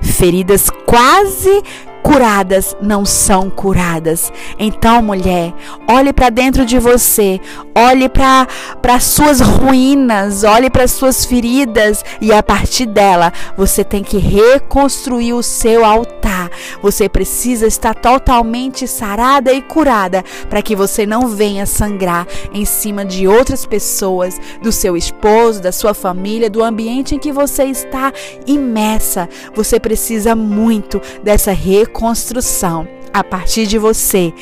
[0.02, 1.62] Feridas quase
[2.02, 4.32] curadas não são curadas.
[4.58, 5.54] Então, mulher,
[5.88, 7.40] olhe para dentro de você,
[7.74, 8.46] olhe para
[8.82, 14.18] as suas ruínas, olhe para as suas feridas e a partir dela você tem que
[14.18, 16.50] reconstruir o seu altar.
[16.82, 23.04] Você precisa estar totalmente sarada e curada para que você não venha sangrar em cima
[23.04, 28.12] de outras pessoas, do seu esposo, da sua família, do ambiente em que você está
[28.46, 29.28] imersa.
[29.54, 32.88] Você precisa muito dessa reconstrução reconstrução.
[33.12, 34.32] A partir de você,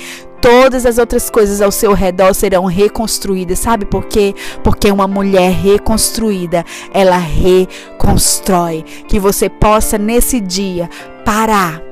[0.40, 3.58] todas as outras coisas ao seu redor serão reconstruídas.
[3.58, 4.32] Sabe por quê?
[4.62, 6.64] Porque uma mulher reconstruída,
[6.94, 8.84] ela reconstrói.
[9.08, 10.88] Que você possa nesse dia
[11.24, 11.82] parar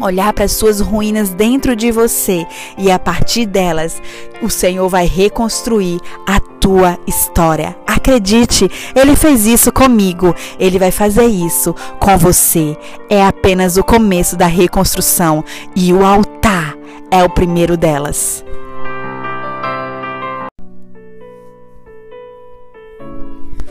[0.00, 2.46] olhar para as suas ruínas dentro de você
[2.76, 4.00] e a partir delas
[4.42, 7.76] o Senhor vai reconstruir a tua história.
[7.86, 12.76] Acredite, ele fez isso comigo, ele vai fazer isso com você.
[13.08, 15.44] É apenas o começo da reconstrução
[15.74, 16.76] e o altar
[17.10, 18.44] é o primeiro delas.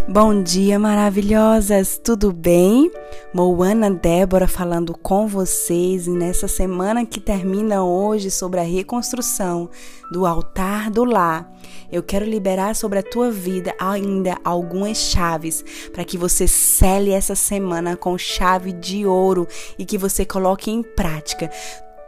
[0.10, 2.00] Bom dia, maravilhosas!
[2.02, 2.90] Tudo bem?
[3.34, 9.70] Moana Débora falando com vocês nessa semana que termina hoje sobre a reconstrução
[10.10, 11.52] do altar do lar.
[11.92, 17.36] Eu quero liberar sobre a tua vida ainda algumas chaves para que você cele essa
[17.36, 19.46] semana com chave de ouro
[19.78, 21.52] e que você coloque em prática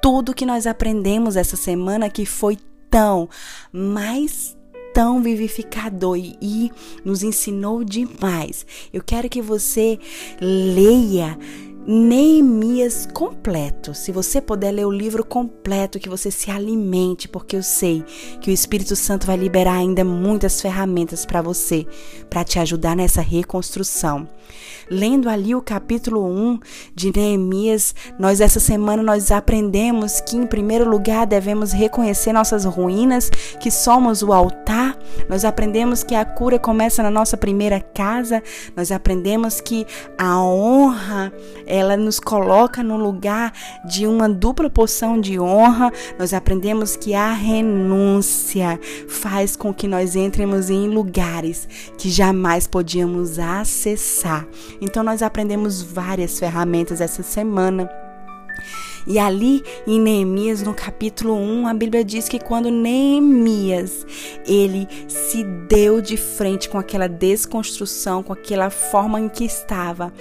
[0.01, 2.57] tudo que nós aprendemos essa semana que foi
[2.89, 3.27] tão,
[3.73, 4.57] mais
[4.99, 6.69] tão vivificador e
[7.05, 8.65] nos ensinou demais.
[8.91, 9.97] Eu quero que você
[10.41, 11.39] leia
[11.87, 13.93] Neemias completo.
[13.93, 18.03] Se você puder ler o livro completo, que você se alimente, porque eu sei
[18.41, 21.87] que o Espírito Santo vai liberar ainda muitas ferramentas para você,
[22.29, 24.27] para te ajudar nessa reconstrução.
[24.89, 26.59] Lendo ali o capítulo 1
[26.95, 33.29] de Neemias, nós essa semana nós aprendemos que em primeiro lugar devemos reconhecer nossas ruínas,
[33.59, 34.97] que somos o altar.
[35.29, 38.41] Nós aprendemos que a cura começa na nossa primeira casa.
[38.75, 39.85] Nós aprendemos que
[40.17, 41.31] a honra
[41.69, 43.53] ela nos coloca no lugar
[43.85, 45.91] de uma dupla porção de honra.
[46.17, 51.67] Nós aprendemos que a renúncia faz com que nós entremos em lugares
[51.97, 54.47] que jamais podíamos acessar.
[54.81, 58.08] Então nós aprendemos várias ferramentas essa semana.
[59.07, 64.05] E ali em Neemias, no capítulo 1, a Bíblia diz que quando Neemias,
[64.45, 70.13] ele se deu de frente com aquela desconstrução, com aquela forma em que estava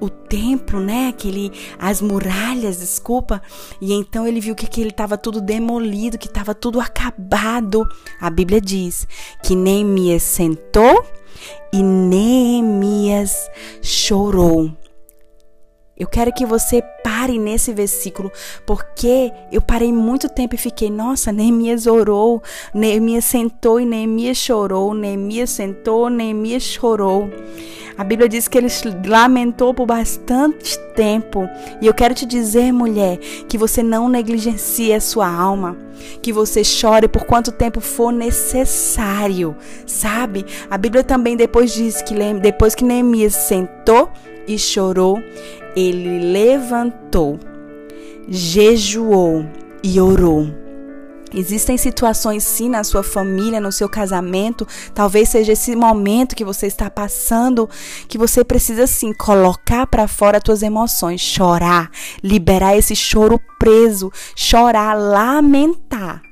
[0.00, 3.40] o templo, né, aquele as muralhas, desculpa,
[3.80, 7.86] e então ele viu que aquele estava tudo demolido, que estava tudo acabado.
[8.20, 9.06] A Bíblia diz
[9.42, 11.04] que Neemias sentou
[11.72, 13.50] e Neemias
[13.82, 14.70] chorou.
[15.98, 18.30] Eu quero que você pare nesse versículo,
[18.66, 22.42] porque eu parei muito tempo e fiquei, nossa, Neemias orou,
[22.74, 27.30] Neemias sentou e Neemias chorou, Neemias sentou, Neemias chorou.
[27.96, 28.68] A Bíblia diz que ele
[29.06, 31.48] lamentou por bastante tempo.
[31.80, 33.16] E eu quero te dizer, mulher,
[33.48, 35.78] que você não negligencie a sua alma,
[36.20, 39.56] que você chore por quanto tempo for necessário,
[39.86, 40.44] sabe?
[40.68, 44.10] A Bíblia também depois diz que depois que Neemias sentou
[44.46, 45.18] e chorou,
[45.76, 47.38] ele levantou,
[48.26, 49.44] jejuou
[49.84, 50.48] e orou.
[51.34, 56.66] Existem situações sim na sua família, no seu casamento, talvez seja esse momento que você
[56.66, 57.68] está passando,
[58.08, 61.90] que você precisa sim colocar para fora as suas emoções, chorar,
[62.22, 66.25] liberar esse choro preso, chorar, lamentar.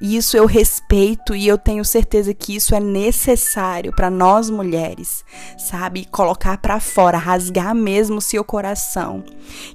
[0.00, 5.24] Isso eu respeito e eu tenho certeza que isso é necessário para nós mulheres,
[5.58, 6.04] sabe?
[6.04, 9.24] Colocar para fora, rasgar mesmo o seu coração.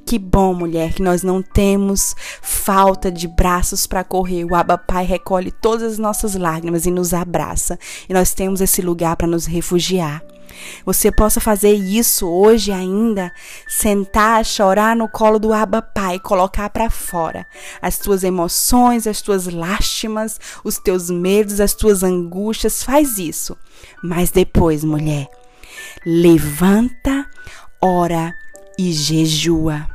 [0.05, 4.45] Que bom, mulher, que nós não temos falta de braços para correr.
[4.45, 7.77] O Abba Pai recolhe todas as nossas lágrimas e nos abraça.
[8.07, 10.23] E nós temos esse lugar para nos refugiar.
[10.85, 13.31] Você possa fazer isso hoje ainda,
[13.67, 17.45] sentar, chorar no colo do Abba Pai, colocar para fora
[17.81, 23.57] as tuas emoções, as tuas lástimas, os teus medos, as tuas angústias, faz isso.
[24.01, 25.27] Mas depois, mulher,
[26.05, 27.29] levanta,
[27.81, 28.33] ora
[28.77, 29.92] e jejua.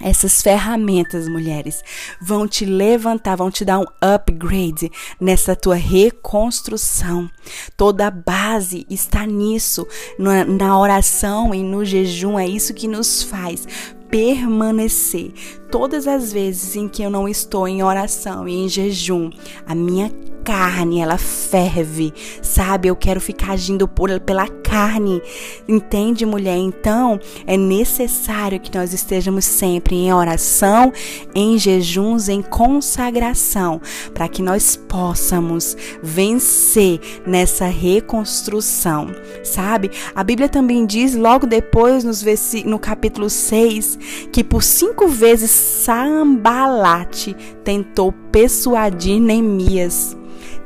[0.00, 1.82] Essas ferramentas, mulheres,
[2.20, 7.30] vão te levantar, vão te dar um upgrade nessa tua reconstrução.
[7.76, 9.86] Toda a base está nisso,
[10.18, 12.38] na, na oração e no jejum.
[12.38, 13.66] É isso que nos faz
[14.10, 15.32] permanecer.
[15.70, 19.30] Todas as vezes em que eu não estou em oração e em jejum,
[19.66, 20.10] a minha
[20.46, 22.86] carne, ela ferve, sabe?
[22.86, 25.20] Eu quero ficar agindo por, pela carne.
[25.66, 26.56] Entende, mulher?
[26.56, 27.18] Então,
[27.48, 30.92] é necessário que nós estejamos sempre em oração,
[31.34, 33.80] em jejuns, em consagração,
[34.14, 39.08] para que nós possamos vencer nessa reconstrução,
[39.42, 39.90] sabe?
[40.14, 42.24] A Bíblia também diz, logo depois, nos
[42.64, 43.98] no capítulo 6,
[44.32, 50.16] que por cinco vezes Sambalate tentou persuadir Neemias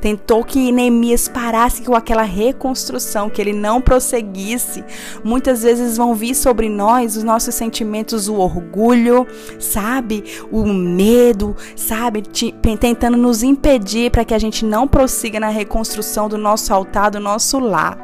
[0.01, 4.82] tentou que Neemias parasse com aquela reconstrução, que ele não prosseguisse.
[5.22, 9.27] Muitas vezes vão vir sobre nós os nossos sentimentos, o orgulho,
[9.59, 10.24] sabe?
[10.51, 12.22] O medo, sabe?
[12.81, 17.20] Tentando nos impedir para que a gente não prossiga na reconstrução do nosso altar, do
[17.20, 17.98] nosso lar.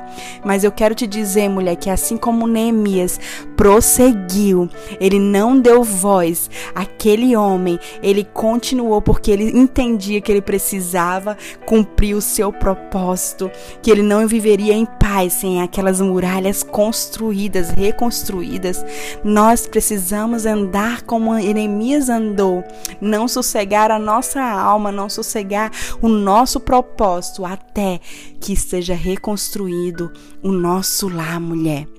[0.44, 3.18] Mas eu quero te dizer, mulher, que assim como Neemias
[3.56, 4.68] prosseguiu,
[5.00, 11.85] ele não deu voz àquele homem, ele continuou porque ele entendia que ele precisava cumprir
[11.86, 13.50] cumprir o seu propósito,
[13.80, 18.84] que ele não viveria em paz sem aquelas muralhas construídas, reconstruídas.
[19.24, 22.64] Nós precisamos andar como Jeremias andou,
[23.00, 25.70] não sossegar a nossa alma, não sossegar
[26.02, 28.00] o nosso propósito até
[28.40, 31.95] que esteja reconstruído o nosso lar, mulher.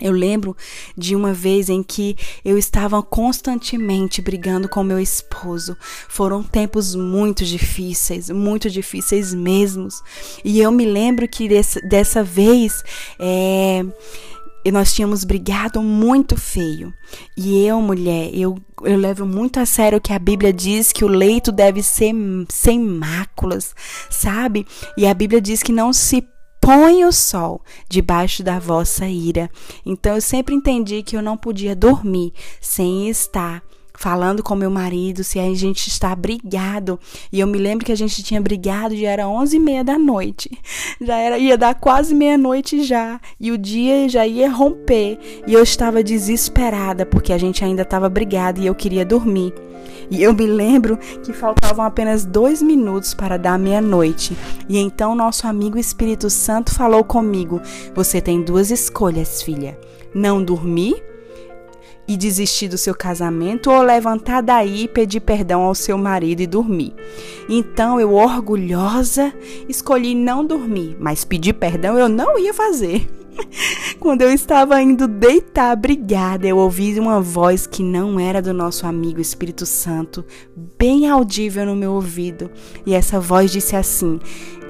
[0.00, 0.56] Eu lembro
[0.96, 5.76] de uma vez em que eu estava constantemente brigando com meu esposo.
[6.08, 10.02] Foram tempos muito difíceis, muito difíceis mesmos.
[10.44, 12.82] E eu me lembro que desse, dessa vez
[13.18, 13.84] é,
[14.70, 16.92] nós tínhamos brigado muito feio.
[17.36, 21.08] E eu, mulher, eu, eu levo muito a sério que a Bíblia diz que o
[21.08, 22.14] leito deve ser
[22.48, 23.74] sem máculas,
[24.10, 24.66] sabe?
[24.96, 26.26] E a Bíblia diz que não se
[26.68, 29.50] põe o sol debaixo da vossa ira.
[29.86, 32.30] Então eu sempre entendi que eu não podia dormir
[32.60, 33.62] sem estar
[33.98, 37.00] falando com meu marido, se a gente está brigado.
[37.32, 39.98] E eu me lembro que a gente tinha brigado, já era onze e meia da
[39.98, 40.50] noite.
[41.00, 43.20] Já era, ia dar quase meia-noite já.
[43.38, 45.18] E o dia já ia romper.
[45.46, 49.54] E eu estava desesperada, porque a gente ainda estava brigado e eu queria dormir.
[50.10, 54.36] E eu me lembro que faltavam apenas dois minutos para dar meia-noite.
[54.68, 57.60] E então nosso amigo Espírito Santo falou comigo:
[57.94, 59.78] Você tem duas escolhas, filha.
[60.12, 61.00] Não dormir
[62.08, 66.46] e desistir do seu casamento ou levantar daí e pedir perdão ao seu marido e
[66.46, 66.94] dormir.
[67.48, 69.32] Então eu, orgulhosa,
[69.68, 73.06] escolhi não dormir, mas pedir perdão eu não ia fazer.
[74.00, 78.86] Quando eu estava indo deitar brigada, eu ouvi uma voz que não era do nosso
[78.86, 80.24] amigo Espírito Santo,
[80.78, 82.50] bem audível no meu ouvido.
[82.86, 84.18] E essa voz disse assim: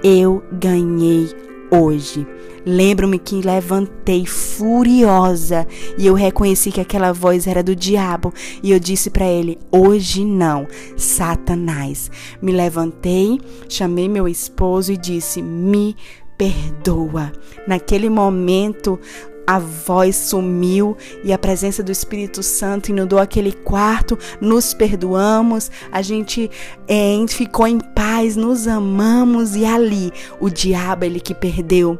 [0.02, 1.30] Eu ganhei
[1.70, 2.26] hoje.
[2.70, 5.66] Lembro-me que levantei furiosa
[5.96, 8.30] e eu reconheci que aquela voz era do diabo
[8.62, 12.10] e eu disse para ele: "Hoje não, Satanás".
[12.42, 13.40] Me levantei,
[13.70, 15.96] chamei meu esposo e disse: "Me
[16.36, 17.32] perdoa.
[17.66, 19.00] Naquele momento,
[19.46, 24.18] a voz sumiu e a presença do Espírito Santo inundou aquele quarto.
[24.42, 26.50] Nos perdoamos, a gente
[26.86, 31.98] é, ficou em paz, nos amamos e ali o diabo ele que perdeu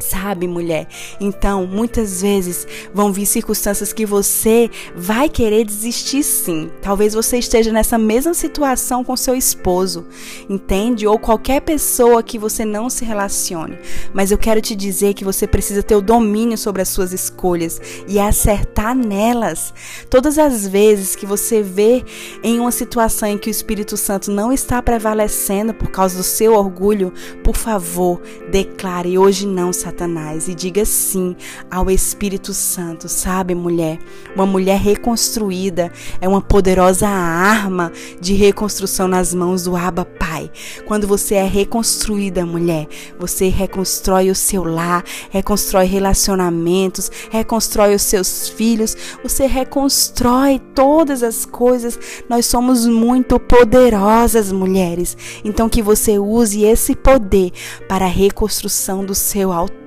[0.00, 0.86] Sabe, mulher?
[1.20, 6.70] Então, muitas vezes vão vir circunstâncias que você vai querer desistir sim.
[6.80, 10.06] Talvez você esteja nessa mesma situação com seu esposo,
[10.48, 11.06] entende?
[11.06, 13.78] Ou qualquer pessoa que você não se relacione.
[14.12, 17.80] Mas eu quero te dizer que você precisa ter o domínio sobre as suas escolhas
[18.06, 19.74] e acertar nelas.
[20.08, 22.04] Todas as vezes que você vê
[22.42, 26.54] em uma situação em que o Espírito Santo não está prevalecendo por causa do seu
[26.54, 27.12] orgulho,
[27.42, 28.20] por favor,
[28.50, 31.34] declare hoje não, Satanás e diga sim
[31.70, 33.98] ao Espírito Santo, sabe, mulher?
[34.36, 35.90] Uma mulher reconstruída
[36.20, 37.90] é uma poderosa arma
[38.20, 40.50] de reconstrução nas mãos do Abba Pai.
[40.84, 42.86] Quando você é reconstruída, mulher,
[43.18, 51.46] você reconstrói o seu lar, reconstrói relacionamentos, reconstrói os seus filhos, você reconstrói todas as
[51.46, 51.98] coisas.
[52.28, 55.16] Nós somos muito poderosas, mulheres.
[55.42, 57.52] Então que você use esse poder
[57.88, 59.77] para a reconstrução do seu altar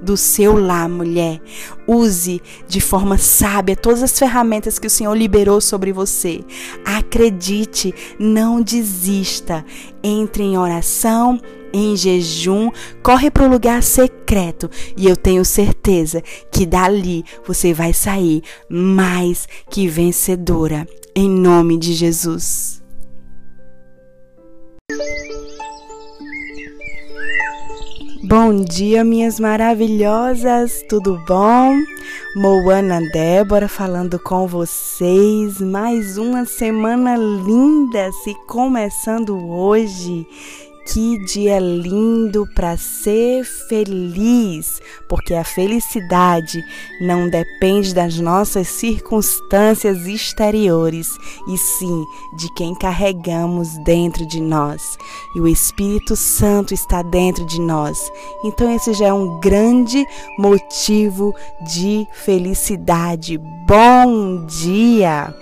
[0.00, 1.40] do seu lar, mulher.
[1.86, 6.40] Use de forma sábia todas as ferramentas que o Senhor liberou sobre você.
[6.84, 9.64] Acredite, não desista.
[10.02, 11.40] Entre em oração,
[11.72, 12.70] em jejum,
[13.02, 19.46] corre para o lugar secreto e eu tenho certeza que dali você vai sair mais
[19.70, 20.86] que vencedora.
[21.14, 22.78] Em nome de Jesus.
[28.28, 31.74] Bom dia, minhas maravilhosas, tudo bom?
[32.36, 35.58] Moana Débora falando com vocês.
[35.62, 40.26] Mais uma semana linda se começando hoje.
[40.90, 46.64] Que dia lindo para ser feliz, porque a felicidade
[46.98, 51.06] não depende das nossas circunstâncias exteriores,
[51.46, 52.04] e sim
[52.38, 54.96] de quem carregamos dentro de nós.
[55.36, 57.98] E o Espírito Santo está dentro de nós.
[58.42, 60.06] Então, esse já é um grande
[60.38, 61.34] motivo
[61.70, 63.36] de felicidade.
[63.66, 65.34] Bom dia!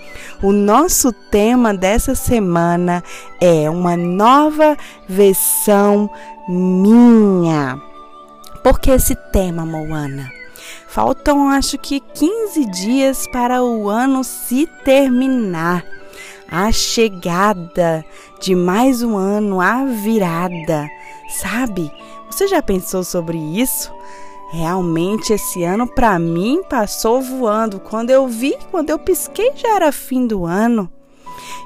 [0.43, 3.01] O nosso tema dessa semana
[3.39, 4.77] é uma nova
[5.07, 6.09] versão
[6.47, 7.81] minha.
[8.63, 10.31] Por que esse tema, Moana?
[10.87, 15.85] Faltam acho que 15 dias para o ano se terminar.
[16.49, 18.05] A chegada
[18.39, 20.87] de mais um ano, a virada,
[21.41, 21.91] sabe?
[22.29, 23.93] Você já pensou sobre isso?
[24.51, 27.81] Realmente esse ano para mim passou voando.
[27.81, 30.89] Quando eu vi, quando eu pisquei já era fim do ano.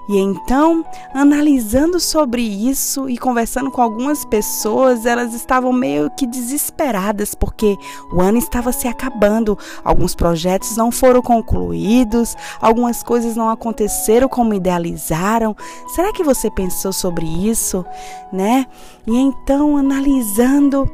[0.10, 0.84] E então,
[1.14, 7.78] analisando sobre isso e conversando com algumas pessoas, elas estavam meio que desesperadas porque
[8.12, 14.54] o ano estava se acabando, alguns projetos não foram concluídos, algumas coisas não aconteceram como
[14.54, 15.56] idealizaram.
[15.96, 17.86] Será que você pensou sobre isso,
[18.32, 18.66] né?
[19.08, 20.90] E então, analisando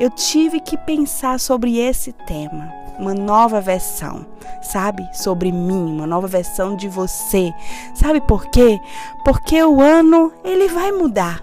[0.00, 4.26] eu tive que pensar sobre esse tema, uma nova versão,
[4.62, 5.08] sabe?
[5.12, 7.52] Sobre mim, uma nova versão de você.
[7.94, 8.78] Sabe por quê?
[9.24, 11.42] Porque o ano ele vai mudar.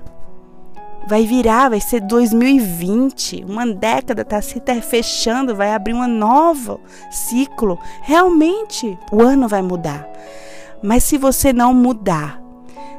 [1.07, 7.79] Vai virar, vai ser 2020, uma década está se fechando, vai abrir um novo ciclo.
[8.01, 10.05] Realmente, o ano vai mudar.
[10.83, 12.41] Mas se você não mudar,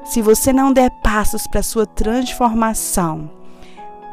[0.04, 3.30] se você não der passos para sua transformação,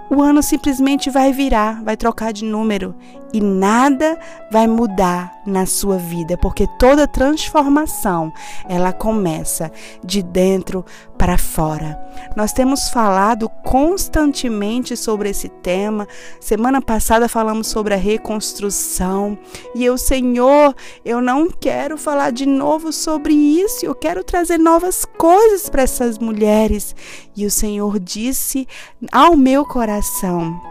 [0.10, 2.96] o ano simplesmente vai virar, vai trocar de número
[3.34, 4.18] e nada
[4.52, 8.32] vai mudar na sua vida, porque toda transformação
[8.70, 9.72] ela começa
[10.04, 10.86] de dentro
[11.26, 12.00] para fora.
[12.36, 16.08] Nós temos falado constantemente sobre esse tema.
[16.40, 19.36] Semana passada falamos sobre a reconstrução
[19.74, 23.84] e eu, Senhor, eu não quero falar de novo sobre isso.
[23.84, 26.96] Eu quero trazer novas coisas para essas mulheres.
[27.36, 28.68] E o Senhor disse
[29.12, 30.62] ao meu coração: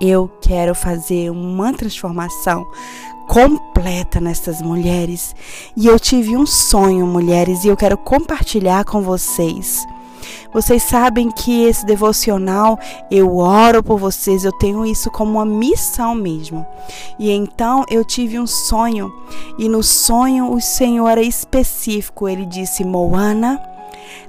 [0.00, 2.70] eu quero fazer uma transformação
[3.28, 5.36] completa nessas mulheres.
[5.76, 9.86] E eu tive um sonho, mulheres, e eu quero compartilhar com vocês.
[10.52, 12.78] Vocês sabem que esse devocional
[13.10, 16.66] eu oro por vocês, eu tenho isso como uma missão mesmo.
[17.18, 19.12] E então eu tive um sonho,
[19.58, 22.28] e no sonho o Senhor era específico.
[22.28, 23.62] Ele disse: Moana,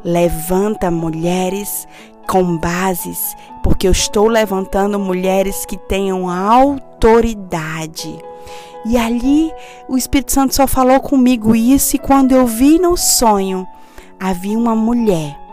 [0.03, 1.88] levanta mulheres
[2.27, 8.19] com bases, porque eu estou levantando mulheres que tenham autoridade.
[8.85, 9.51] E ali
[9.88, 13.68] o Espírito Santo só falou comigo isso, e quando eu vi no sonho,
[14.19, 15.48] havia uma mulher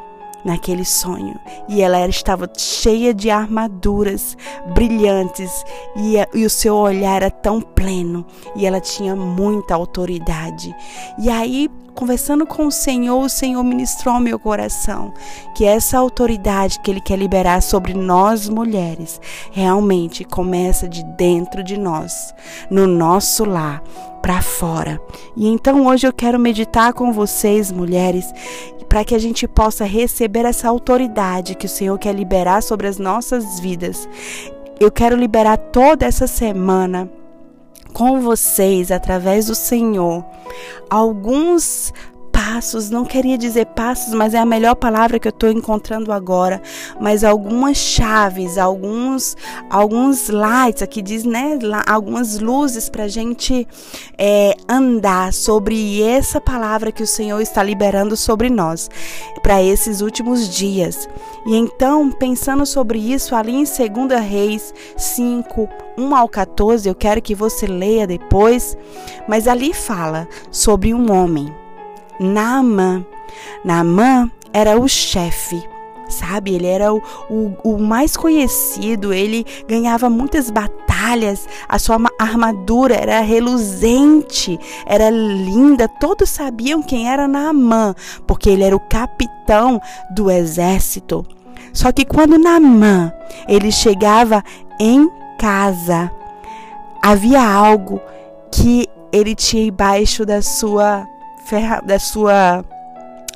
[0.47, 1.39] naquele sonho.
[1.69, 4.37] E ela estava cheia de armaduras
[4.75, 5.65] brilhantes
[5.97, 8.25] e, e o seu olhar era tão pleno
[8.55, 10.75] e ela tinha muita autoridade.
[11.19, 15.15] E aí conversando com o Senhor, o Senhor ministrou ao meu coração
[15.55, 19.19] que essa autoridade que Ele quer liberar sobre nós mulheres
[19.51, 22.35] realmente começa de dentro de nós,
[22.71, 23.83] no nosso lar,
[24.27, 25.01] para fora.
[25.37, 28.27] E então hoje eu quero meditar com vocês, mulheres,
[28.89, 32.99] para que a gente possa receber essa autoridade que o Senhor quer liberar sobre as
[32.99, 34.09] nossas vidas.
[34.81, 37.09] Eu quero liberar toda essa semana
[37.93, 40.25] com vocês através do Senhor
[40.91, 41.95] alguns
[42.47, 46.63] passos, não queria dizer passos, mas é a melhor palavra que eu estou encontrando agora,
[47.01, 49.37] mas algumas chaves, alguns
[49.69, 51.59] alguns lights, aqui diz, né,
[51.89, 53.67] algumas luzes para a gente
[54.17, 58.89] é, andar sobre essa palavra que o Senhor está liberando sobre nós
[59.43, 61.09] para esses últimos dias.
[61.47, 65.69] E então, pensando sobre isso, ali em 2 Reis 5,
[65.99, 68.79] 1 ao 14, eu quero que você leia depois,
[69.27, 71.66] mas ali fala sobre um homem
[72.21, 73.05] Naamã.
[73.65, 75.63] Naamã era o chefe,
[76.09, 76.55] sabe?
[76.55, 83.21] Ele era o, o, o, mais conhecido, ele ganhava muitas batalhas, a sua armadura era
[83.21, 87.95] reluzente, era linda, todos sabiam quem era Naamã,
[88.27, 89.81] porque ele era o capitão
[90.11, 91.25] do exército.
[91.73, 93.13] Só que quando Naamã
[93.47, 94.43] ele chegava
[94.81, 96.11] em casa,
[97.03, 98.01] havia algo
[98.51, 101.07] que ele tinha embaixo da sua
[101.85, 102.65] da sua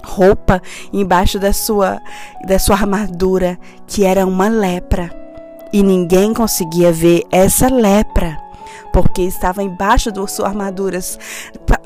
[0.03, 0.61] roupa,
[0.93, 2.01] embaixo da sua
[2.47, 5.11] da sua armadura, que era uma lepra.
[5.73, 8.37] E ninguém conseguia ver essa lepra,
[8.93, 10.99] porque estava embaixo da sua armadura.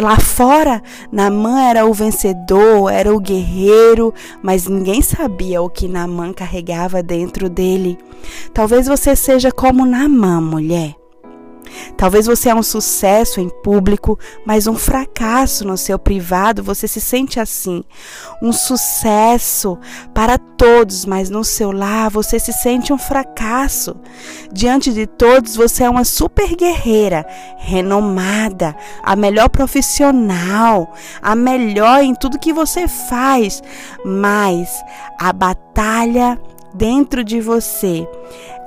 [0.00, 0.82] Lá fora,
[1.12, 7.50] Namã era o vencedor, era o guerreiro, mas ninguém sabia o que Namã carregava dentro
[7.50, 7.98] dele.
[8.54, 10.94] Talvez você seja como Namã, mulher.
[11.96, 17.00] Talvez você é um sucesso em público, mas um fracasso no seu privado, você se
[17.00, 17.84] sente assim.
[18.42, 19.78] Um sucesso
[20.12, 23.96] para todos, mas no seu lar você se sente um fracasso.
[24.52, 27.26] Diante de todos, você é uma super guerreira,
[27.58, 30.92] renomada, a melhor profissional,
[31.22, 33.62] a melhor em tudo que você faz,
[34.04, 34.82] mas
[35.18, 36.38] a batalha
[36.74, 38.06] dentro de você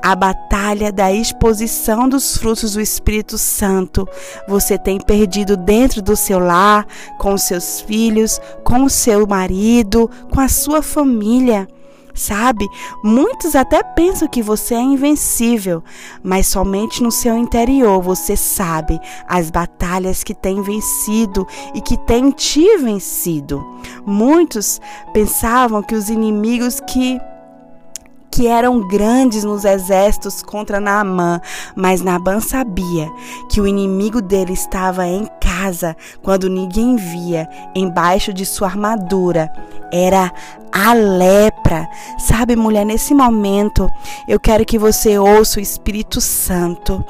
[0.01, 4.07] a batalha da exposição dos frutos do Espírito Santo
[4.47, 6.85] você tem perdido dentro do seu lar,
[7.17, 11.67] com seus filhos, com o seu marido, com a sua família.
[12.13, 12.67] Sabe?
[13.03, 15.83] Muitos até pensam que você é invencível,
[16.23, 22.31] mas somente no seu interior você sabe as batalhas que tem vencido e que tem
[22.31, 23.63] te vencido.
[24.03, 24.81] Muitos
[25.13, 27.21] pensavam que os inimigos que
[28.37, 31.41] que eram grandes nos exércitos contra Naamã,
[31.75, 33.11] mas Naamã sabia
[33.49, 39.51] que o inimigo dele estava em casa, quando ninguém via, embaixo de sua armadura.
[39.91, 40.31] Era
[40.71, 41.89] a lepra.
[42.19, 43.89] Sabe, mulher, nesse momento
[44.27, 47.03] eu quero que você ouça o Espírito Santo.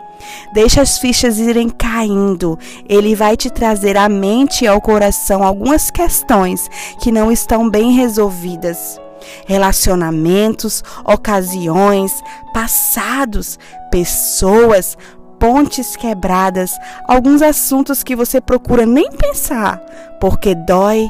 [0.53, 2.57] Deixa as fichas irem caindo.
[2.87, 6.69] Ele vai te trazer à mente e ao coração algumas questões
[7.01, 8.97] que não estão bem resolvidas
[9.45, 12.23] relacionamentos, ocasiões,
[12.53, 13.57] passados,
[13.91, 14.97] pessoas,
[15.39, 16.71] pontes quebradas,
[17.07, 19.79] alguns assuntos que você procura nem pensar,
[20.19, 21.07] porque dói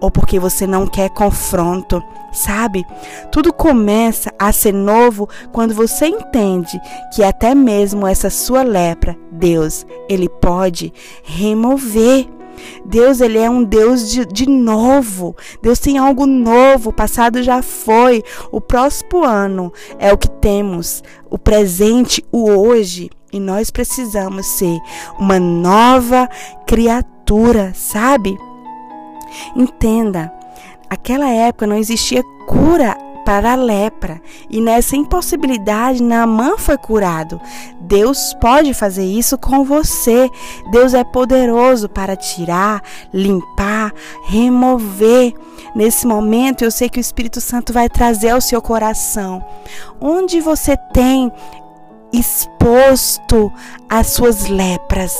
[0.00, 2.02] ou porque você não quer confronto,
[2.32, 2.86] sabe?
[3.30, 6.80] Tudo começa a ser novo quando você entende
[7.14, 10.92] que até mesmo essa sua lepra, Deus, ele pode
[11.22, 12.28] remover.
[12.84, 15.36] Deus, ele é um Deus de, de novo.
[15.62, 16.90] Deus tem algo novo.
[16.90, 18.22] O passado já foi.
[18.50, 21.02] O próximo ano é o que temos.
[21.28, 23.10] O presente, o hoje.
[23.32, 24.78] E nós precisamos ser
[25.18, 26.28] uma nova
[26.66, 28.36] criatura, sabe?
[29.54, 30.32] Entenda,
[30.88, 32.96] aquela época não existia cura
[33.30, 34.20] para a lepra.
[34.50, 37.40] E nessa impossibilidade, Naamã foi curado.
[37.80, 40.28] Deus pode fazer isso com você.
[40.72, 42.82] Deus é poderoso para tirar,
[43.14, 43.92] limpar,
[44.24, 45.32] remover.
[45.76, 49.44] Nesse momento, eu sei que o Espírito Santo vai trazer ao seu coração
[50.00, 51.30] onde você tem
[52.12, 53.52] exposto
[53.88, 55.14] as suas lepras.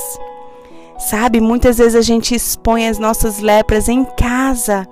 [0.99, 4.85] Sabe, muitas vezes a gente expõe as nossas lepras em casa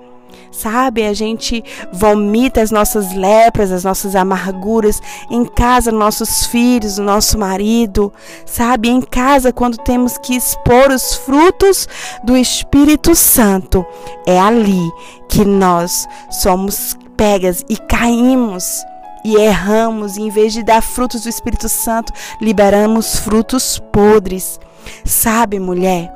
[0.50, 1.06] sabe?
[1.06, 1.62] A gente
[1.92, 5.00] vomita as nossas lepras, as nossas amarguras
[5.30, 8.12] em casa, nossos filhos, o nosso marido,
[8.44, 8.88] sabe?
[8.88, 11.88] Em casa, quando temos que expor os frutos
[12.24, 13.84] do Espírito Santo,
[14.26, 14.90] é ali
[15.28, 18.84] que nós somos pegas e caímos
[19.24, 24.58] e erramos, e em vez de dar frutos do Espírito Santo, liberamos frutos podres.
[25.04, 26.12] Sabe, mulher,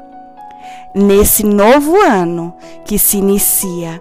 [0.94, 2.54] nesse novo ano
[2.84, 4.00] que se inicia,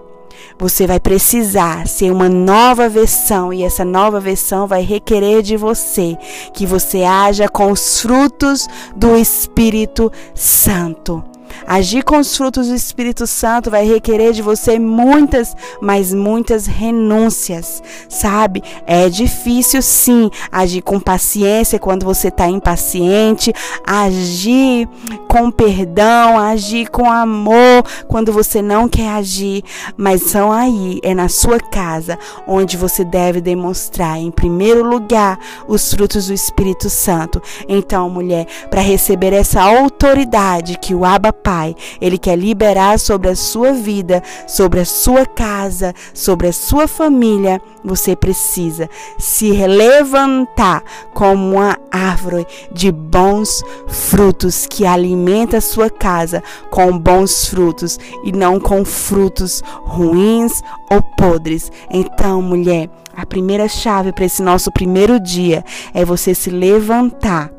[0.58, 6.16] você vai precisar ser uma nova versão e essa nova versão vai requerer de você
[6.52, 11.31] que você haja com os frutos do Espírito Santo.
[11.66, 17.82] Agir com os frutos do Espírito Santo vai requerer de você muitas, mas muitas renúncias,
[18.08, 18.62] sabe?
[18.86, 23.52] É difícil sim agir com paciência quando você está impaciente,
[23.86, 24.88] agir
[25.28, 29.62] com perdão, agir com amor quando você não quer agir,
[29.96, 35.92] mas são aí, é na sua casa, onde você deve demonstrar, em primeiro lugar, os
[35.92, 37.40] frutos do Espírito Santo.
[37.68, 43.36] Então, mulher, para receber essa autoridade que o Abba Pai, ele quer liberar sobre a
[43.36, 47.60] sua vida, sobre a sua casa, sobre a sua família.
[47.84, 48.88] Você precisa
[49.18, 50.82] se levantar
[51.12, 58.32] como uma árvore de bons frutos que alimenta a sua casa com bons frutos e
[58.32, 61.70] não com frutos ruins ou podres.
[61.90, 67.50] Então, mulher, a primeira chave para esse nosso primeiro dia é você se levantar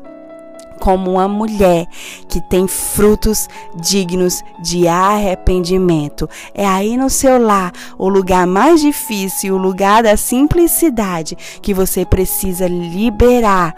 [0.80, 1.86] como uma mulher
[2.28, 6.28] que tem frutos dignos de arrependimento.
[6.54, 12.04] É aí no seu lar, o lugar mais difícil, o lugar da simplicidade, que você
[12.04, 13.74] precisa liberar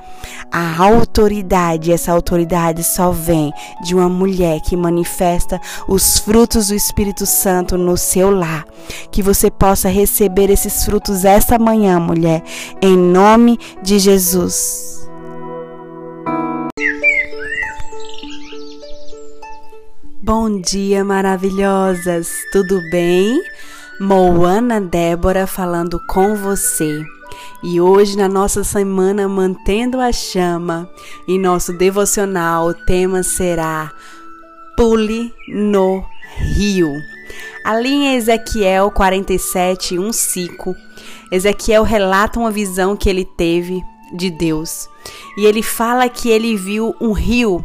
[0.50, 1.92] a autoridade.
[1.92, 3.52] Essa autoridade só vem
[3.82, 8.64] de uma mulher que manifesta os frutos do Espírito Santo no seu lar.
[9.10, 12.42] Que você possa receber esses frutos esta manhã, mulher,
[12.80, 15.05] em nome de Jesus.
[20.22, 22.28] Bom dia, maravilhosas!
[22.52, 23.42] Tudo bem?
[23.98, 27.02] Moana Débora falando com você.
[27.62, 30.90] E hoje, na nossa semana Mantendo a Chama,
[31.26, 33.90] em nosso devocional, o tema será
[34.76, 36.04] Pule no
[36.36, 36.92] Rio.
[37.64, 40.76] Ali em Ezequiel 47, 1, 5,
[41.32, 43.82] Ezequiel relata uma visão que ele teve
[44.12, 44.88] de Deus.
[45.36, 47.64] E ele fala que ele viu um rio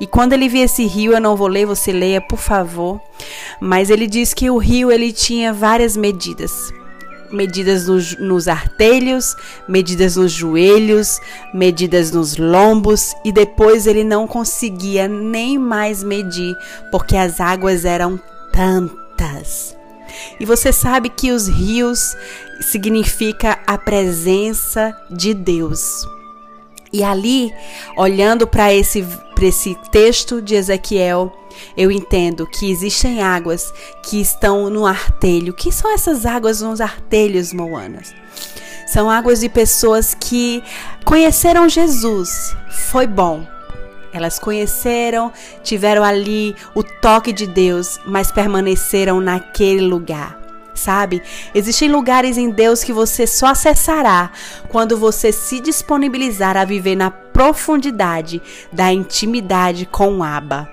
[0.00, 3.00] e quando ele via esse rio, eu não vou ler, você leia, por favor.
[3.60, 6.72] Mas ele diz que o rio ele tinha várias medidas.
[7.30, 9.34] Medidas nos, nos artelhos,
[9.68, 11.20] medidas nos joelhos,
[11.52, 16.54] medidas nos lombos, e depois ele não conseguia nem mais medir,
[16.92, 18.20] porque as águas eram
[18.52, 19.76] tantas.
[20.38, 22.16] E você sabe que os rios
[22.60, 26.06] significa a presença de Deus.
[26.92, 27.52] E ali,
[27.96, 29.04] olhando para esse,
[29.42, 31.32] esse texto de Ezequiel,
[31.76, 33.72] eu entendo que existem águas
[34.02, 35.52] que estão no artelho.
[35.52, 38.14] O que são essas águas nos artelhos, Moanas?
[38.86, 40.62] São águas de pessoas que
[41.04, 42.56] conheceram Jesus.
[42.90, 43.44] Foi bom.
[44.12, 45.32] Elas conheceram,
[45.64, 50.43] tiveram ali o toque de Deus, mas permaneceram naquele lugar
[50.74, 51.22] sabe?
[51.54, 54.30] Existem lugares em Deus que você só acessará
[54.68, 58.42] quando você se disponibilizar a viver na profundidade
[58.72, 60.68] da intimidade com Abba.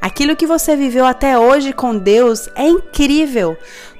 [0.00, 3.56] Aquilo que você viveu até hoje com Deus é incrível,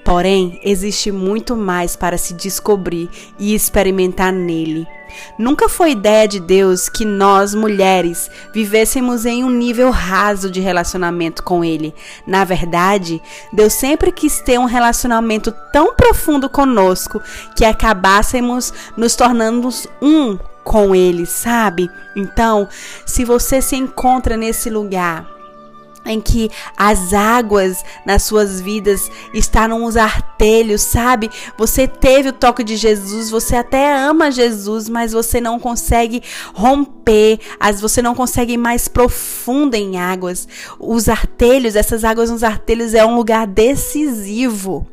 [0.09, 4.89] porém existe muito mais para se descobrir e experimentar nele.
[5.39, 11.43] Nunca foi ideia de Deus que nós, mulheres, vivêssemos em um nível raso de relacionamento
[11.43, 11.95] com Ele.
[12.27, 13.21] Na verdade,
[13.53, 17.21] Deus sempre quis ter um relacionamento tão profundo conosco
[17.55, 19.69] que acabássemos nos tornando
[20.01, 21.91] um com Ele, sabe?
[22.17, 22.67] Então,
[23.05, 25.38] se você se encontra nesse lugar,
[26.05, 31.31] em que as águas nas suas vidas estão nos artelhos, sabe?
[31.57, 36.23] Você teve o toque de Jesus, você até ama Jesus, mas você não consegue
[36.55, 40.49] romper, as você não consegue ir mais profundo em águas.
[40.79, 44.87] Os artelhos, essas águas nos artelhos é um lugar decisivo.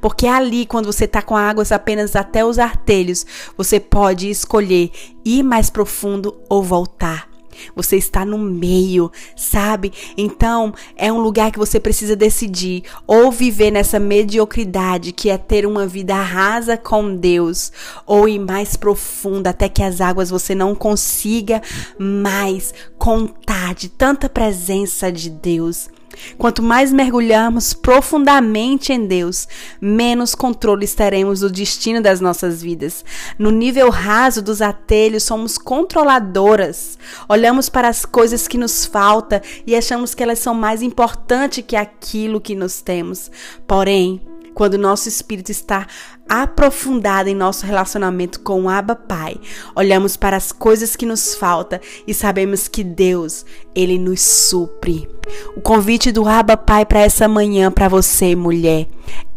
[0.00, 3.26] Porque ali, quando você está com águas apenas até os artelhos,
[3.56, 4.90] você pode escolher
[5.24, 7.33] ir mais profundo ou voltar.
[7.74, 9.92] Você está no meio, sabe?
[10.16, 15.66] Então, é um lugar que você precisa decidir ou viver nessa mediocridade que é ter
[15.66, 17.72] uma vida rasa com Deus,
[18.06, 21.62] ou ir mais profunda até que as águas você não consiga
[21.98, 25.88] mais contar de tanta presença de Deus.
[26.38, 29.46] Quanto mais mergulharmos profundamente em Deus,
[29.80, 33.04] menos controle teremos do destino das nossas vidas.
[33.38, 36.98] No nível raso dos atelhos, somos controladoras.
[37.28, 41.76] Olhamos para as coisas que nos faltam e achamos que elas são mais importantes que
[41.76, 43.30] aquilo que nos temos.
[43.66, 44.20] Porém,
[44.54, 45.86] quando nosso espírito está
[46.28, 49.36] aprofundado em nosso relacionamento com o Abba Pai,
[49.74, 53.44] olhamos para as coisas que nos faltam e sabemos que Deus,
[53.74, 55.08] ele nos supre.
[55.56, 58.86] O convite do Abba Pai para essa manhã para você, mulher,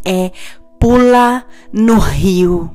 [0.05, 0.31] é
[0.79, 2.73] pula no rio.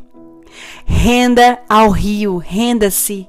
[0.85, 3.27] Renda ao rio, renda-se.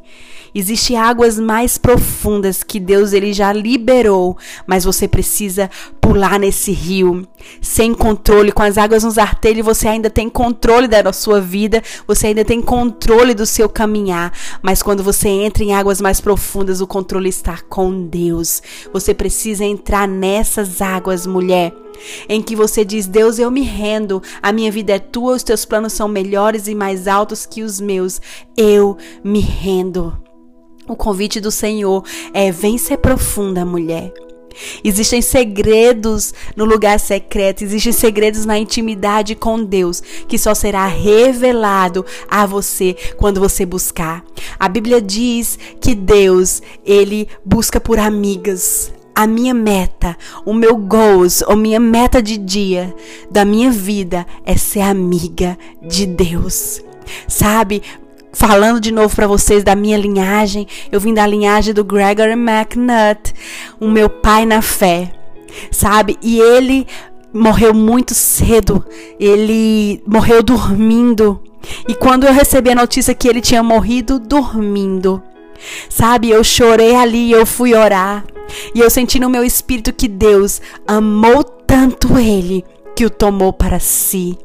[0.56, 5.70] Existem águas mais profundas que Deus ele já liberou, mas você precisa
[6.00, 7.28] pular nesse rio
[7.62, 12.28] sem controle, com as águas nos artelhos, você ainda tem controle da sua vida, você
[12.28, 14.32] ainda tem controle do seu caminhar,
[14.62, 18.62] mas quando você entra em águas mais profundas, o controle está com Deus.
[18.92, 21.74] Você precisa entrar nessas águas, mulher
[22.28, 25.66] em que você diz: Deus, eu me rendo, a minha vida é tua, os teus
[25.66, 28.22] planos são melhores e mais altos que os meus.
[28.58, 30.23] Eu me rendo.
[30.88, 32.04] O convite do Senhor
[32.34, 34.14] é: vem ser profunda, mulher.
[34.84, 42.06] Existem segredos no lugar secreto, existem segredos na intimidade com Deus que só será revelado
[42.30, 44.24] a você quando você buscar.
[44.60, 48.94] A Bíblia diz que Deus, ele busca por amigas.
[49.16, 52.94] A minha meta, o meu goals, a minha meta de dia
[53.30, 56.82] da minha vida é ser amiga de Deus.
[57.28, 57.84] Sabe?
[58.34, 60.68] Falando de novo para vocês da minha linhagem.
[60.92, 63.34] Eu vim da linhagem do Gregory McNutt,
[63.80, 65.12] o meu pai na fé,
[65.72, 66.18] sabe?
[66.22, 66.86] E ele
[67.32, 68.84] morreu muito cedo.
[69.20, 71.40] Ele morreu dormindo.
[71.88, 75.22] E quando eu recebi a notícia que ele tinha morrido dormindo,
[75.90, 76.30] sabe?
[76.30, 78.26] Eu chorei ali, eu fui orar.
[78.76, 82.66] E eu senti no meu espírito que Deus amou tanto ele
[82.96, 84.38] que o tomou para si.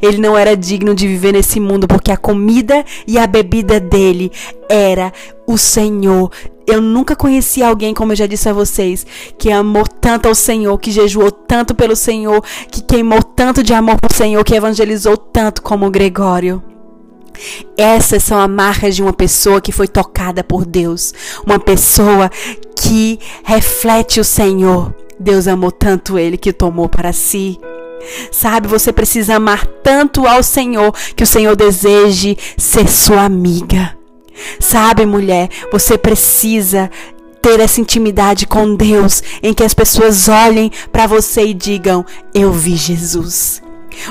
[0.00, 4.30] Ele não era digno de viver nesse mundo porque a comida e a bebida dele
[4.68, 5.12] era
[5.46, 6.30] o Senhor.
[6.66, 9.04] Eu nunca conheci alguém, como eu já disse a vocês,
[9.36, 13.96] que amou tanto ao Senhor, que jejuou tanto pelo Senhor, que queimou tanto de amor
[14.00, 16.62] pelo Senhor, que evangelizou tanto como o Gregório.
[17.76, 21.12] Essas são as marcas de uma pessoa que foi tocada por Deus,
[21.44, 22.30] uma pessoa
[22.76, 24.94] que reflete o Senhor.
[25.18, 27.58] Deus amou tanto ele que tomou para si.
[28.30, 33.96] Sabe, você precisa amar tanto ao Senhor que o Senhor deseje ser sua amiga.
[34.58, 36.90] Sabe, mulher, você precisa
[37.42, 42.04] ter essa intimidade com Deus em que as pessoas olhem para você e digam:
[42.34, 43.62] Eu vi Jesus.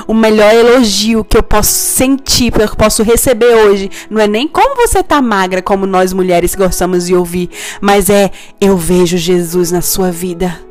[0.06, 4.46] O melhor elogio que eu posso sentir, que eu posso receber hoje, não é nem
[4.46, 7.50] como você tá magra, como nós mulheres gostamos de ouvir,
[7.80, 8.30] mas é:
[8.60, 10.69] Eu vejo Jesus na sua vida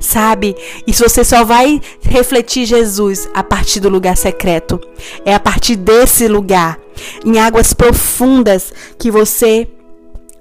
[0.00, 0.54] sabe?
[0.86, 4.80] E você só vai refletir Jesus a partir do lugar secreto,
[5.24, 6.78] é a partir desse lugar,
[7.24, 9.68] em águas profundas, que você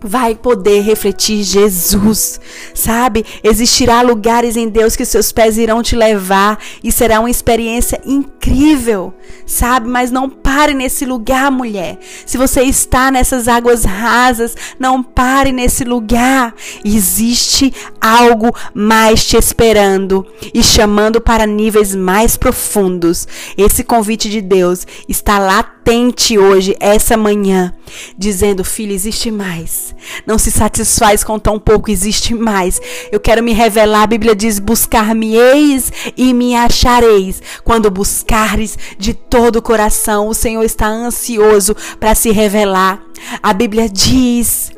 [0.04, 2.40] vai poder refletir Jesus,
[2.74, 3.26] sabe?
[3.44, 9.14] Existirá lugares em Deus que seus pés irão te levar e será uma experiência incrível,
[9.46, 9.88] sabe?
[9.88, 11.98] Mas não pare nesse lugar, mulher.
[12.26, 16.54] Se você está nessas águas rasas, não pare nesse lugar.
[16.84, 23.28] Existe algo mais te esperando e chamando para níveis mais profundos.
[23.58, 25.40] Esse convite de Deus está
[25.84, 27.74] latente hoje, essa manhã,
[28.18, 29.94] dizendo: Filho, existe mais.
[30.26, 32.80] Não se satisfaz com tão pouco, existe mais.
[33.12, 34.04] Eu quero me revelar.
[34.04, 37.42] A Bíblia diz: Buscar-me-eis e me achareis.
[37.64, 43.02] Quando buscares de todo o coração, o Senhor está ansioso para se revelar.
[43.42, 44.72] A Bíblia diz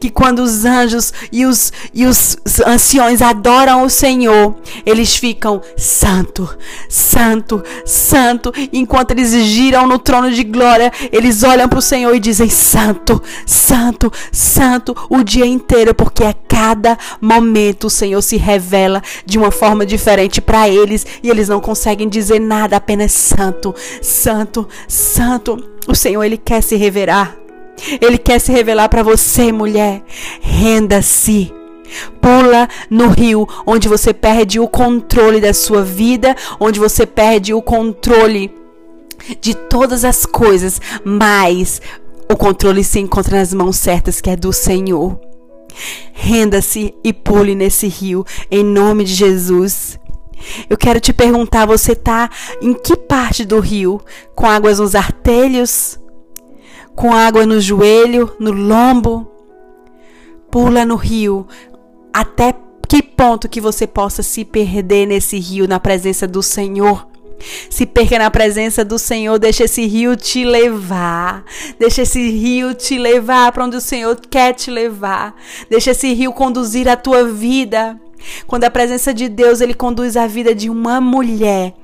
[0.00, 2.36] que quando os anjos e os, e os
[2.66, 4.54] anciões adoram o Senhor,
[4.84, 6.48] eles ficam santo,
[6.88, 8.52] santo, santo.
[8.72, 13.22] Enquanto eles giram no trono de glória, eles olham para o Senhor e dizem: Santo,
[13.44, 19.50] santo, santo, o dia inteiro, porque a cada momento o Senhor se revela de uma
[19.50, 25.62] forma diferente para eles e eles não conseguem dizer nada, apenas santo, santo, santo.
[25.86, 27.45] O Senhor, ele quer se revelar.
[28.00, 30.02] Ele quer se revelar para você, mulher.
[30.40, 31.52] Renda-se.
[32.20, 37.62] Pula no rio onde você perde o controle da sua vida, onde você perde o
[37.62, 38.52] controle
[39.40, 41.80] de todas as coisas, mas
[42.30, 45.18] o controle se encontra nas mãos certas, que é do Senhor.
[46.12, 49.98] Renda-se e pule nesse rio, em nome de Jesus.
[50.68, 52.30] Eu quero te perguntar: você está
[52.60, 54.00] em que parte do rio?
[54.34, 55.98] Com águas nos artelhos?
[56.96, 59.30] Com água no joelho, no lombo.
[60.50, 61.46] Pula no rio
[62.12, 62.54] até
[62.88, 67.06] que ponto que você possa se perder nesse rio na presença do Senhor.
[67.68, 71.44] Se perca na presença do Senhor, deixa esse rio te levar.
[71.78, 75.34] Deixa esse rio te levar para onde o Senhor quer te levar.
[75.68, 78.00] Deixa esse rio conduzir a tua vida.
[78.46, 81.74] Quando a presença de Deus ele conduz a vida de uma mulher,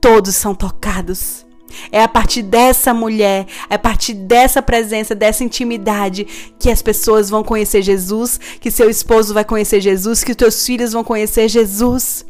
[0.00, 1.43] todos são tocados.
[1.90, 6.26] É a partir dessa mulher, é a partir dessa presença, dessa intimidade
[6.58, 10.64] que as pessoas vão conhecer Jesus, que seu esposo vai conhecer Jesus, que os teus
[10.64, 12.24] filhos vão conhecer Jesus.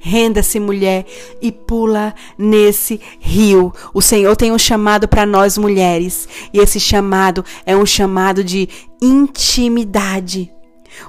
[0.00, 1.04] Renda-se, mulher,
[1.42, 3.72] e pula nesse rio.
[3.92, 8.68] O Senhor tem um chamado para nós mulheres, e esse chamado é um chamado de
[9.02, 10.52] intimidade.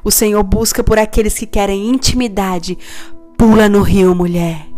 [0.03, 2.77] O Senhor busca por aqueles que querem intimidade.
[3.37, 4.74] Pula no rio, mulher.